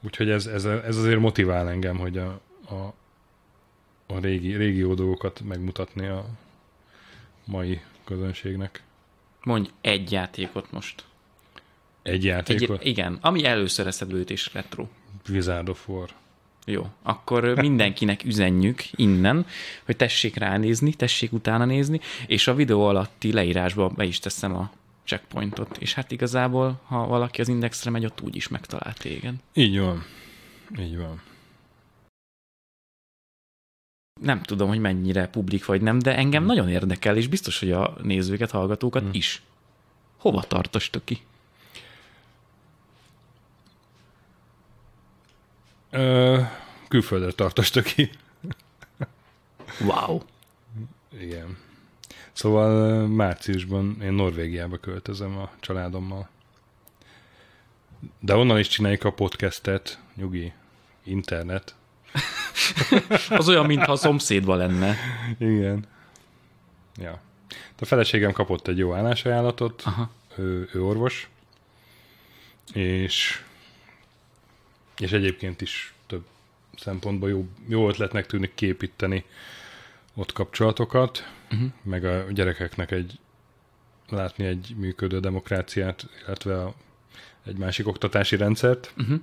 úgyhogy 0.00 0.30
ez, 0.30 0.46
ez, 0.46 0.64
ez 0.64 0.96
azért 0.96 1.20
motivál 1.20 1.68
engem, 1.68 1.96
hogy 1.98 2.18
a, 2.18 2.40
a, 2.68 2.94
a 4.06 4.18
régi, 4.20 4.56
régi 4.56 4.78
jó 4.78 4.94
dolgokat 4.94 5.40
megmutatni 5.40 6.06
a 6.06 6.26
mai 7.44 7.80
közönségnek. 8.04 8.82
Mondj 9.42 9.70
egy 9.80 10.12
játékot 10.12 10.72
most. 10.72 11.04
Egy 12.02 12.12
Egy, 12.12 12.24
játékot, 12.24 12.80
egy... 12.80 12.86
igen, 12.86 13.18
ami 13.20 13.44
először 13.44 13.86
eszedbe 13.86 14.16
jut 14.16 14.30
és 14.30 14.54
retro. 14.54 14.86
Wizard 15.28 15.68
of 15.68 15.88
War. 15.88 16.08
Jó, 16.68 16.86
akkor 17.02 17.44
mindenkinek 17.60 18.24
üzenjük 18.24 18.82
innen, 18.90 19.46
hogy 19.84 19.96
tessék 19.96 20.36
ránézni, 20.36 20.92
tessék 20.92 21.32
utána 21.32 21.64
nézni, 21.64 22.00
és 22.26 22.46
a 22.46 22.54
videó 22.54 22.84
alatti 22.86 23.32
leírásba 23.32 23.88
be 23.88 24.04
is 24.04 24.18
teszem 24.18 24.56
a 24.56 24.70
checkpointot. 25.04 25.76
És 25.78 25.94
hát 25.94 26.10
igazából, 26.10 26.80
ha 26.84 27.06
valaki 27.06 27.40
az 27.40 27.48
indexre 27.48 27.90
megy, 27.90 28.04
ott 28.04 28.20
úgy 28.20 28.36
is 28.36 28.48
megtalál 28.48 28.92
téged. 28.92 29.34
Így 29.54 29.78
van. 29.78 30.04
Így 30.78 30.96
van. 30.96 31.22
Nem 34.20 34.42
tudom, 34.42 34.68
hogy 34.68 34.78
mennyire 34.78 35.28
publik 35.28 35.64
vagy 35.64 35.80
nem, 35.80 35.98
de 35.98 36.16
engem 36.16 36.42
hmm. 36.42 36.54
nagyon 36.54 36.68
érdekel, 36.68 37.16
és 37.16 37.26
biztos, 37.26 37.58
hogy 37.58 37.72
a 37.72 37.96
nézőket, 38.02 38.50
hallgatókat 38.50 39.02
hmm. 39.02 39.10
is. 39.12 39.42
Hova 40.16 40.42
tartostok 40.42 41.04
ki? 41.04 41.20
Ö, 45.96 46.40
külföldre 46.88 47.32
tartostok 47.32 47.84
ki. 47.84 48.10
Wow. 49.80 50.20
Igen. 51.20 51.56
Szóval 52.32 53.06
márciusban 53.06 53.96
én 54.02 54.12
Norvégiába 54.12 54.76
költözöm 54.76 55.38
a 55.38 55.50
családommal. 55.60 56.28
De 58.20 58.34
onnan 58.36 58.58
is 58.58 58.68
csináljuk 58.68 59.04
a 59.04 59.12
podcastet, 59.12 59.98
nyugi, 60.14 60.52
internet. 61.04 61.74
Az 63.28 63.48
olyan, 63.48 63.66
mintha 63.66 63.92
a 63.92 63.96
szomszédban 63.96 64.56
lenne. 64.56 64.96
Igen. 65.38 65.84
Ja. 66.96 67.20
A 67.78 67.84
feleségem 67.84 68.32
kapott 68.32 68.68
egy 68.68 68.78
jó 68.78 68.94
állásajánlatot, 68.94 69.82
Aha. 69.84 70.10
Ő, 70.36 70.68
ő 70.72 70.84
orvos, 70.84 71.28
és 72.72 73.44
és 74.98 75.12
egyébként 75.12 75.60
is 75.60 75.94
több 76.06 76.24
szempontból 76.76 77.28
jó, 77.28 77.48
jó 77.68 77.88
ötletnek 77.88 78.26
tűnik 78.26 78.54
képíteni 78.54 79.24
ott 80.14 80.32
kapcsolatokat, 80.32 81.32
uh-huh. 81.52 81.70
meg 81.82 82.04
a 82.04 82.32
gyerekeknek 82.32 82.90
egy 82.90 83.18
látni 84.08 84.44
egy 84.44 84.74
működő 84.76 85.20
demokráciát, 85.20 86.06
illetve 86.24 86.62
a, 86.62 86.74
egy 87.44 87.56
másik 87.56 87.86
oktatási 87.86 88.36
rendszert. 88.36 88.92
Uh-huh. 88.96 89.20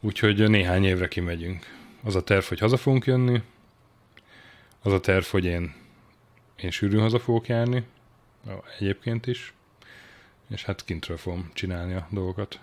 Úgyhogy 0.00 0.48
néhány 0.48 0.84
évre 0.84 1.08
kimegyünk. 1.08 1.66
Az 2.02 2.14
a 2.14 2.22
terv, 2.22 2.44
hogy 2.44 2.58
haza 2.58 2.76
fogunk 2.76 3.04
jönni, 3.04 3.42
az 4.82 4.92
a 4.92 5.00
terv, 5.00 5.24
hogy 5.24 5.44
én, 5.44 5.74
én 6.56 6.70
sűrűn 6.70 7.00
haza 7.00 7.18
fogok 7.18 7.46
járni, 7.46 7.84
egyébként 8.78 9.26
is, 9.26 9.52
és 10.50 10.64
hát 10.64 10.84
kintről 10.84 11.16
fogom 11.16 11.50
csinálni 11.54 11.94
a 11.94 12.06
dolgokat. 12.10 12.60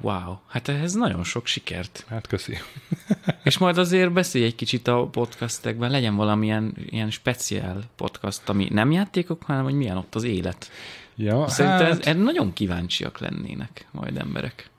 Wow, 0.00 0.36
hát 0.46 0.68
ez 0.68 0.92
nagyon 0.92 1.24
sok 1.24 1.46
sikert. 1.46 2.04
Hát 2.08 2.26
köszi. 2.26 2.58
És 3.44 3.58
majd 3.58 3.78
azért 3.78 4.12
beszélj 4.12 4.44
egy 4.44 4.54
kicsit 4.54 4.88
a 4.88 5.06
podcastekben, 5.06 5.90
legyen 5.90 6.16
valamilyen 6.16 6.74
ilyen 6.86 7.10
speciál 7.10 7.82
podcast, 7.96 8.48
ami 8.48 8.68
nem 8.70 8.90
játékok, 8.90 9.42
hanem 9.42 9.64
hogy 9.64 9.74
milyen 9.74 9.96
ott 9.96 10.14
az 10.14 10.24
élet. 10.24 10.70
Ja, 11.16 11.48
Szerintem 11.48 11.80
hát... 11.80 11.98
ez, 11.98 12.06
ez 12.06 12.16
nagyon 12.16 12.52
kíváncsiak 12.52 13.18
lennének 13.18 13.86
majd 13.90 14.16
emberek. 14.16 14.70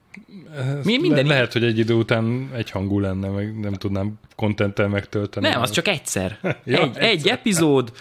Mi 0.84 0.98
minden 0.98 1.26
le, 1.26 1.34
lehet, 1.34 1.54
hogy 1.54 1.64
egy 1.64 1.78
idő 1.78 1.94
után 1.94 2.50
egy 2.54 2.72
hangú 2.72 3.00
lenne, 3.00 3.30
meg 3.30 3.60
nem 3.60 3.74
tudnám 3.74 4.20
kontenttel 4.36 4.88
megtölteni. 4.88 5.48
Nem, 5.48 5.62
az 5.62 5.72
csak 5.72 5.88
egyszer. 5.88 6.38
ja, 6.42 6.54
egy, 6.66 6.88
egyszer. 6.88 7.04
egy 7.04 7.28
epizód, 7.28 7.92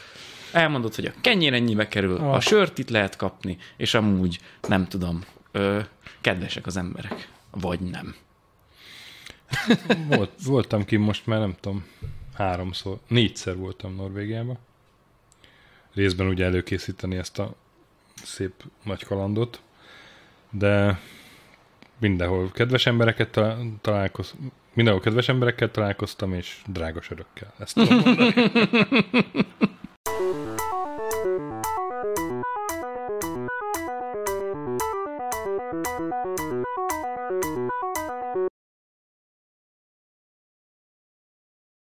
elmondod, 0.52 0.94
hogy 0.94 1.04
a 1.04 1.20
kenyér 1.20 1.52
ennyibe 1.52 1.88
kerül, 1.88 2.16
ah. 2.16 2.32
a 2.32 2.40
sört 2.40 2.78
itt 2.78 2.90
lehet 2.90 3.16
kapni, 3.16 3.56
és 3.76 3.94
amúgy 3.94 4.38
nem 4.68 4.86
tudom, 4.86 5.24
ö, 5.52 5.78
kedvesek 6.26 6.66
az 6.66 6.76
emberek. 6.76 7.28
Vagy 7.50 7.80
nem. 7.80 8.14
Volt, 10.08 10.32
voltam 10.44 10.84
ki 10.84 10.96
most 10.96 11.26
már 11.26 11.38
nem 11.38 11.54
tudom, 11.60 11.86
háromszor, 12.34 12.98
négyszer 13.08 13.56
voltam 13.56 13.94
Norvégiában. 13.94 14.58
Részben 15.94 16.26
ugye 16.26 16.44
előkészíteni 16.44 17.16
ezt 17.16 17.38
a 17.38 17.54
szép 18.22 18.52
nagy 18.82 19.04
kalandot, 19.04 19.60
de 20.50 21.00
mindenhol 21.98 22.50
kedves 22.50 22.86
embereket 22.86 23.40
találkoztam, 23.80 24.52
mindenhol 24.72 25.02
kedves 25.02 25.28
emberekkel 25.28 25.70
találkoztam, 25.70 26.34
és 26.34 26.62
drága 26.66 27.00
sörökkel. 27.00 27.54
Ezt 27.58 27.74
tudom 27.74 27.98
mondani. 27.98 28.34